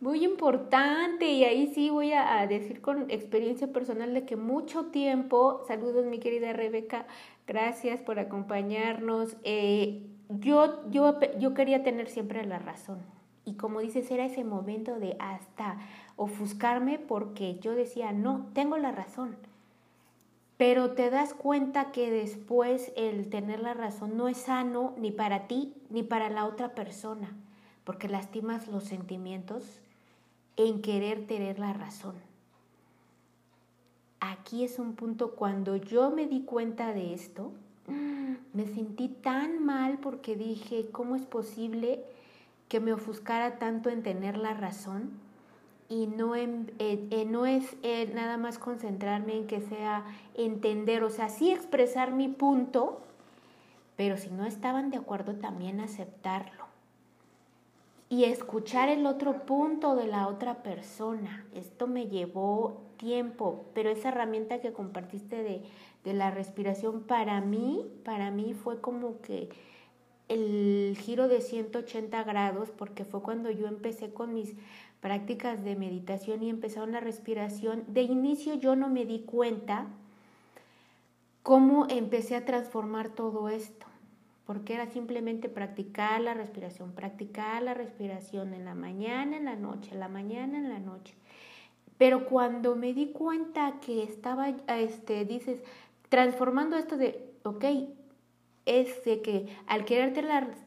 muy 0.00 0.22
importante 0.22 1.24
y 1.24 1.44
ahí 1.44 1.72
sí 1.72 1.88
voy 1.88 2.12
a, 2.12 2.46
decir 2.46 2.82
con 2.82 3.10
experiencia 3.10 3.72
personal 3.72 4.12
de 4.12 4.26
que 4.26 4.36
mucho 4.36 4.86
tiempo, 4.86 5.64
saludos 5.66 6.04
mi 6.04 6.20
querida 6.20 6.52
Rebeca, 6.52 7.06
gracias 7.46 8.02
por 8.02 8.18
acompañarnos. 8.18 9.36
Eh, 9.44 10.02
yo, 10.28 10.88
yo, 10.90 11.18
yo 11.38 11.54
quería 11.54 11.82
tener 11.82 12.10
siempre 12.10 12.44
la 12.44 12.58
razón 12.58 13.02
y 13.48 13.54
como 13.54 13.80
dices, 13.80 14.10
era 14.10 14.26
ese 14.26 14.44
momento 14.44 14.98
de 14.98 15.16
hasta 15.18 15.78
ofuscarme 16.18 16.98
porque 16.98 17.58
yo 17.60 17.74
decía, 17.74 18.12
no, 18.12 18.48
tengo 18.52 18.76
la 18.76 18.92
razón. 18.92 19.36
Pero 20.58 20.90
te 20.90 21.08
das 21.08 21.32
cuenta 21.32 21.92
que 21.92 22.10
después 22.10 22.92
el 22.96 23.30
tener 23.30 23.60
la 23.60 23.72
razón 23.72 24.16
no 24.16 24.28
es 24.28 24.38
sano 24.38 24.92
ni 24.98 25.12
para 25.12 25.46
ti 25.46 25.72
ni 25.88 26.02
para 26.02 26.28
la 26.28 26.44
otra 26.44 26.74
persona, 26.74 27.32
porque 27.84 28.08
lastimas 28.08 28.66
los 28.66 28.84
sentimientos 28.84 29.80
en 30.56 30.82
querer 30.82 31.26
tener 31.28 31.60
la 31.60 31.72
razón. 31.72 32.16
Aquí 34.18 34.64
es 34.64 34.80
un 34.80 34.94
punto 34.94 35.36
cuando 35.36 35.76
yo 35.76 36.10
me 36.10 36.26
di 36.26 36.42
cuenta 36.42 36.92
de 36.92 37.14
esto, 37.14 37.52
me 38.52 38.66
sentí 38.66 39.06
tan 39.08 39.64
mal 39.64 39.98
porque 39.98 40.34
dije, 40.34 40.88
¿cómo 40.90 41.14
es 41.14 41.22
posible 41.22 42.02
que 42.68 42.80
me 42.80 42.92
ofuscara 42.92 43.58
tanto 43.58 43.88
en 43.88 44.02
tener 44.02 44.36
la 44.36 44.54
razón? 44.54 45.27
Y 45.88 46.06
no, 46.06 46.36
en, 46.36 46.70
no 47.28 47.46
es 47.46 47.76
nada 48.14 48.36
más 48.36 48.58
concentrarme 48.58 49.36
en 49.36 49.46
que 49.46 49.60
sea 49.60 50.04
entender, 50.34 51.02
o 51.02 51.10
sea, 51.10 51.30
sí 51.30 51.50
expresar 51.50 52.12
mi 52.12 52.28
punto, 52.28 53.00
pero 53.96 54.16
si 54.18 54.30
no 54.30 54.44
estaban 54.44 54.90
de 54.90 54.98
acuerdo 54.98 55.34
también 55.34 55.80
aceptarlo 55.80 56.68
y 58.10 58.24
escuchar 58.24 58.88
el 58.88 59.06
otro 59.06 59.44
punto 59.44 59.94
de 59.94 60.06
la 60.06 60.28
otra 60.28 60.62
persona. 60.62 61.44
Esto 61.54 61.86
me 61.86 62.06
llevó 62.06 62.80
tiempo, 62.96 63.66
pero 63.74 63.90
esa 63.90 64.08
herramienta 64.08 64.60
que 64.60 64.72
compartiste 64.72 65.42
de, 65.42 65.62
de, 66.04 66.12
la 66.14 66.30
respiración 66.30 67.02
para 67.02 67.40
mí, 67.40 67.86
para 68.04 68.30
mí 68.30 68.54
fue 68.54 68.80
como 68.80 69.20
que 69.20 69.50
el 70.28 70.96
giro 70.98 71.28
de 71.28 71.40
180 71.40 72.22
grados, 72.24 72.70
porque 72.70 73.04
fue 73.04 73.22
cuando 73.22 73.50
yo 73.50 73.66
empecé 73.66 74.12
con 74.12 74.34
mis 74.34 74.54
prácticas 75.00 75.64
de 75.64 75.76
meditación 75.76 76.42
y 76.42 76.50
empezaron 76.50 76.92
la 76.92 77.00
respiración. 77.00 77.84
De 77.88 78.02
inicio 78.02 78.54
yo 78.54 78.76
no 78.76 78.88
me 78.88 79.04
di 79.04 79.20
cuenta 79.20 79.86
cómo 81.42 81.86
empecé 81.88 82.36
a 82.36 82.44
transformar 82.44 83.08
todo 83.10 83.48
esto 83.48 83.86
porque 84.48 84.72
era 84.72 84.86
simplemente 84.86 85.50
practicar 85.50 86.22
la 86.22 86.32
respiración, 86.32 86.92
practicar 86.92 87.62
la 87.62 87.74
respiración 87.74 88.54
en 88.54 88.64
la 88.64 88.74
mañana, 88.74 89.36
en 89.36 89.44
la 89.44 89.56
noche, 89.56 89.90
en 89.92 90.00
la 90.00 90.08
mañana, 90.08 90.56
en 90.56 90.70
la 90.70 90.78
noche. 90.78 91.12
Pero 91.98 92.24
cuando 92.24 92.74
me 92.74 92.94
di 92.94 93.08
cuenta 93.08 93.78
que 93.84 94.02
estaba, 94.02 94.48
este, 94.48 95.26
dices, 95.26 95.62
transformando 96.08 96.78
esto 96.78 96.96
de, 96.96 97.30
ok, 97.42 97.64
es 98.64 99.04
de 99.04 99.20
que 99.20 99.54
al 99.66 99.84
querer 99.84 100.14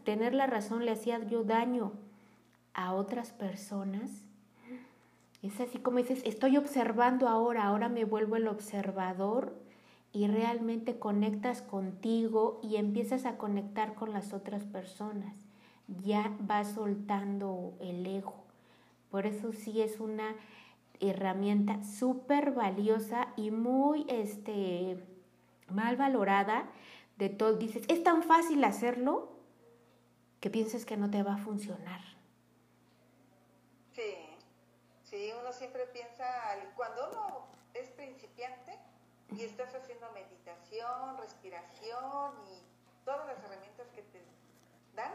tener 0.03 0.35
la 0.35 0.45
razón 0.45 0.85
le 0.85 0.91
hacía 0.91 1.25
yo 1.25 1.43
daño 1.43 1.93
a 2.73 2.93
otras 2.93 3.31
personas. 3.31 4.09
Es 5.41 5.59
así 5.59 5.79
como 5.79 5.97
dices, 5.97 6.21
estoy 6.25 6.57
observando 6.57 7.27
ahora, 7.27 7.65
ahora 7.65 7.89
me 7.89 8.05
vuelvo 8.05 8.35
el 8.35 8.47
observador 8.47 9.55
y 10.13 10.27
realmente 10.27 10.99
conectas 10.99 11.61
contigo 11.61 12.59
y 12.61 12.75
empiezas 12.75 13.25
a 13.25 13.37
conectar 13.37 13.95
con 13.95 14.13
las 14.13 14.33
otras 14.33 14.63
personas. 14.65 15.35
Ya 16.03 16.35
vas 16.41 16.73
soltando 16.73 17.73
el 17.79 18.05
ego. 18.05 18.35
Por 19.09 19.25
eso 19.25 19.51
sí 19.51 19.81
es 19.81 19.99
una 19.99 20.35
herramienta 20.99 21.83
súper 21.83 22.51
valiosa 22.51 23.29
y 23.35 23.51
muy 23.51 24.05
este, 24.07 24.97
mal 25.69 25.97
valorada 25.97 26.69
de 27.17 27.29
todo. 27.29 27.57
Dices, 27.57 27.83
es 27.87 28.03
tan 28.03 28.23
fácil 28.23 28.63
hacerlo 28.63 29.31
que 30.39 30.49
piensas 30.49 30.85
que 30.85 30.97
no 30.97 31.09
te 31.09 31.23
va 31.23 31.35
a 31.35 31.37
funcionar. 31.37 32.01
Sí, 33.93 34.15
sí, 35.03 35.29
uno 35.39 35.50
siempre 35.61 35.85
piensa, 35.93 36.25
cuando 36.75 37.07
uno 37.11 37.45
es 37.75 37.87
principiante, 37.91 38.79
y 39.29 39.43
estás 39.43 39.75
haciendo 39.75 40.11
meditación, 40.11 41.17
respiración 41.19 42.33
y 42.47 42.63
todas 43.05 43.27
las 43.27 43.37
herramientas 43.43 43.87
que 43.93 44.01
te 44.01 44.25
dan, 44.95 45.13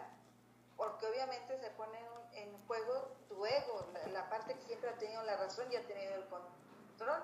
porque 0.76 1.04
obviamente 1.04 1.58
se 1.58 1.68
pone 1.70 1.98
en 2.34 2.56
juego 2.68 3.16
tu 3.28 3.44
ego, 3.44 3.88
la, 4.12 4.30
parte 4.30 4.54
que 4.54 4.62
siempre 4.62 4.88
ha 4.88 4.96
tenido 4.96 5.24
la 5.24 5.36
razón 5.36 5.66
y 5.72 5.74
ha 5.74 5.84
tenido 5.84 6.14
el 6.14 6.26
control. 6.28 7.22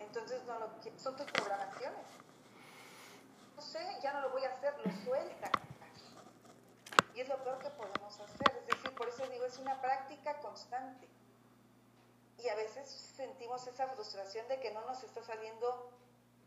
Entonces 0.00 0.44
no 0.44 0.58
lo, 0.58 0.70
son 0.96 1.16
tus 1.16 1.30
programaciones. 1.30 2.04
No 3.54 3.62
sé, 3.62 3.78
ya 4.02 4.12
no 4.14 4.22
lo 4.22 4.30
voy 4.30 4.42
a 4.42 4.48
hacer, 4.48 4.74
lo 4.84 4.92
suelta. 5.04 5.52
Y 7.14 7.20
es 7.20 7.28
lo 7.28 7.36
peor 7.44 7.60
que 7.60 7.70
podemos 7.70 8.18
hacer. 8.18 8.63
Por 8.96 9.08
eso 9.08 9.26
digo, 9.28 9.44
es 9.44 9.58
una 9.58 9.80
práctica 9.80 10.38
constante 10.40 11.08
y 12.38 12.48
a 12.48 12.54
veces 12.54 12.88
sentimos 13.16 13.66
esa 13.66 13.88
frustración 13.88 14.46
de 14.48 14.60
que 14.60 14.70
no 14.72 14.84
nos 14.86 15.02
está 15.02 15.22
saliendo 15.22 15.90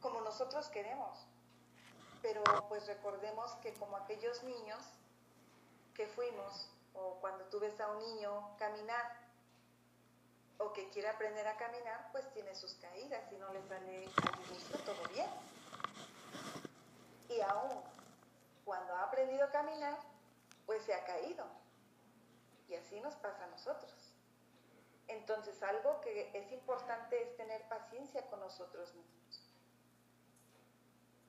como 0.02 0.22
nosotros 0.22 0.68
queremos. 0.70 1.18
Pero 2.22 2.44
pues 2.68 2.86
recordemos 2.88 3.52
que 3.62 3.74
como 3.74 3.98
aquellos 3.98 4.44
niños 4.44 4.84
que 5.94 6.08
fuimos, 6.08 6.70
o 6.94 7.16
cuando 7.22 7.44
tú 7.46 7.60
ves 7.60 7.80
a 7.80 7.92
un 7.92 8.00
niño 8.00 8.56
caminar, 8.58 9.28
o 10.60 10.74
que 10.74 10.90
quiere 10.90 11.08
aprender 11.08 11.48
a 11.48 11.58
caminar, 11.58 12.10
pues 12.12 12.32
tiene 12.34 12.54
sus 12.56 12.74
caídas 12.76 13.32
y 13.32 13.36
no 13.36 13.52
le 13.54 13.62
sale 13.68 14.06
al 14.06 14.84
todo 14.84 15.08
bien. 15.14 15.30
Y 17.30 17.42
aún 17.42 17.82
cuando 18.66 18.96
ha 18.96 19.04
aprendido 19.04 19.46
a 19.46 19.52
caminar, 19.52 19.98
pues 20.66 20.84
se 20.84 20.94
ha 20.94 21.06
caído. 21.06 21.46
Y 22.68 22.76
así 22.76 23.00
nos 23.00 23.16
pasa 23.16 23.46
a 23.46 23.48
nosotros. 23.48 24.14
Entonces, 25.08 25.62
algo 25.64 26.02
que 26.02 26.32
es 26.34 26.52
importante 26.52 27.22
es 27.22 27.36
tener 27.38 27.62
paciencia 27.70 28.28
con 28.30 28.40
nosotros 28.42 28.94
mismos. 28.94 29.48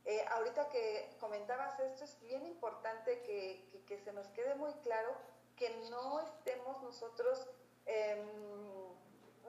Eh, 0.04 0.24
ahorita 0.30 0.68
que 0.70 1.16
comentabas 1.20 1.78
esto, 1.80 2.04
es 2.04 2.18
bien 2.20 2.44
importante 2.46 3.22
que, 3.22 3.98
se 4.04 4.12
nos 4.12 4.26
quede 4.28 4.54
muy 4.54 4.72
claro 4.82 5.10
que 5.56 5.70
no 5.90 6.20
estemos 6.20 6.82
nosotros 6.82 7.46
em, 7.86 8.26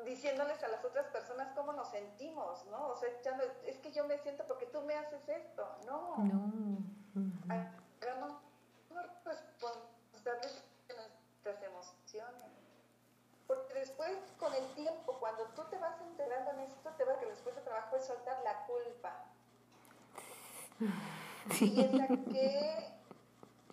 diciéndoles 0.06 0.62
a 0.64 0.68
las 0.68 0.84
otras 0.84 1.08
personas 1.08 1.54
cómo 1.56 1.74
nos 1.74 1.90
sentimos, 1.90 2.66
¿no? 2.66 2.90
O 2.90 2.96
sea, 2.98 3.10
es 3.66 3.78
que 3.78 3.92
yo 3.92 4.06
me 4.06 4.18
siento 4.18 4.46
porque 4.48 4.66
tú 4.68 4.82
me 4.82 4.96
haces 4.96 5.28
esto. 5.28 5.66
No. 5.86 6.18
No. 6.18 6.50
Hagamos 14.50 15.18
cuando 15.20 15.43
tú 15.56 15.64
te 15.70 15.78
vas 15.78 16.00
enterando 16.02 16.52
en 16.52 16.60
esto, 16.62 16.89
te 16.97 17.04
vas 17.04 17.18
que 17.18 17.26
después 17.28 17.56
de 17.56 17.62
trabajo 17.62 17.95
es 17.95 18.06
soltar 18.06 18.41
la 18.43 18.66
culpa. 18.66 19.26
Y 21.62 21.82
esa 21.82 22.08
qué 22.08 22.93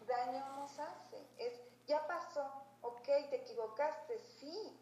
daño 0.06 0.56
nos 0.56 0.78
hace. 0.78 1.26
Es, 1.36 1.60
ya 1.86 2.06
pasó, 2.06 2.42
ok, 2.80 3.04
te 3.04 3.36
equivocaste, 3.36 4.18
sí, 4.18 4.80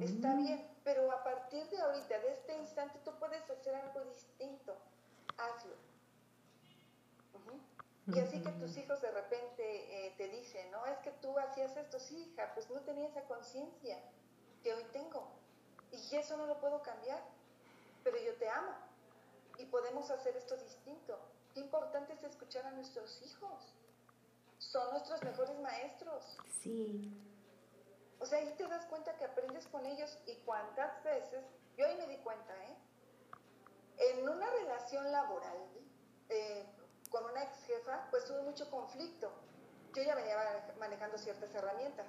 está 0.00 0.36
bien, 0.36 0.70
pero 0.84 1.10
a 1.10 1.24
partir 1.24 1.68
de 1.68 1.80
ahorita, 1.80 2.20
de 2.20 2.32
este 2.32 2.56
instante, 2.58 3.00
tú 3.04 3.10
puedes 3.18 3.48
hacer 3.50 3.74
algo 3.74 4.04
distinto. 4.04 4.76
Hazlo. 5.36 5.74
Y 8.06 8.18
así 8.20 8.40
que 8.42 8.52
tus 8.52 8.76
hijos 8.76 9.00
de 9.00 9.10
repente 9.10 10.06
eh, 10.06 10.14
te 10.16 10.28
dicen, 10.28 10.70
no, 10.70 10.86
es 10.86 10.98
que 10.98 11.10
tú 11.12 11.36
hacías 11.38 11.76
esto, 11.76 11.98
sí, 11.98 12.30
hija, 12.32 12.52
pues 12.54 12.70
no 12.70 12.80
tenía 12.80 13.08
esa 13.08 13.22
conciencia 13.22 13.98
que 14.62 14.72
hoy 14.72 14.84
tengo. 14.92 15.28
Y 15.90 16.16
eso 16.16 16.36
no 16.36 16.46
lo 16.46 16.58
puedo 16.58 16.82
cambiar, 16.82 17.22
pero 18.02 18.16
yo 18.18 18.34
te 18.36 18.48
amo. 18.48 18.72
Y 19.58 19.66
podemos 19.66 20.10
hacer 20.10 20.36
esto 20.36 20.56
distinto. 20.56 21.18
Qué 21.52 21.60
importante 21.60 22.14
es 22.14 22.22
escuchar 22.24 22.64
a 22.66 22.70
nuestros 22.70 23.20
hijos. 23.22 23.74
Son 24.58 24.90
nuestros 24.90 25.22
mejores 25.22 25.58
maestros. 25.60 26.38
Sí. 26.62 27.12
O 28.18 28.26
sea, 28.26 28.38
ahí 28.38 28.54
te 28.56 28.66
das 28.68 28.86
cuenta 28.86 29.16
que 29.16 29.24
aprendes 29.24 29.66
con 29.66 29.84
ellos 29.84 30.16
y 30.26 30.36
cuántas 30.44 31.02
veces, 31.02 31.44
yo 31.76 31.86
ahí 31.86 31.96
me 31.96 32.06
di 32.06 32.18
cuenta, 32.18 32.54
¿eh? 32.64 32.76
En 33.98 34.28
una 34.28 34.48
relación 34.48 35.10
laboral, 35.10 35.58
eh, 36.28 36.64
con 37.10 37.24
una 37.24 37.42
ex 37.42 37.64
jefa, 37.64 38.06
pues 38.10 38.24
tuve 38.24 38.42
mucho 38.42 38.70
conflicto. 38.70 39.30
Yo 39.94 40.02
ya 40.02 40.14
venía 40.14 40.36
manejando 40.78 41.18
ciertas 41.18 41.54
herramientas. 41.54 42.06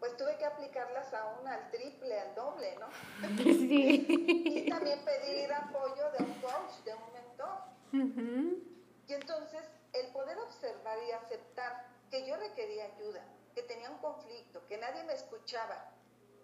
Pues 0.00 0.16
tuve 0.16 0.36
que 0.38 0.46
aplicarlas 0.46 1.12
aún 1.12 1.46
al 1.46 1.70
triple, 1.70 2.18
al 2.18 2.34
doble, 2.34 2.74
¿no? 2.76 2.88
Sí. 3.44 4.06
y 4.08 4.70
también 4.70 4.98
pedir 5.04 5.52
apoyo 5.52 6.10
de 6.18 6.24
un 6.24 6.34
coach, 6.40 6.72
de 6.84 6.94
un 6.94 7.12
mentor. 7.12 8.60
Y 9.06 9.12
entonces, 9.12 9.62
el 9.92 10.10
poder 10.12 10.38
observar 10.38 10.98
y 11.06 11.12
aceptar 11.12 11.86
que 12.10 12.26
yo 12.26 12.36
requería 12.36 12.86
ayuda, 12.86 13.22
que 13.54 13.62
tenía 13.62 13.90
un 13.90 13.98
conflicto, 13.98 14.66
que 14.66 14.78
nadie 14.78 15.04
me 15.04 15.12
escuchaba 15.12 15.92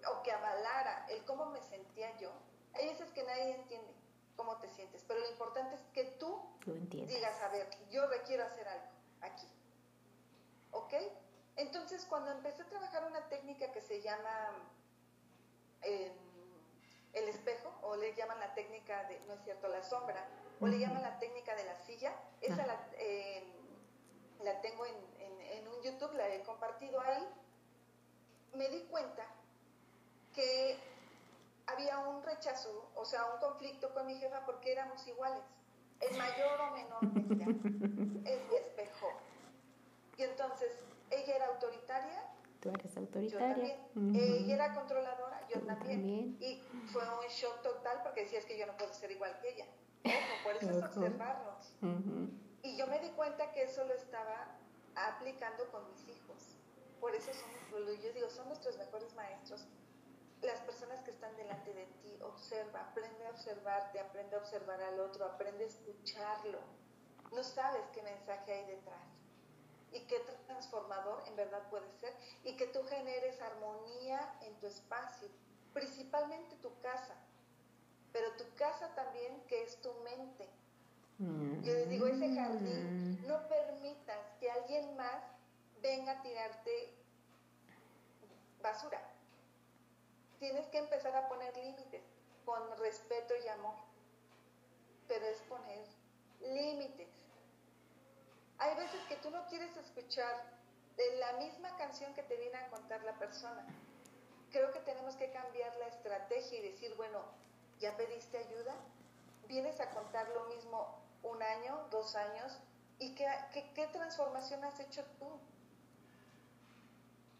o 0.09 0.22
que 0.22 0.30
avalara 0.32 1.07
el 1.09 1.24
cómo 1.24 1.46
me 1.46 1.62
sentía 1.62 2.16
yo, 2.18 2.30
hay 2.74 2.88
veces 2.88 3.11
que 3.12 3.22
nadie 3.22 3.54
entiende 3.54 3.92
cómo 4.36 4.59
te 4.59 4.68
sientes, 4.68 5.02
pero 5.09 5.20
lo 5.20 5.30
importante 5.30 5.74
es 5.76 5.82
que 5.94 6.04
tú, 6.18 6.38
digas, 6.90 7.40
a 7.40 7.48
ver, 7.48 7.68
yo 7.90 8.07
requiero 8.07 8.44
hacer 8.44 8.68
algo 8.68 8.86
aquí. 9.22 9.48
¿Ok? 10.72 10.92
Entonces, 11.57 12.04
cuando 12.07 12.30
empecé 12.30 12.62
a 12.62 12.66
trabajar 12.66 13.04
una 13.04 13.28
técnica 13.28 13.72
que 13.72 13.80
se 13.80 14.02
llama 14.02 14.50
em, 15.82 16.12
el 17.12 17.28
espejo, 17.28 17.72
o 17.82 17.96
le 17.96 18.14
llaman 18.14 18.38
la 18.40 18.54
técnica 18.54 19.04
de, 19.04 19.18
no 19.20 19.34
es 19.34 19.42
cierto, 19.44 19.68
la 19.68 19.82
sombra, 19.82 20.26
o 20.61 20.66
le 20.66 20.78
llaman 20.78 21.02
la 21.02 21.18
técnica 21.18 21.54
de 21.54 21.64
la 21.64 21.76
silla, 21.76 22.14
esa 22.40 22.66
la, 22.66 22.88
em, 22.98 23.44
la, 24.42 24.61
tengo 24.61 24.84
en, 24.86 24.94
en 25.40 25.68
un 25.68 25.82
YouTube, 25.82 26.12
la 26.14 26.28
he 26.28 26.42
compartido 26.42 27.00
ahí, 27.00 27.26
me 28.54 28.68
di 28.68 28.82
cuenta 28.84 29.24
que 30.34 30.78
había 31.66 31.98
un 31.98 32.22
rechazo, 32.22 32.90
o 32.94 33.04
sea, 33.04 33.24
un 33.32 33.40
conflicto 33.40 33.92
con 33.92 34.07
mi 34.07 34.14
jefa 34.18 34.44
porque 34.44 34.72
éramos 34.72 35.07
iguales, 35.07 35.42
en 36.00 36.18
mayor 36.18 36.61
o 36.61 36.70
menor 36.72 37.02
medida. 37.02 37.44
es 38.30 38.48
mi 38.48 38.57
espejo. 38.57 39.09
Y 40.16 40.22
entonces, 40.22 40.72
ella 41.11 41.36
era 41.36 41.46
autoritaria. 41.46 42.22
Tú 42.61 42.70
eres 42.70 42.96
autoritaria. 42.96 43.28
Yo 43.28 43.38
también. 43.38 44.16
Ella 44.16 44.54
era 44.54 44.74
controladora, 44.74 45.46
yo 45.48 45.61
también. 45.62 46.36
Y 46.40 46.62
fue 46.92 47.02
un 47.02 47.26
shock 47.28 47.62
total 47.62 48.00
porque 48.02 48.22
decía, 48.22 48.38
es 48.38 48.46
que 48.46 48.59
yo 48.59 48.66
no 48.66 48.76
puedo 48.76 48.92
ser 48.92 49.11
igual 49.11 49.38
que 49.40 49.54
ella. 49.54 49.66
Ojo, 50.04 50.44
por 50.44 50.57
eso 50.57 50.70
es 50.70 50.84
observarnos. 50.96 51.74
Y 52.62 52.76
yo 52.76 52.86
me 52.86 52.98
di 53.00 53.11
cuenta 53.11 53.52
que 53.52 53.62
eso 53.62 53.84
lo 53.84 53.94
estaba 53.94 54.57
aplicando 54.94 55.70
con 55.70 55.86
mis 55.88 56.09
hijos. 56.09 56.57
Por 57.00 57.14
eso 57.14 57.30
son, 57.32 57.86
yo 58.02 58.12
digo, 58.12 58.30
son 58.30 58.48
nuestros 58.48 58.76
mejores 58.78 59.14
maestros 59.14 59.66
las 60.42 60.61
personas 60.61 61.00
que 61.00 61.11
están 61.11 61.34
delante 61.36 61.72
de 61.72 61.86
ti, 62.02 62.18
observa, 62.22 62.80
aprende 62.80 63.26
a 63.26 63.30
observarte, 63.30 63.98
aprende 63.98 64.36
a 64.36 64.38
observar 64.38 64.80
al 64.82 65.00
otro, 65.00 65.24
aprende 65.24 65.64
a 65.64 65.66
escucharlo. 65.66 66.61
No 67.32 67.42
sabes 67.42 67.82
qué 67.92 68.02
mensaje 68.02 68.52
hay 68.52 68.66
detrás 68.66 69.15
y 69.97 70.01
qué 70.07 70.20
transformador 70.47 71.22
en 71.26 71.36
verdad 71.36 71.68
puede 71.70 71.90
ser 72.01 72.14
y 72.44 72.57
que 72.57 72.66
tú 72.68 72.82
generes 72.84 73.40
armonía 73.40 74.38
en 74.42 74.55
tu 74.61 74.66
espacio, 74.66 75.28
principalmente 75.72 76.57
tu 76.57 76.70
casa, 76.80 77.14
pero 78.12 78.30
tu 78.32 78.44
casa 78.57 78.94
también 78.94 79.42
que 79.49 79.62
es 79.62 79.80
tu 79.80 79.92
mente. 80.05 80.49
Yo 81.18 81.72
les 81.72 81.88
digo, 81.88 82.07
ese 82.07 82.34
jardín, 82.34 83.22
mm. 83.22 83.26
no 83.26 83.49
permitas 83.49 84.34
que 84.38 84.51
alguien 84.51 84.97
más 84.97 85.24
venga 85.80 86.12
a 86.12 86.22
tirarte 86.22 86.92
basura 88.61 89.01
tienes 90.38 90.66
que 90.68 90.78
empezar 90.78 91.14
a 91.16 91.28
poner 91.28 91.57
límites 91.57 92.03
con 92.44 92.61
respeto 92.78 93.34
y 93.44 93.49
amor. 93.49 93.74
Pero 95.09 95.26
es 95.26 95.38
poner 95.42 95.86
límites. 96.40 97.09
Hay 98.59 98.74
veces 98.76 99.00
que 99.09 99.16
tú 99.16 99.30
no 99.30 99.46
quieres 99.46 99.76
escuchar 99.76 100.34
la 101.18 101.32
misma 101.34 101.76
canción 101.76 102.14
que 102.14 102.22
te 102.22 102.36
viene 102.36 102.57
a 102.57 102.68
contar 102.68 103.02
la 103.04 103.18
persona. 103.18 103.64
Creo 104.50 104.72
que 104.72 104.80
tenemos 104.80 105.16
que 105.16 105.30
cambiar 105.30 105.74
la 105.76 105.88
estrategia 105.88 106.59
y 106.59 106.70
decir, 106.70 106.94
bueno, 106.96 107.20
¿ya 107.78 107.96
pediste 107.96 108.38
ayuda? 108.38 108.74
¿Vienes 109.46 109.80
a 109.80 109.90
contar 109.90 110.28
lo 110.30 110.44
mismo 110.44 111.02
un 111.22 111.42
año, 111.42 111.86
dos 111.90 112.16
años? 112.16 112.59
¿Y 112.98 113.14
qué, 113.14 113.26
qué, 113.52 113.70
qué 113.74 113.86
transformación 113.88 114.64
has 114.64 114.80
hecho 114.80 115.04
tú? 115.18 115.28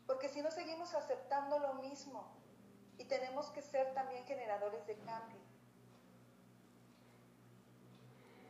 Porque 0.07 0.29
si 0.29 0.43
no 0.43 0.51
seguimos 0.51 0.93
aceptando 0.95 1.59
lo 1.59 1.75
mismo, 1.75 2.37
y 2.99 3.05
tenemos 3.05 3.51
que 3.51 3.63
ser 3.63 3.93
también 3.95 4.25
generadores 4.25 4.87
de 4.87 4.97
cambio. 4.99 5.46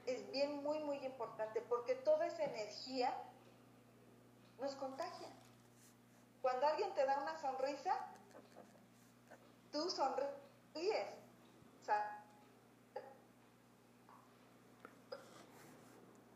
Es 0.06 0.30
bien, 0.30 0.62
muy, 0.62 0.78
muy 0.84 0.98
importante 1.04 1.60
porque 1.62 1.96
toda 1.96 2.26
esa 2.26 2.44
energía 2.44 3.12
nos 4.60 4.74
contagia. 4.76 5.28
Cuando 6.40 6.66
alguien 6.66 6.94
te 6.94 7.04
da 7.04 7.20
una 7.20 7.36
sonrisa, 7.40 7.92
tú 9.72 9.90
sonríes. 9.90 11.08
O 11.82 11.84
sea, 11.84 12.24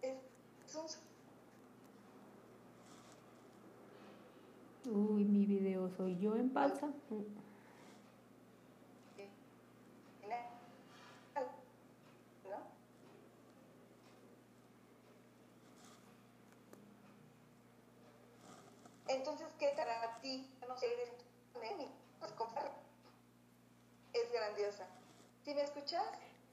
es 0.03 0.75
un... 0.75 0.87
Uy, 4.93 5.25
mi 5.25 5.47
video 5.47 5.89
soy 5.91 6.19
yo 6.19 6.35
en 6.35 6.53
pausa. 6.53 6.91
Entonces, 19.11 19.49
¿qué 19.59 19.73
para 20.61 20.70
pues 22.19 22.33
es 24.13 24.33
grandiosa. 24.33 24.87
¿Sí 25.45 25.55
me 25.55 25.63
escuchas? 25.63 26.05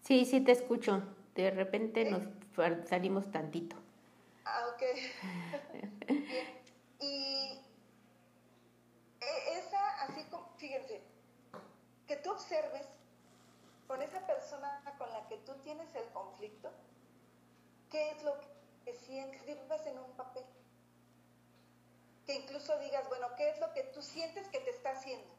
Sí, 0.02 0.26
sí 0.26 0.42
te 0.42 0.52
escucho. 0.52 1.02
De 1.36 1.52
repente 1.52 2.06
nos 2.06 2.24
salimos 2.88 3.30
tantito. 3.32 3.76
Ah, 4.46 4.66
ok. 4.74 4.82
Bien. 5.74 6.62
Y 7.00 7.60
e, 9.22 9.58
esa, 9.60 10.04
así 10.04 10.24
como, 10.32 10.50
fíjense, 10.58 11.02
que 12.08 12.16
tú 12.18 12.32
observes 12.32 12.88
con 13.88 14.02
esa 14.02 14.26
persona 14.26 14.82
con 14.98 15.10
la 15.12 15.28
que 15.28 15.38
tú 15.38 15.54
tienes 15.64 15.94
el 15.96 16.06
conflicto, 16.12 16.72
qué 17.90 18.12
es 18.12 18.24
lo 18.24 18.34
que 18.84 18.94
sientes, 18.94 19.86
en 19.86 20.00
un 20.00 20.12
papel 20.14 20.44
que 22.28 22.36
incluso 22.36 22.78
digas, 22.80 23.08
bueno, 23.08 23.28
¿qué 23.38 23.50
es 23.50 23.60
lo 23.60 23.72
que 23.74 23.84
tú 23.84 24.02
sientes 24.02 24.50
que 24.50 24.60
te 24.60 24.70
está 24.70 24.92
haciendo? 24.92 25.34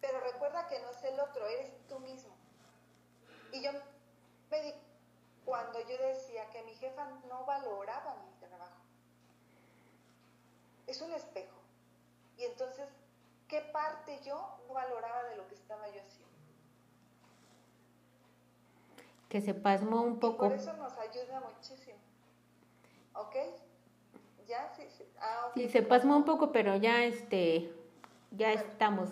Pero 0.00 0.20
recuerda 0.20 0.68
que 0.68 0.78
no 0.78 0.90
es 0.90 1.02
el 1.02 1.18
otro, 1.18 1.44
eres 1.48 1.72
tú 1.88 1.98
mismo. 1.98 2.32
Y 3.52 3.60
yo 3.60 3.72
me 4.48 4.62
di 4.62 4.72
cuando 5.44 5.80
yo 5.80 5.98
decía 5.98 6.48
que 6.50 6.62
mi 6.62 6.74
jefa 6.76 7.04
no 7.28 7.44
valoraba 7.44 8.14
mi 8.22 8.30
trabajo. 8.46 8.76
Es 10.86 11.02
un 11.02 11.12
espejo. 11.12 11.56
Y 12.36 12.44
entonces, 12.44 12.88
¿qué 13.48 13.60
parte 13.60 14.20
yo 14.22 14.60
no 14.68 14.74
valoraba 14.74 15.24
de 15.24 15.36
lo 15.36 15.48
que 15.48 15.56
estaba 15.56 15.88
yo 15.88 16.00
haciendo? 16.00 16.28
Que 19.28 19.40
se 19.40 19.52
pasmó 19.52 20.02
un 20.02 20.20
poco. 20.20 20.48
por 20.48 20.52
eso 20.52 20.72
nos 20.74 20.96
ayuda 20.96 21.40
muchísimo. 21.40 21.98
¿Ok? 23.14 23.34
Ya, 24.48 24.72
sí, 24.74 24.82
sí. 24.96 25.04
Ah, 25.20 25.50
sí, 25.54 25.68
se 25.68 25.82
pasmó 25.82 26.16
un 26.16 26.24
poco, 26.24 26.52
pero 26.52 26.74
ya 26.76 27.04
este, 27.04 27.70
ya 28.30 28.52
estamos, 28.52 29.10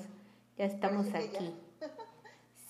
ya 0.57 0.65
estamos 0.65 1.07
aquí. 1.15 1.55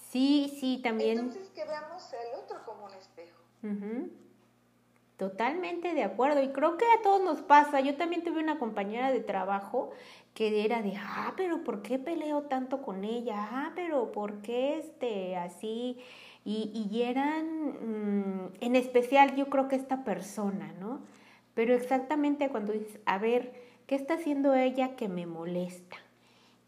Sí, 0.08 0.56
sí, 0.60 0.80
también. 0.82 1.18
Entonces 1.18 1.50
que 1.50 1.62
veamos 1.64 2.10
el 2.14 2.38
otro 2.38 2.64
como 2.64 2.86
un 2.86 2.94
espejo. 2.94 3.38
Totalmente 5.18 5.92
de 5.92 6.04
acuerdo 6.04 6.42
y 6.42 6.48
creo 6.52 6.78
que 6.78 6.86
a 6.86 7.02
todos 7.02 7.20
nos 7.22 7.42
pasa. 7.42 7.80
Yo 7.80 7.96
también 7.96 8.24
tuve 8.24 8.40
una 8.40 8.58
compañera 8.58 9.12
de 9.12 9.20
trabajo 9.20 9.90
que 10.32 10.64
era 10.64 10.80
de, 10.80 10.94
ah, 10.96 11.34
pero 11.36 11.64
¿por 11.64 11.82
qué 11.82 11.98
peleo 11.98 12.42
tanto 12.42 12.80
con 12.80 13.04
ella? 13.04 13.34
Ah, 13.50 13.72
pero 13.74 14.10
¿por 14.12 14.40
qué 14.40 14.78
este 14.78 15.36
así? 15.36 15.98
Y, 16.46 16.88
y 16.90 17.02
eran, 17.02 18.46
mm, 18.46 18.52
en 18.60 18.76
especial 18.76 19.36
yo 19.36 19.50
creo 19.50 19.68
que 19.68 19.76
esta 19.76 20.02
persona, 20.04 20.72
¿no? 20.80 21.00
Pero 21.57 21.74
exactamente 21.74 22.50
cuando 22.50 22.74
dices, 22.74 23.00
a 23.07 23.16
ver, 23.16 23.50
¿qué 23.86 23.94
está 23.94 24.14
haciendo 24.14 24.54
ella 24.54 24.94
que 24.94 25.09
me 25.09 25.24
molesta? 25.24 25.96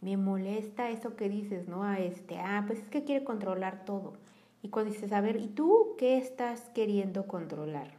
Me 0.01 0.17
molesta 0.17 0.89
eso 0.89 1.15
que 1.15 1.29
dices, 1.29 1.69
¿no? 1.69 1.85
A 1.85 1.99
este, 1.99 2.39
ah, 2.39 2.65
pues 2.67 2.79
es 2.79 2.89
que 2.89 3.05
quiere 3.05 3.23
controlar 3.23 3.85
todo. 3.85 4.15
Y 4.63 4.71
cuando 4.71 4.91
dices, 4.91 5.13
a 5.13 5.21
ver, 5.21 5.37
¿y 5.37 5.49
tú 5.49 5.95
qué 5.99 6.17
estás 6.17 6.71
queriendo 6.75 7.27
controlar? 7.27 7.99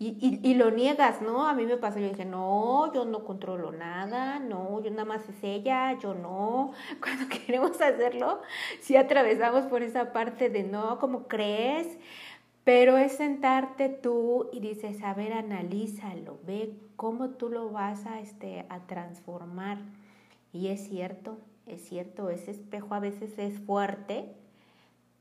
Y, 0.00 0.40
y, 0.42 0.54
lo 0.54 0.72
niegas, 0.72 1.22
¿no? 1.22 1.46
A 1.46 1.54
mí 1.54 1.64
me 1.64 1.76
pasó, 1.76 2.00
yo 2.00 2.08
dije, 2.08 2.24
no, 2.24 2.92
yo 2.92 3.04
no 3.04 3.24
controlo 3.24 3.70
nada, 3.70 4.40
no, 4.40 4.82
yo 4.82 4.90
nada 4.90 5.04
más 5.04 5.26
es 5.28 5.42
ella, 5.42 5.96
yo 6.00 6.12
no. 6.12 6.72
Cuando 7.00 7.28
queremos 7.46 7.80
hacerlo, 7.80 8.42
sí 8.80 8.96
atravesamos 8.96 9.66
por 9.66 9.82
esa 9.82 10.12
parte 10.12 10.50
de 10.50 10.64
no, 10.64 10.98
como 10.98 11.28
crees, 11.28 11.96
pero 12.64 12.96
es 12.96 13.12
sentarte 13.12 13.90
tú 13.90 14.48
y 14.52 14.60
dices, 14.60 15.02
a 15.02 15.14
ver, 15.14 15.34
analízalo, 15.34 16.38
ve 16.46 16.74
cómo 16.96 17.30
tú 17.30 17.50
lo 17.50 17.70
vas 17.70 18.06
a, 18.06 18.20
este, 18.20 18.64
a 18.70 18.80
transformar. 18.86 19.78
Y 20.52 20.68
es 20.68 20.88
cierto, 20.88 21.38
es 21.66 21.82
cierto, 21.82 22.30
ese 22.30 22.52
espejo 22.52 22.94
a 22.94 23.00
veces 23.00 23.38
es 23.38 23.58
fuerte, 23.60 24.34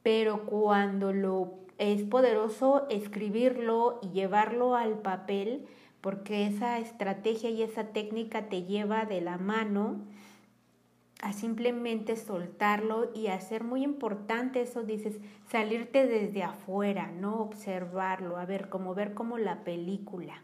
pero 0.04 0.46
cuando 0.46 1.12
lo 1.12 1.64
es 1.78 2.04
poderoso 2.04 2.86
escribirlo 2.90 4.00
y 4.02 4.10
llevarlo 4.10 4.76
al 4.76 5.00
papel 5.00 5.66
porque 6.02 6.46
esa 6.46 6.80
estrategia 6.80 7.50
y 7.50 7.64
esa 7.64 7.86
técnica 7.86 8.50
te 8.50 8.64
lleva 8.64 9.06
de 9.06 9.22
la 9.22 9.38
mano 9.38 10.02
a 11.24 11.32
simplemente 11.32 12.18
soltarlo 12.18 13.10
y 13.16 13.28
hacer 13.28 13.64
muy 13.64 13.82
importante 13.82 14.62
eso, 14.62 14.84
dices, 14.84 15.22
salirte 15.50 16.06
desde 16.06 16.44
afuera, 16.44 17.14
no 17.18 17.40
observarlo, 17.40 18.36
a 18.36 18.46
ver, 18.46 18.68
como 18.68 18.94
ver 18.94 19.14
como 19.14 19.38
la 19.38 19.64
película. 19.64 20.42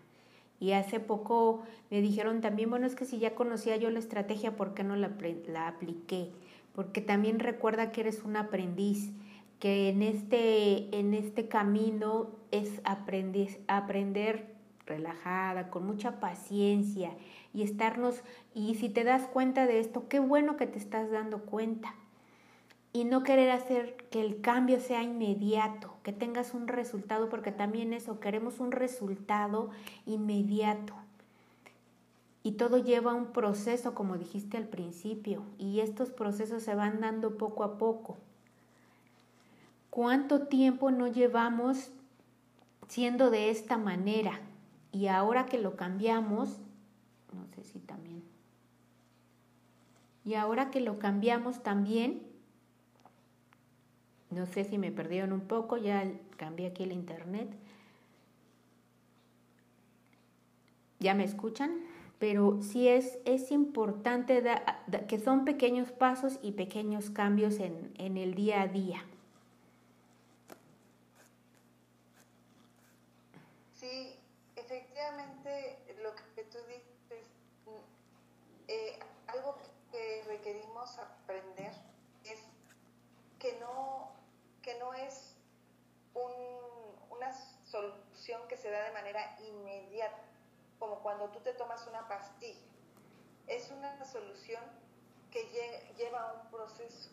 Y 0.57 0.71
hace 0.71 1.01
poco 1.01 1.63
me 1.91 1.99
dijeron 1.99 2.39
también, 2.39 2.69
bueno, 2.69 2.88
es 2.88 2.95
que 2.95 3.03
si 3.03 3.19
ya 3.19 3.36
conocía 3.36 3.75
yo 3.75 3.89
la 3.89 3.99
estrategia, 3.99 4.55
¿por 4.55 4.73
qué 4.73 4.86
no 4.86 4.95
la, 4.95 5.11
la 5.47 5.67
apliqué? 5.67 6.32
Porque 6.73 7.01
también 7.01 7.39
recuerda 7.39 7.91
que 7.91 7.99
eres 7.99 8.23
un 8.23 8.38
aprendiz 8.38 9.11
que 9.59 9.89
en 9.89 10.01
este, 10.01 10.97
en 10.97 11.13
este 11.13 11.49
camino 11.49 12.30
es 12.51 12.80
aprender, 12.86 13.59
aprender 13.67 14.55
relajada, 14.86 15.69
con 15.69 15.86
mucha 15.86 16.21
paciencia 16.21 17.11
y 17.53 17.63
estarnos, 17.63 18.21
y 18.53 18.75
si 18.75 18.89
te 18.89 19.03
das 19.03 19.27
cuenta 19.27 19.65
de 19.65 19.79
esto, 19.79 20.07
qué 20.07 20.19
bueno 20.19 20.57
que 20.57 20.67
te 20.67 20.77
estás 20.77 21.09
dando 21.11 21.39
cuenta. 21.39 21.95
Y 22.91 23.05
no 23.05 23.23
querer 23.23 23.51
hacer 23.51 23.95
que 24.09 24.21
el 24.21 24.41
cambio 24.41 24.79
sea 24.79 25.03
inmediato, 25.03 25.93
que 26.03 26.11
tengas 26.11 26.53
un 26.53 26.67
resultado, 26.67 27.29
porque 27.29 27.51
también 27.51 27.93
eso, 27.93 28.19
queremos 28.19 28.59
un 28.59 28.71
resultado 28.71 29.69
inmediato. 30.05 30.93
Y 32.41 32.53
todo 32.53 32.77
lleva 32.77 33.13
un 33.13 33.27
proceso, 33.27 33.93
como 33.93 34.17
dijiste 34.17 34.57
al 34.57 34.67
principio, 34.67 35.43
y 35.57 35.81
estos 35.81 36.09
procesos 36.09 36.63
se 36.63 36.73
van 36.73 37.01
dando 37.01 37.37
poco 37.37 37.63
a 37.63 37.77
poco. 37.77 38.17
¿Cuánto 39.89 40.47
tiempo 40.47 40.91
no 40.91 41.07
llevamos 41.07 41.91
siendo 42.87 43.29
de 43.29 43.49
esta 43.49 43.77
manera? 43.77 44.39
Y 44.91 45.07
ahora 45.07 45.45
que 45.45 45.59
lo 45.59 45.75
cambiamos, 45.75 46.59
no 47.34 47.45
sé 47.55 47.63
si 47.63 47.80
también. 47.80 48.23
Y 50.25 50.36
ahora 50.36 50.69
que 50.71 50.82
lo 50.82 50.99
cambiamos 50.99 51.63
también, 51.63 52.21
no 54.30 54.45
sé 54.45 54.63
si 54.63 54.77
me 54.77 54.91
perdieron 54.91 55.34
un 55.34 55.41
poco, 55.41 55.77
ya 55.77 56.11
cambié 56.38 56.67
aquí 56.67 56.84
el 56.84 56.91
internet. 56.91 57.49
¿Ya 60.99 61.15
me 61.15 61.23
escuchan? 61.23 61.80
Pero 62.19 62.61
sí 62.61 62.88
es, 62.89 63.17
es 63.25 63.51
importante 63.51 64.43
que 65.07 65.19
son 65.19 65.45
pequeños 65.45 65.91
pasos 65.91 66.38
y 66.43 66.51
pequeños 66.51 67.09
cambios 67.09 67.59
en, 67.59 67.93
en 67.97 68.17
el 68.17 68.36
día 68.36 68.61
a 68.61 68.67
día. 68.67 69.01
aprender 81.30 81.71
es 82.23 82.39
que 83.38 83.59
no, 83.59 84.09
que 84.61 84.77
no 84.80 84.93
es 84.93 85.36
una 86.13 87.32
que 88.47 88.57
se 88.57 88.69
da 88.69 88.84
de 88.84 88.91
manera 88.91 89.38
inmediata, 89.39 90.21
como 90.77 90.99
cuando 90.99 91.30
tú 91.30 91.39
te 91.39 91.53
tomas 91.53 91.86
una 91.88 92.07
pastilla. 92.07 92.67
Es 93.47 93.71
una 93.71 94.05
solución 94.05 94.63
que 95.32 95.43
lleva 95.97 96.34
un 96.34 96.51
proceso. 96.51 97.09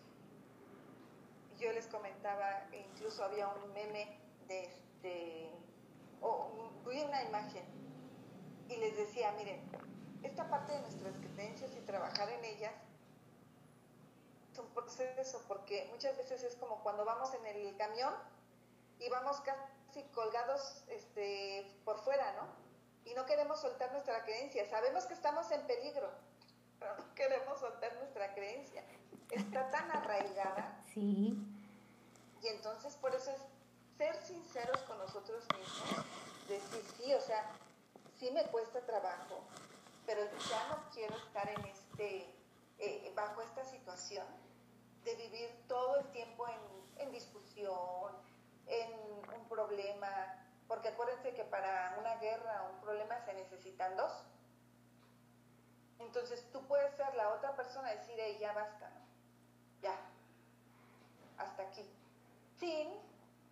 Yo 1.59 1.73
les 1.73 1.87
comentaba, 1.87 2.69
e 2.73 2.81
incluso 2.81 3.25
había 3.25 3.49
un 3.49 3.73
meme 3.73 4.21
de 4.47 4.65
este, 4.65 5.51
o 6.21 6.71
vi 6.87 7.03
una 7.03 7.23
imagen 7.25 7.65
y 8.69 8.77
les 8.77 8.97
decía, 8.97 9.33
miren, 9.33 9.61
esta 10.23 10.49
parte 10.51 10.73
de 10.73 10.81
nuestras 10.81 11.15
creencias 11.17 11.75
y 11.75 11.81
trabajar 11.81 12.29
en 12.29 12.45
ellas 12.45 12.75
un 14.59 14.69
proceso 14.69 15.43
porque 15.49 15.89
muchas 15.93 16.17
veces 16.17 16.43
es 16.43 16.57
como 16.57 16.83
cuando 16.83 17.05
vamos 17.05 17.33
en 17.35 17.47
el 17.47 17.77
camión 17.77 18.15
y 18.99 19.09
vamos 19.09 19.41
casi 19.41 19.61
colgados 20.05 20.85
este, 20.89 21.67
por 21.85 21.99
fuera, 22.01 22.33
¿no? 22.35 23.11
Y 23.11 23.15
no 23.15 23.25
queremos 23.27 23.61
soltar 23.61 23.93
nuestra 23.93 24.25
creencia. 24.25 24.69
Sabemos 24.69 25.07
que 25.07 25.15
estamos 25.15 25.51
en 25.51 25.67
peligro, 25.67 26.11
pero 26.79 26.97
no 26.97 27.15
queremos 27.15 27.61
soltar 27.61 27.95
nuestra 27.97 28.35
creencia. 28.35 28.85
Está 29.31 29.71
tan 29.71 29.91
arraigada. 29.91 30.83
Sí. 30.97 31.37
Y 32.43 32.47
entonces 32.49 32.95
por 32.95 33.15
eso 33.15 33.31
es 33.31 33.41
ser 33.99 34.17
sinceros 34.23 34.79
con 34.83 34.97
nosotros 34.97 35.45
mismos, 35.59 36.07
decir, 36.49 36.83
sí, 36.97 37.13
o 37.13 37.21
sea, 37.21 37.51
sí 38.19 38.31
me 38.31 38.45
cuesta 38.45 38.81
trabajo, 38.87 39.41
pero 40.07 40.23
ya 40.49 40.69
no 40.69 40.91
quiero 40.93 41.17
estar 41.17 41.49
en 41.49 41.65
este, 41.67 42.35
eh, 42.79 43.13
bajo 43.15 43.43
esta 43.43 43.65
situación 43.65 44.27
de 45.05 45.15
vivir 45.15 45.49
todo 45.69 45.97
el 45.97 46.07
tiempo 46.13 46.47
en, 46.99 47.13
discusión, 47.13 48.13
en 48.67 48.93
un 49.35 49.49
problema, 49.49 50.09
porque 50.69 50.89
acuérdense 50.89 51.35
que 51.35 51.45
para 51.45 51.97
una 51.99 52.17
guerra 52.17 52.65
o 52.65 52.75
un 52.75 52.81
problema 52.81 53.19
se 53.25 53.35
necesitan 53.35 53.97
dos. 53.97 54.13
Entonces 55.99 56.45
tú 56.53 56.67
puedes 56.67 56.95
ser 56.97 57.15
la 57.15 57.31
otra 57.31 57.55
persona 57.57 57.93
y 57.93 57.99
decir, 57.99 58.17
hey, 58.19 58.37
ya 58.41 58.53
basta, 58.53 58.91
ya, 59.81 59.97
hasta 61.39 61.63
aquí. 61.63 61.89
Sin 62.59 62.93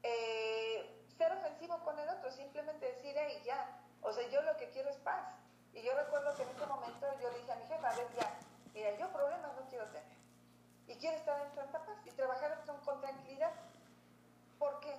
eh, 0.02 1.04
ser 1.16 1.32
ofensivo 1.32 1.78
con 1.84 1.98
el 1.98 2.08
otro, 2.08 2.30
simplemente 2.30 2.86
decir, 2.86 3.14
hey, 3.16 3.42
ya, 3.44 3.80
o 4.02 4.12
sea, 4.12 4.28
yo 4.28 4.42
lo 4.42 4.56
que 4.56 4.70
quiero 4.70 4.90
es 4.90 4.96
paz. 4.98 5.24
Y 5.72 5.82
yo 5.82 5.94
recuerdo 5.94 6.34
que 6.34 6.42
en 6.42 6.50
ese 6.50 6.66
momento 6.66 7.06
yo 7.20 7.30
le 7.30 7.38
dije 7.38 7.52
a 7.52 7.56
mi 7.56 7.66
jefa, 7.66 7.90
a 7.90 7.96
ver, 7.96 8.06
ya, 8.14 8.38
mira, 8.72 8.96
yo 8.96 9.10
problemas 9.12 9.54
no 9.56 9.68
quiero 9.68 9.86
tener 9.86 10.14
y 10.86 10.96
quiere 10.96 11.16
estar 11.16 11.40
en 11.40 11.54
santa 11.54 11.78
paz 11.84 11.96
y 12.04 12.10
trabajar 12.10 12.62
con 12.84 13.00
tranquilidad. 13.00 13.52
¿Por 14.58 14.80
qué? 14.80 14.94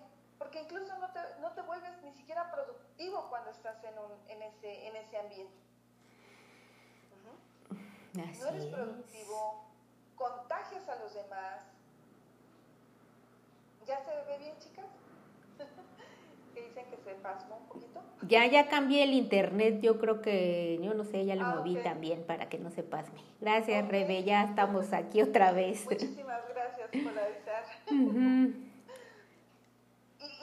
Porque 0.45 0.61
incluso 0.61 0.95
no 0.99 1.09
te, 1.09 1.19
no 1.41 1.51
te 1.53 1.61
vuelves 1.63 1.91
ni 2.03 2.13
siquiera 2.13 2.51
productivo 2.51 3.29
cuando 3.29 3.49
estás 3.49 3.83
en, 3.83 3.97
un, 3.97 4.11
en, 4.29 4.43
ese, 4.43 4.87
en 4.87 4.95
ese 4.95 5.17
ambiente. 5.17 5.55
no 8.13 8.47
eres 8.49 8.65
productivo, 8.67 9.65
contagias 10.15 10.87
a 10.87 10.97
los 10.97 11.15
demás. 11.15 11.63
¿Ya 13.87 13.99
se 14.05 14.11
ve 14.11 14.37
bien, 14.37 14.55
chicas? 14.59 14.85
que 16.53 16.61
dicen 16.61 16.85
que 16.91 16.97
se 16.97 17.15
pasmó 17.15 17.57
un 17.57 17.65
poquito. 17.65 18.01
Ya, 18.27 18.45
ya 18.45 18.67
cambié 18.69 19.01
el 19.01 19.13
internet, 19.13 19.81
yo 19.81 19.97
creo 19.99 20.21
que, 20.21 20.79
yo 20.79 20.93
no 20.93 21.05
sé, 21.05 21.25
ya 21.25 21.35
lo 21.35 21.45
ah, 21.45 21.55
moví 21.55 21.75
también 21.77 22.23
para 22.23 22.49
que 22.49 22.59
no 22.59 22.69
se 22.69 22.83
pasme. 22.83 23.19
Gracias, 23.41 23.87
Rebe, 23.87 24.23
ya 24.23 24.43
estamos 24.43 24.93
aquí 24.93 25.23
otra 25.23 25.53
vez. 25.53 25.85
Muchísimas 25.85 26.47
gracias 26.49 26.91
por 26.91 27.17
avisar. 27.17 27.65
y, 27.89 28.74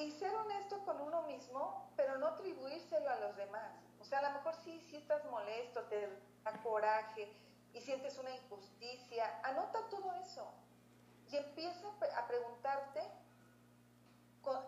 y, 0.05 0.11
ser 0.13 0.35
honesto 0.35 0.85
con 0.85 1.01
uno 1.01 1.23
mismo, 1.23 1.91
pero 1.97 2.19
no 2.19 2.29
atribuírselo 2.29 3.09
a 3.09 3.17
los 3.17 3.37
demás. 3.37 3.73
O 4.01 4.05
sea, 4.05 4.19
a 4.19 4.23
lo 4.23 4.31
mejor 4.31 4.55
sí, 4.65 4.81
sí 4.91 4.97
estás 4.97 5.25
molesto, 5.27 5.83
te 5.85 6.09
da 6.45 6.53
coraje 6.63 7.33
y 7.73 7.81
sientes 7.81 8.19
una 8.19 8.31
injusticia. 8.31 9.41
Anota 9.45 9.79
todo 9.91 10.13
eso. 10.15 10.47
Y 11.31 11.37
empieza 11.37 11.89
a 12.17 12.27
preguntarte 12.27 13.01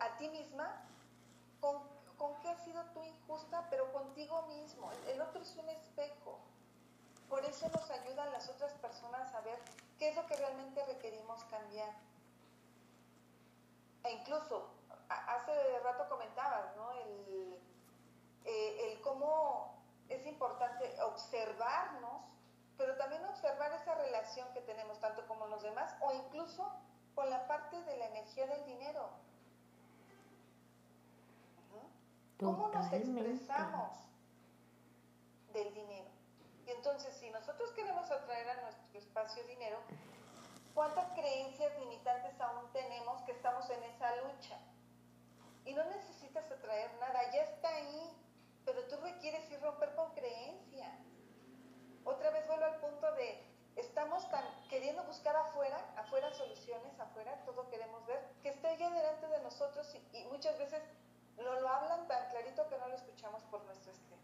a 0.01 0.17
ti 0.17 0.29
misma 0.29 0.83
con, 1.61 1.83
con 2.17 2.41
qué 2.41 2.49
has 2.49 2.65
sido 2.65 2.83
tú 2.95 3.03
injusta, 3.03 3.67
pero 3.71 3.93
contigo 3.93 4.43
mismo. 4.43 4.91
El 5.09 5.21
otro 5.21 5.43
es 5.43 5.55
un 5.57 5.69
espejo. 5.69 6.39
Por 7.29 7.45
eso 7.45 7.69
nos 7.69 7.91
ayudan 7.91 8.31
las 8.33 8.49
otras 8.49 8.73
personas 8.75 9.35
a 9.35 9.41
ver 9.41 9.59
qué 9.99 10.09
es 10.09 10.17
lo 10.17 10.27
que 10.27 10.37
realmente 10.37 10.85
requerimos 10.87 11.43
cambiar. 11.45 11.93
E 14.05 14.13
incluso, 14.13 14.69
hace 15.09 15.79
rato 15.81 16.09
comentabas, 16.09 16.75
¿no? 16.77 16.93
El, 16.93 17.59
eh, 18.45 18.93
el 18.93 19.01
cómo 19.01 19.83
es 20.09 20.27
importante 20.27 21.01
observarnos, 21.03 22.23
pero 22.77 22.97
también 22.97 23.25
observar 23.27 23.73
esa 23.73 23.95
relación 23.95 24.53
que 24.53 24.61
tenemos 24.63 24.99
tanto 25.01 25.27
como 25.27 25.47
los 25.47 25.63
demás 25.63 25.95
o 26.01 26.13
incluso 26.13 26.71
con 27.15 27.31
la 27.31 27.47
parte 27.47 27.81
de 27.83 27.97
la 27.97 28.07
energía 28.07 28.47
del 28.47 28.65
dinero. 28.67 29.09
¿Cómo 32.41 32.69
nos 32.69 32.93
expresamos 32.93 33.97
del 35.53 35.73
dinero? 35.73 36.11
Y 36.67 36.71
entonces, 36.71 37.15
si 37.17 37.31
nosotros 37.31 37.71
queremos 37.73 38.11
atraer 38.11 38.51
a 38.51 38.63
nuestro 38.63 38.99
espacio 38.99 39.45
dinero, 39.45 39.79
¿cuántas 40.75 41.11
creencias 41.13 41.73
limitantes 41.79 42.39
aún 42.41 42.71
tenemos 42.73 43.23
que 43.23 43.33
estamos 43.33 43.69
en 43.71 43.83
esa 43.85 44.17
lucha? 44.17 44.59
Y 45.65 45.75
no 45.75 45.85
necesitas 45.85 46.51
atraer 46.51 46.91
nada, 47.01 47.31
ya 47.33 47.43
está 47.43 47.69
ahí, 47.69 48.15
pero 48.65 48.83
tú 48.89 48.97
requieres 48.97 49.51
ir 49.51 49.61
romper 49.61 49.95
con 49.95 50.13
creencias. 50.15 50.99
Otra 52.05 52.31
vez 52.31 52.47
vuelvo 52.47 52.65
al 52.65 52.81
punto 52.81 53.13
de, 53.13 53.43
estamos 53.77 54.29
tan 54.31 54.45
queriendo 54.69 55.05
buscar 55.05 55.37
afuera, 56.15 56.33
soluciones, 56.33 57.01
afuera, 57.01 57.43
todo 57.45 57.69
queremos 57.69 58.07
ver, 58.07 58.21
que 58.41 58.51
esté 58.51 58.77
ya 58.79 58.89
delante 58.89 59.27
de 59.27 59.41
nosotros 59.41 59.93
y, 60.13 60.25
muchas 60.31 60.57
veces 60.59 60.81
nos 61.37 61.61
lo 61.61 61.69
hablan 61.69 62.07
tan 62.07 62.31
clarito 62.31 62.69
que 62.69 62.79
no 62.79 62.87
lo 62.87 62.95
escuchamos 62.95 63.43
por 63.51 63.65
nuestra 63.65 63.91
experiencia 63.91 64.15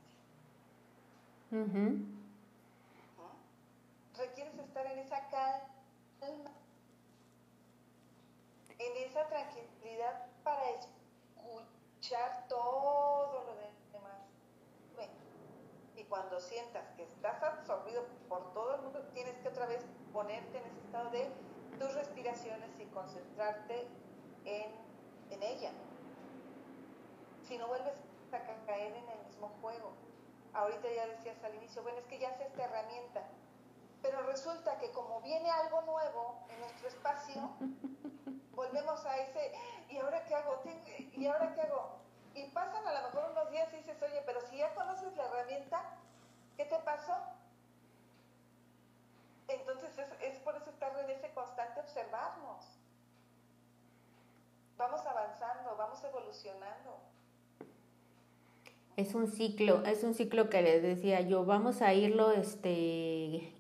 requieres 4.17 4.57
estar 4.57 4.87
en 4.87 4.99
esa 5.01 5.29
calma, 5.31 6.53
en 8.79 8.97
esa 9.09 9.27
tranquilidad 9.27 10.27
para 10.45 10.63
escuchar 10.71 12.47
todo 12.49 13.33
lo 13.33 13.47
demás. 13.47 13.71
y 15.97 16.05
cuando 16.05 16.39
sientas 16.41 16.89
que 16.97 17.03
estás 17.03 17.43
absorbido 17.43 18.05
por 18.29 18.55
todo 18.55 18.77
el 18.77 18.83
mundo, 18.83 19.03
tienes 19.13 19.37
que 19.39 19.49
otra 19.49 19.67
vez 19.67 19.85
ponerte 20.13 20.59
en 20.59 20.65
ese 20.67 20.81
estado 20.87 21.11
de 21.11 21.29
tus 21.81 21.93
respiraciones 21.95 22.71
y 22.79 22.85
concentrarte 22.95 23.89
en, 24.45 24.71
en 25.31 25.43
ella. 25.43 25.73
Si 27.49 27.59
no 27.59 27.67
vuelves 27.67 27.99
a 28.33 28.67
caer 28.67 28.95
en 28.95 29.09
el 29.09 29.27
mismo 29.27 29.49
juego. 29.61 29.93
Ahorita 30.55 30.87
ya 30.95 31.07
decías 31.09 31.43
al 31.43 31.57
inicio, 31.57 31.83
bueno, 31.83 31.99
es 31.99 32.05
que 32.05 32.21
ya 32.21 32.33
sé 32.37 32.45
esta 32.45 32.65
herramienta 32.65 33.25
pero 34.03 34.23
resulta 34.23 34.79
que 34.79 34.91
como 34.93 35.21
viene 35.21 35.51
algo 35.51 35.83
nuevo 35.83 36.47
en 36.49 36.61
nuestro 36.61 36.89
espacio, 36.89 37.51
volvemos 38.53 39.05
a 39.05 39.17
ese, 39.19 39.53
¿y 39.89 39.99
ahora 39.99 40.25
qué 40.25 40.35
hago? 40.35 40.63
¿Y 41.13 41.27
ahora 41.27 41.55
qué 41.55 41.63
hago? 41.63 42.01
Y 42.35 42.47
pasan 42.51 42.87
a 42.87 42.93
lo 42.95 43.03
mejor 43.09 43.31
unos 43.33 43.51
días 43.51 43.69
y 43.73 43.77
dices, 43.77 44.03
oye, 44.03 44.23
pero 44.25 44.41
si 44.49 44.57
ya 44.57 44.75
conoces 44.75 45.15
la 45.17 45.25
herramienta, 45.27 45.83
¿qué 46.57 46.65
te 46.65 46.79
pasó? 46.79 47.15
Entonces 49.53 49.91
es, 50.23 50.39
por 50.41 50.55
eso 50.57 50.71
estar 50.71 50.93
en 50.99 51.11
ese 51.11 51.31
constante 51.33 51.81
observarnos. 51.81 52.65
Vamos 54.77 55.01
avanzando, 55.05 55.77
vamos 55.77 56.03
evolucionando. 56.05 56.99
Es 58.97 59.15
un 59.15 59.29
ciclo, 59.29 59.85
es 59.85 60.05
un 60.05 60.15
ciclo 60.15 60.51
que 60.51 60.63
les 60.63 60.83
decía 60.83 61.21
yo, 61.21 61.45
vamos 61.45 61.83
a 61.83 61.93
irlo 61.95 62.33
este 62.33 63.53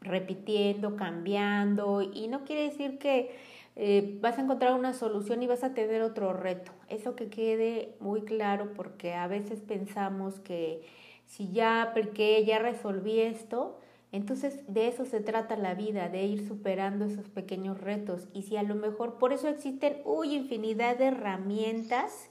repitiendo, 0.00 0.96
cambiando, 0.96 2.02
y 2.02 2.26
no 2.26 2.44
quiere 2.44 2.64
decir 2.64 2.98
que 2.98 3.36
eh, 3.76 4.18
vas 4.20 4.36
a 4.38 4.42
encontrar 4.42 4.74
una 4.74 4.92
solución 4.92 5.42
y 5.42 5.46
vas 5.46 5.64
a 5.64 5.74
tener 5.74 6.02
otro 6.02 6.32
reto. 6.32 6.72
Eso 6.88 7.14
que 7.14 7.30
quede 7.30 7.94
muy 8.00 8.22
claro 8.22 8.72
porque 8.74 9.14
a 9.14 9.26
veces 9.28 9.60
pensamos 9.60 10.40
que 10.40 10.86
si 11.26 11.52
ya 11.52 11.82
apliqué, 11.82 12.44
ya 12.44 12.58
resolví 12.58 13.20
esto, 13.20 13.78
entonces 14.12 14.62
de 14.68 14.88
eso 14.88 15.06
se 15.06 15.20
trata 15.20 15.56
la 15.56 15.74
vida, 15.74 16.10
de 16.10 16.24
ir 16.24 16.46
superando 16.46 17.06
esos 17.06 17.28
pequeños 17.30 17.80
retos. 17.80 18.28
Y 18.34 18.42
si 18.42 18.58
a 18.58 18.62
lo 18.62 18.74
mejor, 18.74 19.18
por 19.18 19.32
eso 19.32 19.48
existen 19.48 19.96
uy, 20.04 20.34
infinidad 20.34 20.98
de 20.98 21.06
herramientas 21.06 22.28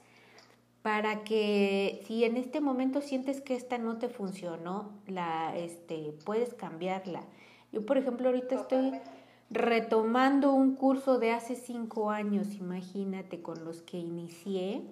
para 0.83 1.23
que 1.23 2.03
si 2.05 2.23
en 2.23 2.37
este 2.37 2.61
momento 2.61 3.01
sientes 3.01 3.41
que 3.41 3.55
esta 3.55 3.79
no 3.79 3.97
te 3.97 4.09
funcionó, 4.09 4.91
la, 5.07 5.55
este, 5.57 6.13
puedes 6.23 6.53
cambiarla. 6.53 7.23
Yo, 7.71 7.85
por 7.85 7.97
ejemplo, 7.97 8.27
ahorita 8.27 8.55
estoy 8.55 8.91
retomando 9.49 10.53
un 10.53 10.75
curso 10.75 11.19
de 11.19 11.31
hace 11.31 11.55
cinco 11.55 12.11
años, 12.11 12.53
imagínate, 12.55 13.41
con 13.41 13.65
los 13.65 13.81
que 13.81 13.97
inicié. 13.97 14.83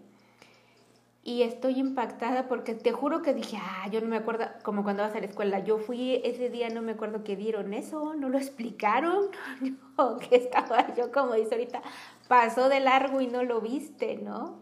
Y 1.21 1.43
estoy 1.43 1.79
impactada 1.79 2.47
porque 2.47 2.73
te 2.73 2.93
juro 2.93 3.21
que 3.21 3.33
dije, 3.33 3.57
ah, 3.61 3.89
yo 3.91 3.99
no 3.99 4.07
me 4.07 4.15
acuerdo, 4.15 4.45
como 4.63 4.83
cuando 4.83 5.03
vas 5.03 5.13
a 5.15 5.19
la 5.19 5.25
escuela, 5.25 5.59
yo 5.59 5.77
fui 5.77 6.21
ese 6.23 6.49
día, 6.49 6.69
no 6.69 6.81
me 6.81 6.93
acuerdo 6.93 7.25
que 7.25 7.35
dieron 7.35 7.73
eso, 7.73 8.15
no 8.15 8.29
lo 8.29 8.37
explicaron, 8.37 9.25
yo, 9.61 10.17
que 10.17 10.37
estaba 10.37 10.95
yo, 10.95 11.11
como 11.11 11.33
dice 11.33 11.55
ahorita, 11.55 11.81
pasó 12.29 12.69
de 12.69 12.79
largo 12.79 13.19
y 13.19 13.27
no 13.27 13.43
lo 13.43 13.59
viste, 13.59 14.17
¿no? 14.17 14.59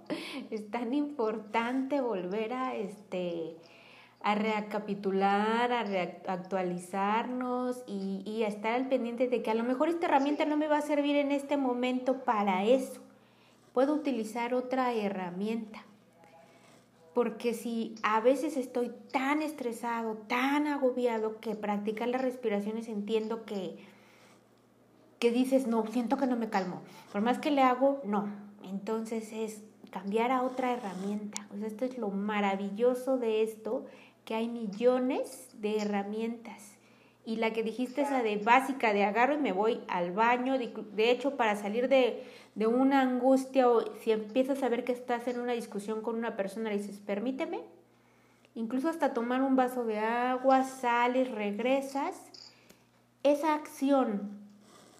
Es 0.49 0.69
tan 0.71 0.95
importante 0.95 2.01
volver 2.01 2.53
a, 2.53 2.75
este, 2.75 3.55
a 4.23 4.33
recapitular, 4.33 5.71
a 5.71 5.83
reactualizarnos 5.83 7.83
y, 7.85 8.23
y 8.25 8.43
a 8.43 8.47
estar 8.47 8.73
al 8.73 8.87
pendiente 8.87 9.27
de 9.27 9.43
que 9.43 9.51
a 9.51 9.55
lo 9.55 9.63
mejor 9.63 9.89
esta 9.89 10.07
herramienta 10.07 10.45
no 10.45 10.57
me 10.57 10.67
va 10.67 10.77
a 10.77 10.81
servir 10.81 11.17
en 11.17 11.31
este 11.31 11.55
momento 11.55 12.23
para 12.23 12.65
eso. 12.65 12.99
Puedo 13.73 13.93
utilizar 13.93 14.55
otra 14.55 14.91
herramienta. 14.93 15.85
Porque 17.17 17.55
si 17.55 17.95
a 18.03 18.21
veces 18.21 18.57
estoy 18.57 18.91
tan 19.11 19.41
estresado, 19.41 20.17
tan 20.27 20.67
agobiado, 20.67 21.39
que 21.39 21.55
practicar 21.55 22.09
las 22.09 22.21
respiraciones 22.21 22.87
entiendo 22.87 23.43
que, 23.43 23.75
que 25.17 25.31
dices, 25.31 25.65
no, 25.65 25.83
siento 25.87 26.17
que 26.17 26.27
no 26.27 26.35
me 26.35 26.51
calmo. 26.51 26.83
Por 27.11 27.21
más 27.21 27.39
que 27.39 27.49
le 27.49 27.63
hago, 27.63 28.01
no. 28.03 28.29
Entonces 28.63 29.33
es 29.33 29.63
cambiar 29.89 30.29
a 30.29 30.43
otra 30.43 30.73
herramienta. 30.73 31.47
O 31.51 31.57
sea, 31.57 31.65
esto 31.65 31.85
es 31.85 31.97
lo 31.97 32.09
maravilloso 32.09 33.17
de 33.17 33.41
esto, 33.41 33.87
que 34.23 34.35
hay 34.35 34.47
millones 34.47 35.49
de 35.59 35.77
herramientas. 35.77 36.77
Y 37.25 37.37
la 37.37 37.51
que 37.51 37.63
dijiste, 37.63 38.03
esa 38.03 38.21
de 38.21 38.37
básica, 38.37 38.93
de 38.93 39.05
agarro 39.05 39.33
y 39.33 39.39
me 39.39 39.53
voy 39.53 39.81
al 39.87 40.11
baño, 40.11 40.55
de, 40.59 41.09
hecho, 41.11 41.35
para 41.35 41.55
salir 41.55 41.89
de, 41.89 42.23
de, 42.57 42.67
una 42.67 43.01
angustia 43.01 43.69
o 43.69 43.95
si 43.97 44.11
empiezas 44.11 44.63
a 44.63 44.69
ver 44.69 44.83
que 44.83 44.91
estás 44.91 45.27
en 45.27 45.39
una 45.39 45.53
discusión 45.53 46.01
con 46.01 46.15
una 46.15 46.35
persona, 46.35 46.69
le 46.69 46.77
dices, 46.77 46.99
permíteme, 46.99 47.61
incluso 48.55 48.89
hasta 48.89 49.13
tomar 49.13 49.41
un 49.41 49.55
vaso 49.55 49.85
de 49.85 49.99
agua, 49.99 50.63
sales, 50.63 51.31
regresas, 51.31 52.15
esa 53.23 53.53
acción 53.53 54.31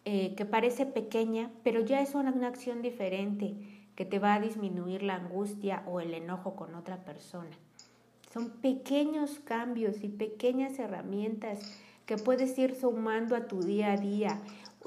eh, 0.05 0.35
que 0.35 0.45
parece 0.45 0.85
pequeña, 0.85 1.49
pero 1.63 1.81
ya 1.81 2.01
es 2.01 2.15
una, 2.15 2.31
una 2.31 2.47
acción 2.47 2.81
diferente 2.81 3.55
que 3.95 4.05
te 4.05 4.19
va 4.19 4.35
a 4.35 4.39
disminuir 4.39 5.01
la 5.01 5.15
angustia 5.15 5.84
o 5.88 5.99
el 5.99 6.13
enojo 6.13 6.55
con 6.55 6.75
otra 6.75 6.97
persona. 7.03 7.49
Son 8.31 8.51
pequeños 8.51 9.39
cambios 9.39 10.03
y 10.03 10.09
pequeñas 10.09 10.77
herramientas 10.77 11.59
que 12.05 12.17
puedes 12.17 12.57
ir 12.57 12.75
sumando 12.75 13.35
a 13.35 13.47
tu 13.47 13.63
día 13.63 13.93
a 13.93 13.97
día, 13.97 14.39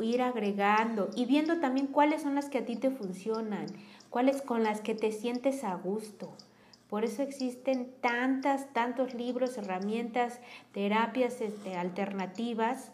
ir 0.02 0.22
agregando 0.22 1.10
y 1.14 1.24
viendo 1.27 1.60
también 1.60 1.86
cuáles 1.86 2.22
son 2.22 2.35
las 2.35 2.48
que 2.48 2.59
a 2.59 2.64
ti 2.64 2.77
te 2.77 2.90
funcionan, 2.90 3.66
cuáles 4.10 4.43
con 4.43 4.62
las 4.62 4.81
que 4.81 4.94
te 4.94 5.12
sientes 5.12 5.64
a 5.64 5.74
gusto. 5.74 6.32
Por 6.89 7.05
eso 7.05 7.22
existen 7.22 7.93
tantas, 8.01 8.72
tantos 8.72 9.14
libros, 9.14 9.56
herramientas, 9.56 10.40
terapias 10.72 11.40
este, 11.40 11.77
alternativas 11.77 12.93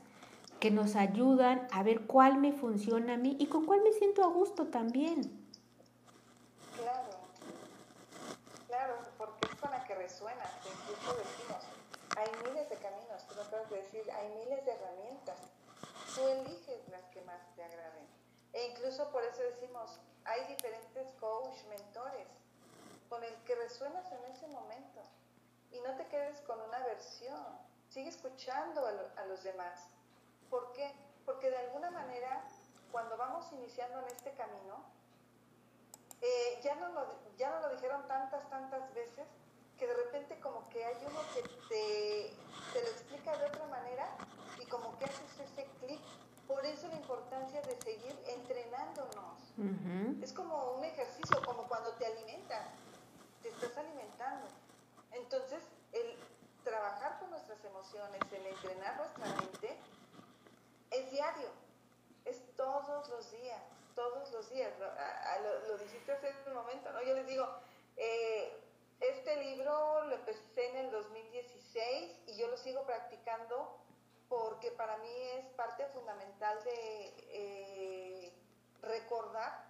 que 0.61 0.70
nos 0.70 0.97
ayudan 0.97 1.66
a 1.73 1.83
ver 1.83 2.03
cuál 2.03 2.39
me 2.39 2.53
funciona 2.53 3.15
a 3.15 3.19
mí 3.19 3.37
y 3.39 3.47
con 3.47 3.65
cuál 3.66 3.83
me 3.83 3.93
siento 3.93 4.24
a 4.24 4.28
gusto 4.28 4.66
también. 4.66 5.47
resuena, 10.07 10.45
incluso 10.65 11.19
decimos, 11.19 11.62
hay 12.16 12.31
miles 12.45 12.69
de 12.70 12.77
caminos, 12.77 13.27
tú 13.27 13.35
no 13.35 13.43
puedes 13.51 13.70
decir, 13.70 14.11
hay 14.12 14.28
miles 14.39 14.65
de 14.65 14.73
herramientas, 14.73 15.37
tú 16.15 16.28
eliges 16.28 16.89
las 16.91 17.03
que 17.12 17.23
más 17.23 17.41
te 17.57 17.65
agraden. 17.65 18.07
E 18.57 18.69
incluso 18.69 19.11
por 19.11 19.23
eso 19.23 19.43
decimos, 19.43 20.01
hay 20.24 20.43
diferentes 20.47 21.12
coach, 21.20 21.62
mentores, 21.69 22.27
con 23.11 23.23
el 23.23 23.35
que 23.45 23.55
resuenas 23.55 24.11
en 24.11 24.24
ese 24.33 24.47
momento. 24.49 25.03
Y 25.73 25.81
no 25.81 25.95
te 25.97 26.07
quedes 26.07 26.41
con 26.41 26.59
una 26.62 26.78
versión, 26.87 27.45
sigue 27.91 28.09
escuchando 28.09 28.87
a, 28.87 29.20
a 29.20 29.27
los 29.27 29.43
demás. 29.43 29.89
¿Por 30.49 30.73
qué? 30.73 30.91
Porque 31.27 31.51
de 31.51 31.59
alguna 31.59 31.91
manera, 31.91 32.49
cuando 32.91 33.19
vamos 33.19 33.53
iniciando 33.53 34.01
en 34.01 34.07
este 34.07 34.33
camino, 34.33 34.83
eh, 36.23 36.59
ya, 36.62 36.77
no 36.77 36.89
lo, 36.89 37.15
ya 37.37 37.51
no 37.51 37.61
lo 37.61 37.74
dijeron 37.74 38.09
tantas, 38.09 38.49
tantas 38.49 38.95
veces, 38.95 39.28
que 39.78 39.87
de 39.87 39.93
repente 39.93 40.41
como 40.41 40.66
que 40.70 40.83
hay 40.83 40.97
uno 41.07 41.20
que 41.35 41.43
te, 41.43 42.35
te 42.73 42.83
lo 42.83 42.89
explica 42.89 43.37
de 43.37 43.45
otra 43.49 43.66
manera 43.66 44.16
y 44.59 44.65
como 44.65 44.99
que 44.99 45.05
haces 45.05 45.41
ese 45.41 45.66
clic. 45.81 46.01
Por 46.47 46.64
eso 46.64 46.89
la 46.89 46.97
importancia 46.97 47.60
de 47.62 47.77
seguir 47.82 48.16
entrenándonos. 48.27 49.36
Es 50.23 50.32
como 50.32 50.73
un 50.73 50.85
ejercicio, 50.85 51.43
como 51.44 51.66
cuando 51.66 51.90
te 51.93 52.06
alimentas, 52.06 52.68
te 53.43 53.48
estás 53.48 53.77
alimentando. 53.78 54.47
Entonces, 55.12 55.62
el 55.93 56.16
trabajar 56.62 57.18
con 57.18 57.31
nuestras 57.31 57.64
emociones, 57.64 58.20
el 58.32 58.47
entrenar 58.47 58.97
nuestra 58.97 59.27
mente, 59.40 59.77
es 60.90 61.10
diario, 61.10 61.48
es 62.24 62.43
todos 62.56 63.09
los 63.09 63.31
días, 63.32 63.62
todos 63.94 64.31
los 64.32 64.51
días. 64.51 64.73
Lo, 64.78 65.68
lo, 65.68 65.78
dijiste 65.78 66.12
hace 66.12 66.35
un 66.47 66.55
momento, 66.55 66.93
¿no? 66.93 67.02
Yo 67.02 67.14
les 67.14 67.27
digo, 67.27 67.48
eh, 67.97 68.52
este 69.01 69.36
libro 69.43 70.05
lo 70.05 70.14
empecé 70.14 70.70
en 70.70 70.77
el 70.77 70.90
2016 70.90 72.20
y 72.27 72.36
yo 72.36 72.48
lo 72.48 72.56
sigo 72.56 72.82
practicando 72.85 73.78
porque 74.28 74.70
para 74.73 74.97
mí 74.98 75.12
es 75.35 75.47
parte 75.51 75.86
fundamental 75.86 76.62
de 76.65 77.15
eh, 77.31 78.32
recordar 78.82 79.66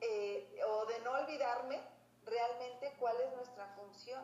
eh, 0.00 0.60
o 0.66 0.86
de 0.86 0.98
no 1.00 1.12
olvidarme 1.12 1.80
realmente 2.26 2.94
cuál 2.98 3.20
es 3.20 3.32
nuestra 3.34 3.66
función. 3.68 4.22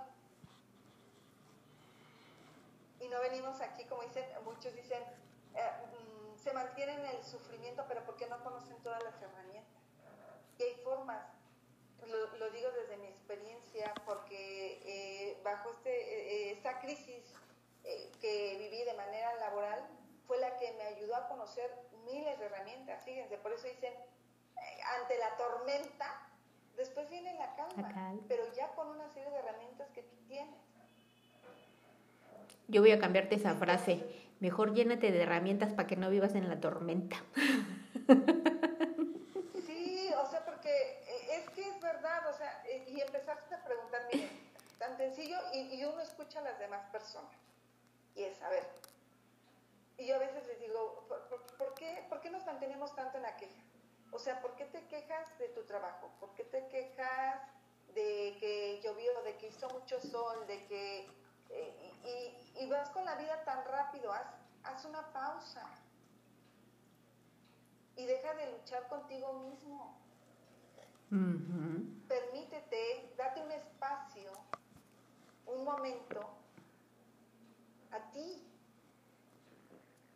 Y 3.01 3.09
no 3.09 3.19
venimos 3.21 3.61
aquí, 3.61 3.85
como 3.85 4.03
dicen, 4.03 4.25
muchos 4.45 4.75
dicen, 4.75 5.03
eh, 5.55 5.71
mm, 5.87 6.37
se 6.37 6.53
mantienen 6.53 6.99
en 7.01 7.17
el 7.17 7.25
sufrimiento, 7.25 7.85
pero 7.89 8.05
porque 8.05 8.27
no 8.27 8.43
conocen 8.45 8.77
todas 8.83 9.03
las 9.03 9.21
herramientas. 9.23 9.81
Y 10.59 10.63
hay 10.63 10.75
formas 10.85 11.25
lo, 12.39 12.51
digo 12.51 12.71
desde 12.73 12.97
mi 12.97 13.07
experiencia, 13.07 13.93
porque 14.05 14.81
eh, 14.85 15.41
bajo 15.45 15.71
este, 15.71 15.91
eh, 15.91 16.53
esta 16.53 16.81
crisis 16.81 17.35
eh, 17.91 18.13
que 18.21 18.57
viví 18.59 18.85
de 18.85 18.95
manera 18.95 19.35
laboral 19.37 19.87
fue 20.27 20.39
la 20.39 20.57
que 20.59 20.73
me 20.73 20.85
ayudó 20.85 21.17
a 21.17 21.29
conocer 21.29 21.71
miles 22.05 22.39
de 22.39 22.47
herramientas. 22.47 23.05
Fíjense, 23.05 23.37
por 23.39 23.53
eso 23.53 23.67
dicen, 23.67 23.93
ante 25.01 25.19
la 25.19 25.37
tormenta, 25.37 26.29
después 26.77 27.09
viene 27.11 27.35
la 27.35 27.55
calma, 27.57 28.15
pero 28.29 28.45
ya 28.55 28.69
con 28.75 28.89
una 28.89 29.09
serie 29.09 29.31
de 29.31 29.39
herramientas 29.39 29.89
que 29.91 30.03
tú 30.03 30.17
tienes. 30.29 30.55
Yo 32.69 32.81
voy 32.81 32.93
a 32.93 33.01
cambiarte 33.01 33.35
esa 33.35 33.55
frase. 33.55 34.05
Mejor 34.39 34.73
llénate 34.73 35.11
de 35.11 35.23
herramientas 35.23 35.73
para 35.73 35.89
que 35.89 35.97
no 35.97 36.09
vivas 36.09 36.35
en 36.35 36.49
la 36.49 36.61
tormenta. 36.61 37.17
y 42.91 43.01
empezaste 43.01 43.55
a 43.55 43.65
preguntar, 43.65 44.03
tan 44.79 44.97
sencillo, 44.97 45.37
y, 45.53 45.83
uno 45.85 46.01
escucha 46.01 46.41
a 46.41 46.43
las 46.43 46.59
demás 46.59 46.85
personas. 46.91 47.31
Y 48.21 48.25
es, 48.25 48.43
a 48.43 48.51
ver, 48.51 48.69
y 49.97 50.07
yo 50.07 50.17
a 50.17 50.19
veces 50.19 50.47
les 50.47 50.61
digo, 50.61 51.07
¿por, 51.57 51.73
qué, 51.73 52.05
¿por 52.11 52.21
qué 52.21 52.29
nos 52.29 52.45
mantenemos 52.45 52.95
tanto 52.95 53.17
en 53.17 53.23
la 53.23 53.35
queja? 53.39 53.63
O 54.13 54.19
sea, 54.19 54.43
¿por 54.43 54.55
qué 54.57 54.67
te 54.67 54.87
quejas 54.89 55.39
de 55.39 55.49
tu 55.49 55.63
trabajo? 55.63 56.11
¿Por 56.21 56.35
qué 56.35 56.45
te 56.45 56.69
quejas 56.69 57.41
de 57.95 58.37
que 58.39 58.79
llovió, 58.85 59.23
de 59.23 59.39
que 59.39 59.49
hizo 59.49 59.71
mucho 59.71 59.99
sol, 60.01 60.47
de 60.47 60.67
que... 60.67 61.09
Eh, 61.49 62.37
y, 62.55 62.63
y, 62.63 62.69
vas 62.69 62.91
con 62.91 63.07
la 63.07 63.15
vida 63.15 63.43
tan 63.45 63.65
rápido, 63.65 64.13
haz, 64.13 64.27
haz 64.65 64.85
una 64.85 65.11
pausa. 65.15 65.67
Y 67.97 68.05
deja 68.05 68.35
de 68.35 68.53
luchar 68.53 68.87
contigo 68.89 69.33
mismo. 69.33 69.99
Permítete, 72.07 73.15
date 73.17 73.41
un 73.41 73.51
espacio, 73.53 74.31
un 75.47 75.65
momento 75.65 76.40
a 77.93 78.11
ti. 78.11 78.47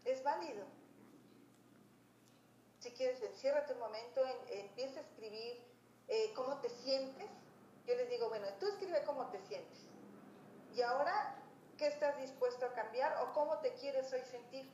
Es 0.04 0.22
válido. 0.22 0.66
Si 2.80 2.90
quieres, 2.92 3.22
enciérrate 3.22 3.72
un 3.72 3.78
momento, 3.78 4.20
empieza 4.50 5.00
a 5.00 5.02
escribir 5.02 5.64
eh, 6.08 6.32
cómo 6.34 6.58
te 6.58 6.68
sientes. 6.68 7.30
Yo 7.86 7.94
les 7.94 8.10
digo, 8.10 8.28
bueno, 8.28 8.46
tú 8.60 8.66
escribe 8.66 9.02
cómo 9.04 9.26
te 9.28 9.40
sientes. 9.40 9.86
Y 10.74 10.82
ahora, 10.82 11.36
¿qué 11.78 11.86
estás 11.86 12.18
dispuesto 12.18 12.66
a 12.66 12.74
cambiar 12.74 13.16
o 13.22 13.32
cómo 13.32 13.58
te 13.58 13.72
quieres 13.74 14.12
hoy 14.12 14.22
sentir? 14.30 14.70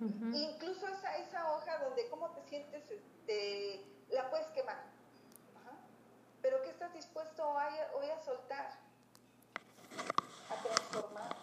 Incluso 0.00 0.86
esa, 0.86 1.16
esa 1.16 1.52
hoja 1.52 1.78
donde 1.78 2.08
cómo 2.08 2.30
te 2.30 2.42
sientes, 2.42 2.88
este, 2.90 3.84
la 4.10 4.30
puedes 4.30 4.46
quemar 4.48 4.98
pero 6.42 6.62
¿qué 6.62 6.70
estás 6.70 6.92
dispuesto 6.94 7.46
hoy 7.46 8.08
a, 8.08 8.24
soltar? 8.24 8.70
A 10.50 10.62
transformar. 10.62 11.36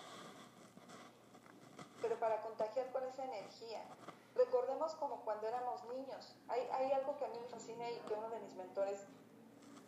Para 2.26 2.42
contagiar 2.42 2.92
con 2.92 3.04
esa 3.04 3.24
energía. 3.24 3.84
Recordemos 4.34 4.96
como 4.96 5.24
cuando 5.24 5.48
éramos 5.48 5.84
niños. 5.86 6.36
Hay, 6.48 6.92
algo 6.92 7.16
que 7.18 7.26
a 7.26 7.28
mí 7.28 7.38
me 7.40 7.48
fascina 7.50 7.88
y 7.88 8.00
que 8.00 8.16
uno 8.16 8.28
de 8.32 8.40
mis 8.40 8.56
mentores 8.56 9.06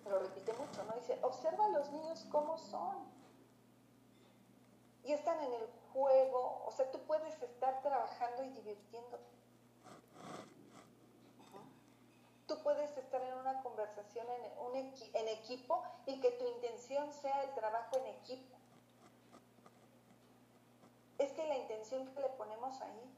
lo 0.06 0.20
repite 0.20 0.54
mucho, 0.54 0.84
¿no? 0.84 0.94
Dice, 0.94 1.18
observa 1.24 1.66
a 1.66 1.70
los 1.70 1.90
niños 1.90 2.28
cómo 2.32 2.60
son. 2.60 3.12
Y 5.04 5.14
están 5.14 5.42
en 5.42 5.52
el 5.52 5.68
juego, 5.94 6.64
o 6.68 6.72
sea, 6.72 6.92
tú 6.92 7.00
puedes 7.08 7.42
estar 7.42 7.82
trabajando 7.82 8.44
y 8.44 8.50
divirtiéndote 8.50 9.36
tú 12.46 12.56
puedes 12.64 12.96
estar 12.98 13.22
en 13.22 13.34
una 13.34 13.62
conversación 13.64 14.26
en 15.14 15.28
equipo 15.28 15.84
y 16.06 16.22
que 16.22 16.32
tu 16.32 16.46
intención 16.46 17.12
sea 17.12 17.44
el 17.44 17.54
trabajo 17.56 17.98
en 17.98 18.06
equipo. 18.06 18.57
Es 21.20 21.32
que 21.32 21.48
la 21.48 21.58
intención 21.58 22.08
que 22.14 22.22
le 22.22 22.30
ponemos 22.30 22.80
ahí 22.82 23.18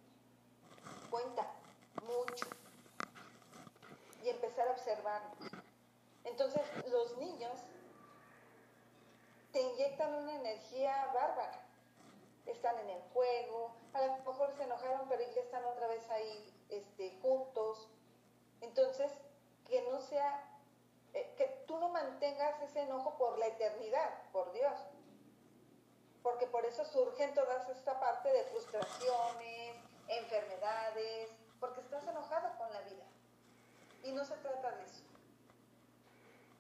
cuenta 1.10 1.46
mucho. 2.04 2.46
Y 4.24 4.30
empezar 4.30 4.68
a 4.68 4.72
observar. 4.72 5.22
Entonces, 6.24 6.62
los 6.90 7.18
niños 7.18 7.60
te 9.52 9.62
inyectan 9.62 10.14
una 10.14 10.36
energía 10.36 11.12
bárbara. 11.14 11.66
Están 12.46 12.78
en 12.80 12.90
el 12.90 13.02
juego, 13.14 13.72
a 13.94 14.02
lo 14.02 14.18
mejor 14.18 14.52
se 14.56 14.64
enojaron, 14.64 15.08
pero 15.08 15.22
ya 15.36 15.42
están 15.42 15.64
otra 15.66 15.88
vez 15.88 16.10
ahí 16.10 16.54
este, 16.70 17.18
juntos, 17.22 17.88
entonces, 18.62 19.12
que 19.68 19.82
no 19.90 20.02
sea, 20.02 20.44
eh, 21.14 21.34
que 21.38 21.46
tú 21.68 21.78
no 21.80 21.90
mantengas 21.90 22.62
ese 22.62 22.82
enojo 22.82 23.18
por 23.18 23.38
la 23.38 23.48
eternidad, 23.48 24.10
por 24.32 24.52
Dios. 24.52 24.74
Porque 26.30 26.46
por 26.46 26.64
eso 26.64 26.86
surgen 26.86 27.34
todas 27.34 27.68
esta 27.70 28.00
parte 28.00 28.32
de 28.32 28.44
frustraciones, 28.46 29.76
enfermedades, 30.08 31.32
porque 31.60 31.82
estás 31.82 32.08
enojado 32.08 32.56
con 32.60 32.72
la 32.72 32.82
vida. 32.82 33.04
Y 34.04 34.12
no 34.12 34.24
se 34.24 34.36
trata 34.36 34.72
de 34.76 34.84
eso. 34.84 35.04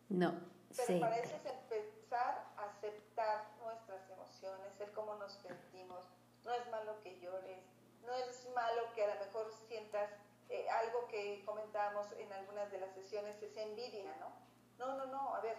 No. 0.10 0.34
Pero 0.76 1.00
para 1.00 1.18
eso 1.20 1.36
es 1.36 1.46
empezar 1.46 2.46
a 2.58 2.64
aceptar 2.64 3.46
nuestras 3.64 4.10
emociones, 4.10 4.80
el 4.80 4.92
cómo 4.92 5.14
nos 5.16 5.34
sentimos. 5.34 6.04
No 6.44 6.52
es 6.52 6.68
malo 6.72 7.00
que 7.04 7.20
llores, 7.20 7.64
no 8.04 8.14
es 8.14 8.50
malo 8.56 8.92
que 8.96 9.04
a 9.04 9.14
lo 9.14 9.24
mejor 9.24 9.54
sientas 9.68 10.10
eh, 10.50 10.68
algo 10.68 11.08
que 11.10 11.44
comentábamos 11.46 12.12
en 12.14 12.34
algunas 12.34 12.72
de 12.72 12.80
las 12.80 12.92
sesiones 12.96 13.40
es 13.44 13.56
envidia, 13.56 14.16
¿no? 14.20 14.32
No, 14.80 14.98
no, 14.98 15.06
no, 15.06 15.36
a 15.36 15.42
ver, 15.42 15.58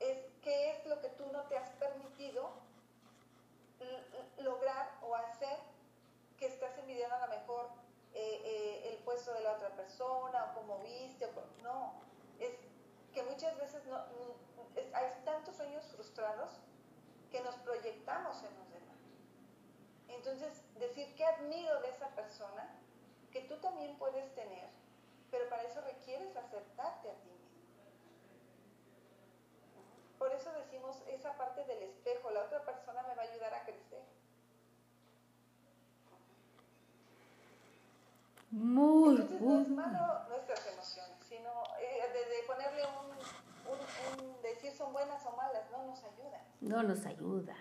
es 0.00 0.18
qué 0.40 0.70
es 0.70 0.86
lo 0.86 0.98
que 1.02 1.10
tú 1.10 1.26
no 1.30 1.42
te 1.42 1.58
has 1.58 1.68
permitido 1.72 2.67
lograr 4.40 4.98
o 5.02 5.14
hacer 5.14 5.58
que 6.38 6.46
estás 6.46 6.76
envidiando 6.78 7.16
a 7.16 7.26
lo 7.26 7.28
mejor 7.28 7.70
eh, 8.14 8.42
eh, 8.44 8.90
el 8.92 8.98
puesto 9.04 9.32
de 9.34 9.40
la 9.40 9.52
otra 9.52 9.70
persona 9.70 10.44
o 10.44 10.54
cómo 10.54 10.78
viste, 10.80 11.26
o, 11.26 11.62
no, 11.62 11.94
es 12.38 12.52
que 13.12 13.22
muchas 13.22 13.56
veces 13.58 13.84
no, 13.86 13.98
hay 14.94 15.22
tantos 15.24 15.56
sueños 15.56 15.84
frustrados 15.94 16.60
que 17.30 17.40
nos 17.42 17.54
proyectamos 17.56 18.42
en 18.42 18.56
los 18.58 18.70
demás. 18.70 18.96
Entonces, 20.08 20.62
decir 20.78 21.14
que 21.16 21.24
admiro 21.24 21.80
de 21.80 21.90
esa 21.90 22.08
persona 22.08 22.68
que 23.32 23.42
tú 23.42 23.56
también 23.56 23.96
puedes 23.98 24.34
tener, 24.34 24.68
pero 25.30 25.48
para 25.48 25.62
eso 25.62 25.80
requieres 25.82 26.34
aceptarte 26.36 27.10
a 27.10 27.14
ti 27.14 27.28
mismo. 27.30 27.48
Por 30.18 30.32
eso 30.32 30.50
decimos 30.52 30.96
esa 31.08 31.36
parte 31.36 31.64
del 31.66 31.82
espejo, 31.82 32.30
la 32.30 32.42
otra 32.42 32.64
persona 32.64 33.02
me 33.04 33.14
va 33.14 33.22
a 33.22 33.26
ayudar 33.26 33.54
a 33.54 33.64
crecer. 33.64 33.87
Muy 38.50 39.16
Entonces 39.16 39.40
no 39.42 39.60
es 39.60 39.68
malo 39.68 40.20
nuestras 40.28 40.66
emociones, 40.72 41.16
sino 41.28 41.50
eh, 41.80 42.00
de, 42.12 42.46
ponerle 42.46 42.82
un, 42.86 44.24
un, 44.24 44.42
decir 44.42 44.72
son 44.72 44.92
buenas 44.92 45.24
o 45.26 45.36
malas, 45.36 45.64
no 45.70 45.84
nos 45.84 46.02
ayuda. 46.02 46.44
No 46.60 46.82
nos 46.82 47.04
ayuda. 47.04 47.54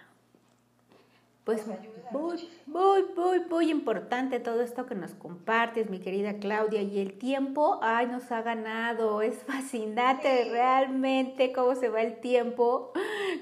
pues 1.44 1.66
muy, 2.12 2.50
muy, 2.66 3.04
muy, 3.16 3.40
muy 3.50 3.70
importante 3.70 4.40
todo 4.40 4.62
esto 4.62 4.86
que 4.86 4.96
nos 4.96 5.14
compartes, 5.14 5.90
mi 5.90 6.00
querida 6.00 6.40
Claudia. 6.40 6.82
Y 6.82 7.00
el 7.00 7.18
tiempo, 7.18 7.80
ay, 7.82 8.08
nos 8.08 8.32
ha 8.32 8.42
ganado. 8.42 9.22
Es 9.22 9.44
fascinante 9.44 10.48
realmente 10.50 11.52
cómo 11.52 11.76
se 11.76 11.90
va 11.90 12.02
el 12.02 12.22
tiempo 12.22 12.94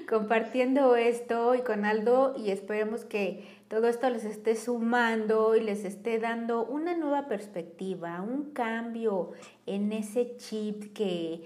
compartiendo 0.08 0.96
esto 0.96 1.54
y 1.54 1.62
con 1.62 1.84
Aldo. 1.84 2.34
Y 2.36 2.50
esperemos 2.50 3.04
que 3.04 3.55
todo 3.68 3.88
esto 3.88 4.08
les 4.10 4.24
esté 4.24 4.56
sumando 4.56 5.56
y 5.56 5.60
les 5.60 5.84
esté 5.84 6.18
dando 6.18 6.64
una 6.64 6.96
nueva 6.96 7.26
perspectiva, 7.26 8.20
un 8.22 8.52
cambio 8.52 9.32
en 9.66 9.92
ese 9.92 10.36
chip 10.36 10.92
que 10.92 11.44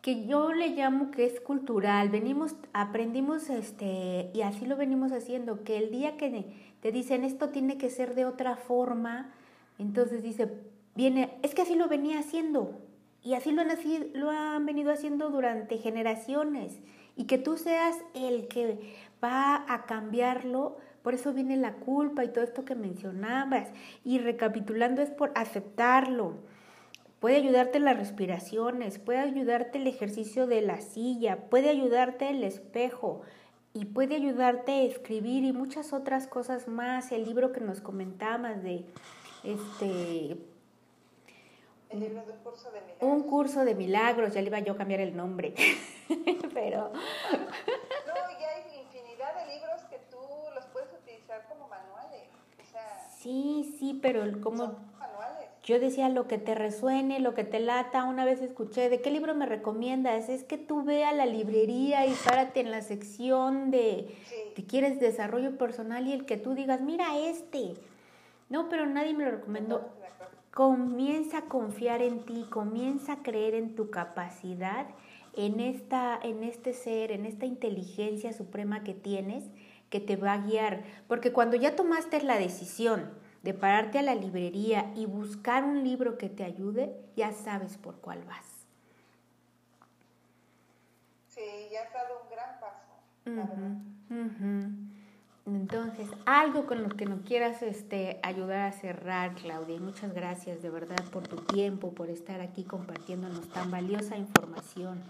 que 0.00 0.26
yo 0.26 0.52
le 0.52 0.68
llamo 0.70 1.10
que 1.10 1.24
es 1.24 1.40
cultural. 1.40 2.08
Venimos, 2.08 2.54
aprendimos 2.72 3.50
este, 3.50 4.30
y 4.32 4.42
así 4.42 4.66
lo 4.66 4.76
venimos 4.76 5.12
haciendo, 5.12 5.64
que 5.64 5.78
el 5.78 5.90
día 5.90 6.16
que 6.16 6.46
te 6.80 6.92
dicen 6.92 7.24
esto 7.24 7.50
tiene 7.50 7.78
que 7.78 7.90
ser 7.90 8.14
de 8.14 8.24
otra 8.24 8.56
forma, 8.56 9.32
entonces 9.78 10.22
dice, 10.22 10.48
viene, 10.94 11.36
es 11.42 11.54
que 11.54 11.62
así 11.62 11.74
lo 11.74 11.88
venía 11.88 12.20
haciendo. 12.20 12.78
Y 13.22 13.34
así 13.34 13.50
lo 13.50 13.62
han, 13.62 13.70
así, 13.70 14.10
lo 14.14 14.30
han 14.30 14.64
venido 14.64 14.92
haciendo 14.92 15.30
durante 15.30 15.76
generaciones. 15.76 16.78
Y 17.16 17.24
que 17.24 17.36
tú 17.36 17.56
seas 17.56 17.96
el 18.14 18.46
que 18.46 18.94
va 19.22 19.64
a 19.68 19.86
cambiarlo, 19.86 20.76
por 21.08 21.14
eso 21.14 21.32
viene 21.32 21.56
la 21.56 21.72
culpa 21.72 22.22
y 22.22 22.28
todo 22.28 22.44
esto 22.44 22.66
que 22.66 22.74
mencionabas. 22.74 23.70
Y 24.04 24.18
recapitulando 24.18 25.00
es 25.00 25.08
por 25.10 25.32
aceptarlo 25.34 26.34
Puede 27.20 27.36
ayudarte 27.36 27.80
las 27.80 27.96
respiraciones, 27.96 28.98
puede 28.98 29.20
ayudarte 29.20 29.78
el 29.78 29.86
ejercicio 29.86 30.46
de 30.46 30.60
la 30.60 30.82
silla, 30.82 31.48
puede 31.48 31.70
ayudarte 31.70 32.28
el 32.28 32.44
espejo 32.44 33.22
y 33.72 33.86
puede 33.86 34.16
ayudarte 34.16 34.72
a 34.72 34.82
escribir 34.82 35.44
y 35.44 35.54
muchas 35.54 35.94
otras 35.94 36.26
cosas 36.26 36.68
más. 36.68 37.10
El 37.10 37.24
libro 37.24 37.52
que 37.52 37.60
nos 37.60 37.80
comentabas 37.80 38.62
de 38.62 38.84
este 39.44 40.36
el 41.90 42.00
libro 42.00 42.22
de 42.26 42.32
un 42.32 42.38
curso 42.44 42.70
de 42.70 42.80
milagros. 42.82 43.02
Un 43.02 43.22
curso 43.22 43.64
de 43.64 43.74
milagros, 43.74 44.34
ya 44.34 44.42
le 44.42 44.48
iba 44.48 44.58
yo 44.60 44.74
a 44.74 44.76
cambiar 44.76 45.00
el 45.00 45.16
nombre. 45.16 45.54
Pero. 46.54 46.92
No, 46.92 48.30
y 48.38 48.44
hay 48.44 48.80
infinidad 48.80 49.34
de 49.34 49.54
libros 49.54 49.82
que 49.88 49.98
tú 50.10 50.20
los 50.54 50.66
puedes 50.66 50.92
utilizar 50.92 51.48
como 51.48 51.66
manuales. 51.66 52.28
Sí, 53.20 53.76
sí, 53.78 53.98
pero 54.00 54.40
como 54.40 54.76
yo 55.68 55.78
decía 55.78 56.08
lo 56.08 56.26
que 56.26 56.38
te 56.38 56.54
resuene, 56.54 57.20
lo 57.20 57.34
que 57.34 57.44
te 57.44 57.60
lata. 57.60 58.04
Una 58.04 58.24
vez 58.24 58.40
escuché, 58.40 58.88
¿de 58.88 59.02
qué 59.02 59.10
libro 59.10 59.34
me 59.34 59.44
recomiendas? 59.44 60.30
Es 60.30 60.42
que 60.42 60.56
tú 60.56 60.82
ve 60.82 61.04
a 61.04 61.12
la 61.12 61.26
librería 61.26 62.06
y 62.06 62.14
párate 62.24 62.60
en 62.60 62.70
la 62.70 62.80
sección 62.80 63.70
de 63.70 64.08
que 64.54 64.64
quieres 64.64 64.98
desarrollo 64.98 65.58
personal 65.58 66.06
y 66.06 66.12
el 66.12 66.24
que 66.24 66.38
tú 66.38 66.54
digas, 66.54 66.80
mira 66.80 67.18
este. 67.18 67.74
No, 68.48 68.70
pero 68.70 68.86
nadie 68.86 69.12
me 69.12 69.24
lo 69.24 69.32
recomendó. 69.32 69.90
Comienza 70.54 71.38
a 71.38 71.42
confiar 71.42 72.00
en 72.00 72.24
ti, 72.24 72.46
comienza 72.48 73.12
a 73.12 73.22
creer 73.22 73.54
en 73.54 73.74
tu 73.74 73.90
capacidad, 73.90 74.86
en, 75.36 75.60
esta, 75.60 76.18
en 76.22 76.44
este 76.44 76.72
ser, 76.72 77.12
en 77.12 77.26
esta 77.26 77.44
inteligencia 77.44 78.32
suprema 78.32 78.82
que 78.84 78.94
tienes 78.94 79.44
que 79.90 80.00
te 80.00 80.16
va 80.16 80.34
a 80.34 80.38
guiar. 80.38 80.82
Porque 81.06 81.32
cuando 81.32 81.56
ya 81.56 81.76
tomaste 81.76 82.22
la 82.22 82.38
decisión, 82.38 83.10
de 83.42 83.54
pararte 83.54 83.98
a 83.98 84.02
la 84.02 84.14
librería 84.14 84.92
y 84.94 85.06
buscar 85.06 85.64
un 85.64 85.84
libro 85.84 86.18
que 86.18 86.28
te 86.28 86.44
ayude, 86.44 86.94
ya 87.16 87.32
sabes 87.32 87.78
por 87.78 88.00
cuál 88.00 88.22
vas. 88.24 88.44
Sí, 91.28 91.40
ya 91.70 91.82
has 91.82 91.92
dado 91.92 92.22
un 92.22 92.30
gran 92.30 92.60
paso. 92.60 92.98
Entonces, 95.46 96.10
algo 96.26 96.66
con 96.66 96.82
lo 96.82 96.90
que 96.90 97.06
nos 97.06 97.22
quieras 97.22 97.62
este, 97.62 98.20
ayudar 98.22 98.66
a 98.66 98.72
cerrar, 98.72 99.34
Claudia. 99.34 99.80
muchas 99.80 100.12
gracias 100.12 100.60
de 100.60 100.68
verdad 100.68 101.02
por 101.10 101.26
tu 101.26 101.36
tiempo, 101.36 101.94
por 101.94 102.10
estar 102.10 102.40
aquí 102.40 102.64
compartiéndonos 102.64 103.48
tan 103.48 103.70
valiosa 103.70 104.18
información. 104.18 105.02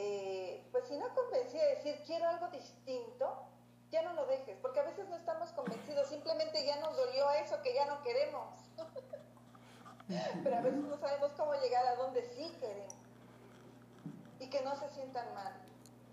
Eh, 0.00 0.64
pues 0.70 0.84
si 0.86 0.96
no 0.96 1.12
convencida 1.12 1.60
de 1.64 1.74
decir 1.74 2.00
quiero 2.06 2.28
algo 2.28 2.46
distinto, 2.48 3.48
ya 3.90 4.02
no 4.02 4.12
lo 4.12 4.26
dejes, 4.26 4.56
porque 4.62 4.78
a 4.78 4.84
veces 4.84 5.08
no 5.08 5.16
estamos 5.16 5.50
convencidos, 5.50 6.06
simplemente 6.08 6.64
ya 6.64 6.76
nos 6.76 6.96
dolió 6.96 7.28
eso 7.32 7.60
que 7.62 7.74
ya 7.74 7.84
no 7.86 8.00
queremos. 8.02 8.54
Pero 10.44 10.56
a 10.56 10.60
veces 10.60 10.84
no 10.84 10.96
sabemos 10.98 11.32
cómo 11.32 11.52
llegar 11.54 11.84
a 11.84 11.96
donde 11.96 12.22
sí 12.22 12.56
queremos. 12.60 12.94
Y 14.38 14.48
que 14.48 14.62
no 14.62 14.76
se 14.76 14.88
sientan 14.90 15.34
mal. 15.34 15.52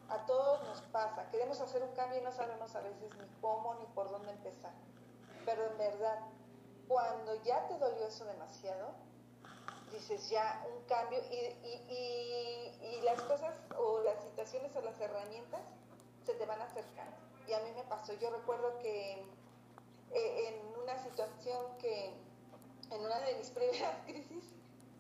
A 0.10 0.26
todos 0.26 0.64
nos 0.64 0.82
pasa. 0.82 1.30
Queremos 1.30 1.62
hacer 1.62 1.84
un 1.84 1.94
cambio 1.94 2.20
y 2.20 2.24
no 2.24 2.32
sabemos 2.32 2.76
a 2.76 2.82
veces 2.82 3.16
ni 3.18 3.28
cómo 3.40 3.76
ni 3.76 3.86
por 3.94 4.10
dónde 4.10 4.32
empezar. 4.32 4.74
Pero 5.46 5.64
en 5.72 5.78
verdad, 5.78 6.20
cuando 6.88 7.36
ya 7.44 7.68
te 7.68 7.78
dolió 7.78 8.08
eso 8.08 8.26
demasiado, 8.26 8.96
dices 9.96 10.30
ya 10.30 10.66
un 10.74 10.84
cambio 10.86 11.20
y, 11.32 11.94
y, 11.94 13.02
las 13.04 13.22
cosas 13.22 13.54
o 13.78 14.02
las 14.02 14.24
situaciones 14.24 14.76
o 14.76 14.82
las 14.82 15.00
herramientas 15.00 15.62
se 16.26 16.34
te 16.34 16.46
van 16.46 16.60
acercando. 16.62 17.16
Y 17.48 17.54
a 17.54 17.60
mí 17.60 17.70
me 17.76 17.84
pasó, 17.84 18.14
yo 18.14 18.32
recuerdo 18.32 18.80
que 18.80 19.24
eh, 20.12 20.48
en 20.48 20.82
una 20.82 20.98
situación 21.04 21.60
que, 21.80 22.08
en 22.92 23.02
una 23.02 23.20
de 23.20 23.36
mis 23.36 23.50
primeras 23.52 23.96
crisis, 24.06 24.44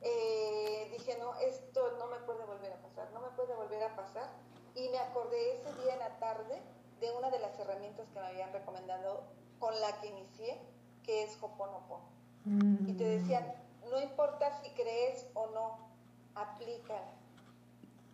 eh, 0.01 0.87
dije, 0.91 1.17
no, 1.19 1.35
esto 1.39 1.97
no 1.97 2.07
me 2.07 2.17
puede 2.19 2.45
volver 2.45 2.71
a 2.73 2.81
pasar, 2.81 3.11
no 3.11 3.21
me 3.21 3.29
puede 3.29 3.55
volver 3.55 3.83
a 3.83 3.95
pasar. 3.95 4.29
Y 4.75 4.89
me 4.89 4.99
acordé 4.99 5.55
ese 5.55 5.73
día 5.81 5.93
en 5.93 5.99
la 5.99 6.19
tarde 6.19 6.61
de 6.99 7.11
una 7.11 7.31
de 7.31 7.39
las 7.39 7.57
herramientas 7.59 8.07
que 8.13 8.19
me 8.19 8.27
habían 8.27 8.53
recomendado 8.53 9.23
con 9.59 9.79
la 9.79 9.99
que 9.99 10.07
inicié, 10.07 10.59
que 11.03 11.23
es 11.23 11.41
Hoponopono. 11.41 12.13
Y 12.45 12.93
te 12.93 13.03
decían, 13.03 13.64
no 13.95 14.01
importa 14.01 14.51
si 14.61 14.69
crees 14.71 15.25
o 15.35 15.47
no, 15.47 15.77
aplícala. 16.35 17.13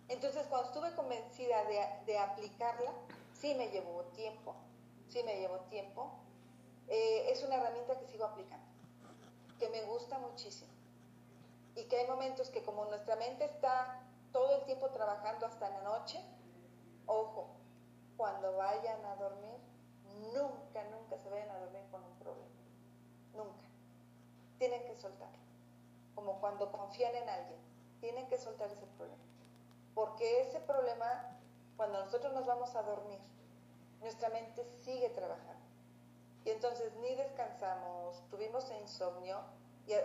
Entonces, 0.10 0.46
cuando 0.48 0.68
estuve 0.68 0.94
convencida 0.94 1.64
de, 2.06 2.20
aplicarla, 2.20 2.92
sí 3.34 3.56
me 3.56 3.70
llevó 3.70 4.04
tiempo, 4.14 4.54
sí 5.10 5.24
me 5.24 5.40
llevó 5.40 5.58
tiempo. 5.72 6.12
Eh, 6.88 7.32
es 7.32 7.44
una 7.44 7.56
herramienta 7.56 7.98
que 7.98 8.06
sigo 8.06 8.26
aplicando, 8.26 8.68
que 9.58 9.70
me 9.70 9.82
gusta 9.86 10.20
muchísimo. 10.20 10.72
Y 11.76 11.86
que 11.86 11.98
hay 11.98 12.08
momentos 12.08 12.52
que 12.52 12.62
como 12.62 12.86
nuestra 12.86 13.16
mente 13.16 13.46
está 13.46 14.04
todo 14.32 14.58
el 14.58 14.66
tiempo 14.66 14.90
trabajando 14.90 15.48
hasta 15.48 15.68
la 15.68 15.82
noche, 15.82 16.24
ojo, 17.08 17.48
cuando 18.18 18.56
vayan 18.56 19.04
a 19.06 19.16
dormir, 19.16 19.58
nunca, 20.32 20.84
nunca 20.92 21.18
se 21.18 21.28
vayan 21.30 21.50
a 21.50 21.58
dormir 21.58 21.82
con 21.90 22.04
un 22.04 22.20
problema. 22.20 22.52
Nunca. 23.34 23.66
Tienen 24.60 24.86
que 24.86 24.96
soltarlo 24.96 25.41
como 26.22 26.40
cuando 26.40 26.72
confían 26.72 27.16
en 27.16 27.28
alguien, 27.28 27.60
tienen 28.00 28.28
que 28.28 28.38
soltar 28.38 28.70
ese 28.70 28.86
problema. 28.98 29.24
Porque 29.96 30.42
ese 30.42 30.60
problema, 30.60 31.36
cuando 31.78 32.06
nosotros 32.06 32.32
nos 32.34 32.46
vamos 32.46 32.76
a 32.76 32.84
dormir, 32.84 33.20
nuestra 34.02 34.30
mente 34.30 34.64
sigue 34.84 35.10
trabajando. 35.10 35.66
Y 36.46 36.52
entonces 36.52 36.94
ni 37.02 37.16
descansamos, 37.16 38.22
tuvimos 38.30 38.70
insomnio 38.82 39.40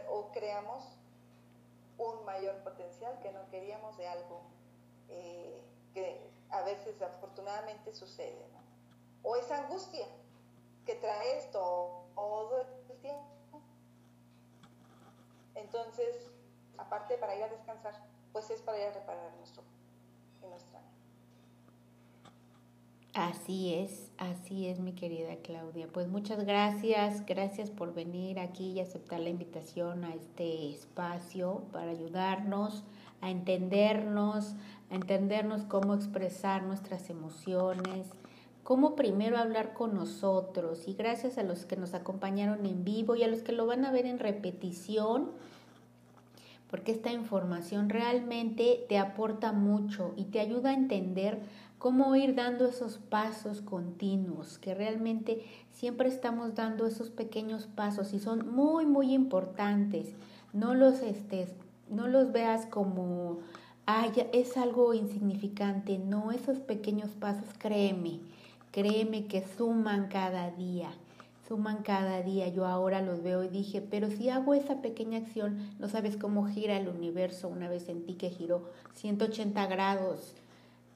o 0.08 0.30
creamos 0.32 0.84
un 1.98 2.24
mayor 2.24 2.56
potencial 2.64 3.18
que 3.20 3.30
no 3.32 3.46
queríamos 3.50 3.96
de 3.98 4.08
algo 4.08 4.40
eh, 5.08 5.62
que 5.92 6.30
a 6.50 6.62
veces 6.62 7.00
afortunadamente 7.02 7.94
sucede. 7.94 8.46
O 9.22 9.36
esa 9.36 9.58
angustia 9.58 10.06
que 10.86 10.94
trae 10.94 11.38
esto 11.38 12.06
el 12.16 12.66
tiempo 12.66 12.75
entonces, 15.56 16.30
aparte 16.78 17.18
para 17.18 17.36
ir 17.36 17.42
a 17.44 17.48
descansar, 17.48 17.94
pues 18.32 18.50
es 18.50 18.62
para 18.62 18.78
ir 18.78 18.84
a 18.84 18.92
reparar 18.92 19.34
nuestro 19.38 19.62
nuestra 20.48 20.80
Así 23.14 23.72
es, 23.72 24.10
así 24.18 24.68
es 24.68 24.78
mi 24.78 24.92
querida 24.92 25.36
Claudia. 25.36 25.88
Pues 25.90 26.06
muchas 26.06 26.44
gracias, 26.44 27.24
gracias 27.24 27.70
por 27.70 27.94
venir 27.94 28.38
aquí 28.38 28.72
y 28.72 28.80
aceptar 28.80 29.20
la 29.20 29.30
invitación 29.30 30.04
a 30.04 30.14
este 30.14 30.68
espacio 30.70 31.62
para 31.72 31.92
ayudarnos 31.92 32.84
a 33.22 33.30
entendernos, 33.30 34.54
a 34.90 34.94
entendernos 34.94 35.64
cómo 35.64 35.94
expresar 35.94 36.62
nuestras 36.64 37.08
emociones, 37.08 38.06
cómo 38.66 38.96
primero 38.96 39.38
hablar 39.38 39.74
con 39.74 39.94
nosotros 39.94 40.88
y 40.88 40.94
gracias 40.94 41.38
a 41.38 41.44
los 41.44 41.64
que 41.66 41.76
nos 41.76 41.94
acompañaron 41.94 42.66
en 42.66 42.82
vivo 42.82 43.14
y 43.14 43.22
a 43.22 43.28
los 43.28 43.42
que 43.42 43.52
lo 43.52 43.64
van 43.64 43.84
a 43.84 43.92
ver 43.92 44.06
en 44.06 44.18
repetición, 44.18 45.30
porque 46.68 46.90
esta 46.90 47.12
información 47.12 47.88
realmente 47.88 48.84
te 48.88 48.98
aporta 48.98 49.52
mucho 49.52 50.14
y 50.16 50.24
te 50.24 50.40
ayuda 50.40 50.70
a 50.70 50.74
entender 50.74 51.38
cómo 51.78 52.16
ir 52.16 52.34
dando 52.34 52.66
esos 52.66 52.98
pasos 52.98 53.60
continuos, 53.60 54.58
que 54.58 54.74
realmente 54.74 55.44
siempre 55.70 56.08
estamos 56.08 56.56
dando 56.56 56.88
esos 56.88 57.10
pequeños 57.10 57.68
pasos 57.68 58.12
y 58.14 58.18
son 58.18 58.52
muy, 58.52 58.84
muy 58.84 59.14
importantes. 59.14 60.08
no 60.52 60.74
los, 60.74 61.02
este, 61.02 61.46
no 61.88 62.08
los 62.08 62.32
veas 62.32 62.66
como, 62.66 63.38
ay, 63.84 64.10
es 64.32 64.56
algo 64.56 64.92
insignificante. 64.92 65.98
No, 65.98 66.32
esos 66.32 66.58
pequeños 66.58 67.10
pasos, 67.12 67.46
créeme, 67.58 68.18
créeme 68.76 69.26
que 69.26 69.42
suman 69.56 70.08
cada 70.08 70.50
día 70.50 70.92
suman 71.48 71.84
cada 71.84 72.22
día. 72.22 72.48
Yo 72.48 72.66
ahora 72.66 73.00
los 73.02 73.22
veo 73.22 73.44
y 73.44 73.48
dije, 73.48 73.80
pero 73.80 74.10
si 74.10 74.30
hago 74.30 74.52
esa 74.52 74.82
pequeña 74.82 75.18
acción, 75.18 75.58
no 75.78 75.88
sabes 75.88 76.16
cómo 76.16 76.48
gira 76.48 76.76
el 76.76 76.88
universo. 76.88 77.46
Una 77.46 77.68
vez 77.68 77.84
sentí 77.84 78.14
que 78.14 78.30
giró 78.30 78.64
180 78.94 79.64
grados 79.68 80.34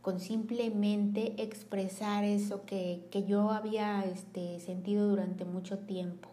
con 0.02 0.19
simplemente 0.19 1.43
expresar 1.43 2.24
eso 2.24 2.65
que, 2.65 3.07
yo 3.28 3.51
había 3.51 4.02
este, 4.05 4.59
sentido 4.61 5.09
durante 5.09 5.44
mucho 5.44 5.78
tiempo. 5.78 6.28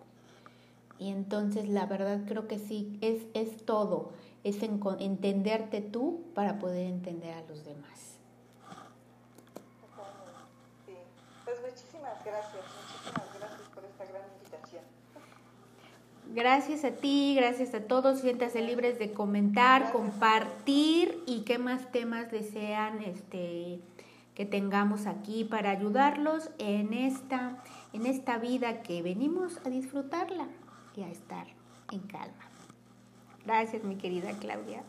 Y 0.99 1.09
entonces 1.09 1.67
la 1.67 1.85
verdad 1.85 2.21
creo 2.25 2.47
que 2.47 2.59
sí, 2.59 2.97
es, 3.01 3.23
es 3.33 3.65
todo, 3.65 4.13
es 4.43 4.63
entenderte 4.63 5.81
tú 5.81 6.23
para 6.33 6.59
poder 6.59 6.87
entender 6.87 7.33
a 7.33 7.41
los 7.41 7.65
demás. 7.65 8.17
Sí, 10.85 10.93
pues 11.45 11.57
muchísimas 11.61 12.23
gracias, 12.25 12.63
muchísimas 12.63 13.37
gracias 13.37 13.69
por 13.75 13.85
esta 13.85 14.05
gran 14.05 14.23
invitación. 14.39 14.83
Gracias 16.37 16.83
a 16.83 16.91
ti, 16.91 17.33
gracias 17.35 17.73
a 17.73 17.79
todos. 17.79 18.19
Siéntase 18.19 18.61
libres 18.61 18.99
de 18.99 19.11
comentar, 19.11 19.91
compartir 19.91 21.23
y 21.25 21.41
qué 21.41 21.57
más 21.57 21.91
temas 21.91 22.29
desean 22.29 23.01
este, 23.01 23.79
que 24.35 24.45
tengamos 24.45 25.07
aquí 25.07 25.45
para 25.45 25.71
ayudarlos 25.71 26.51
en 26.59 26.93
esta, 26.93 27.57
en 27.91 28.05
esta 28.05 28.37
vida 28.37 28.83
que 28.83 29.01
venimos 29.01 29.59
a 29.65 29.71
disfrutarla 29.71 30.47
y 30.95 31.01
a 31.01 31.09
estar 31.09 31.47
en 31.91 32.01
calma. 32.01 32.45
Gracias, 33.43 33.83
mi 33.83 33.95
querida 33.95 34.29
Claudia. 34.33 34.83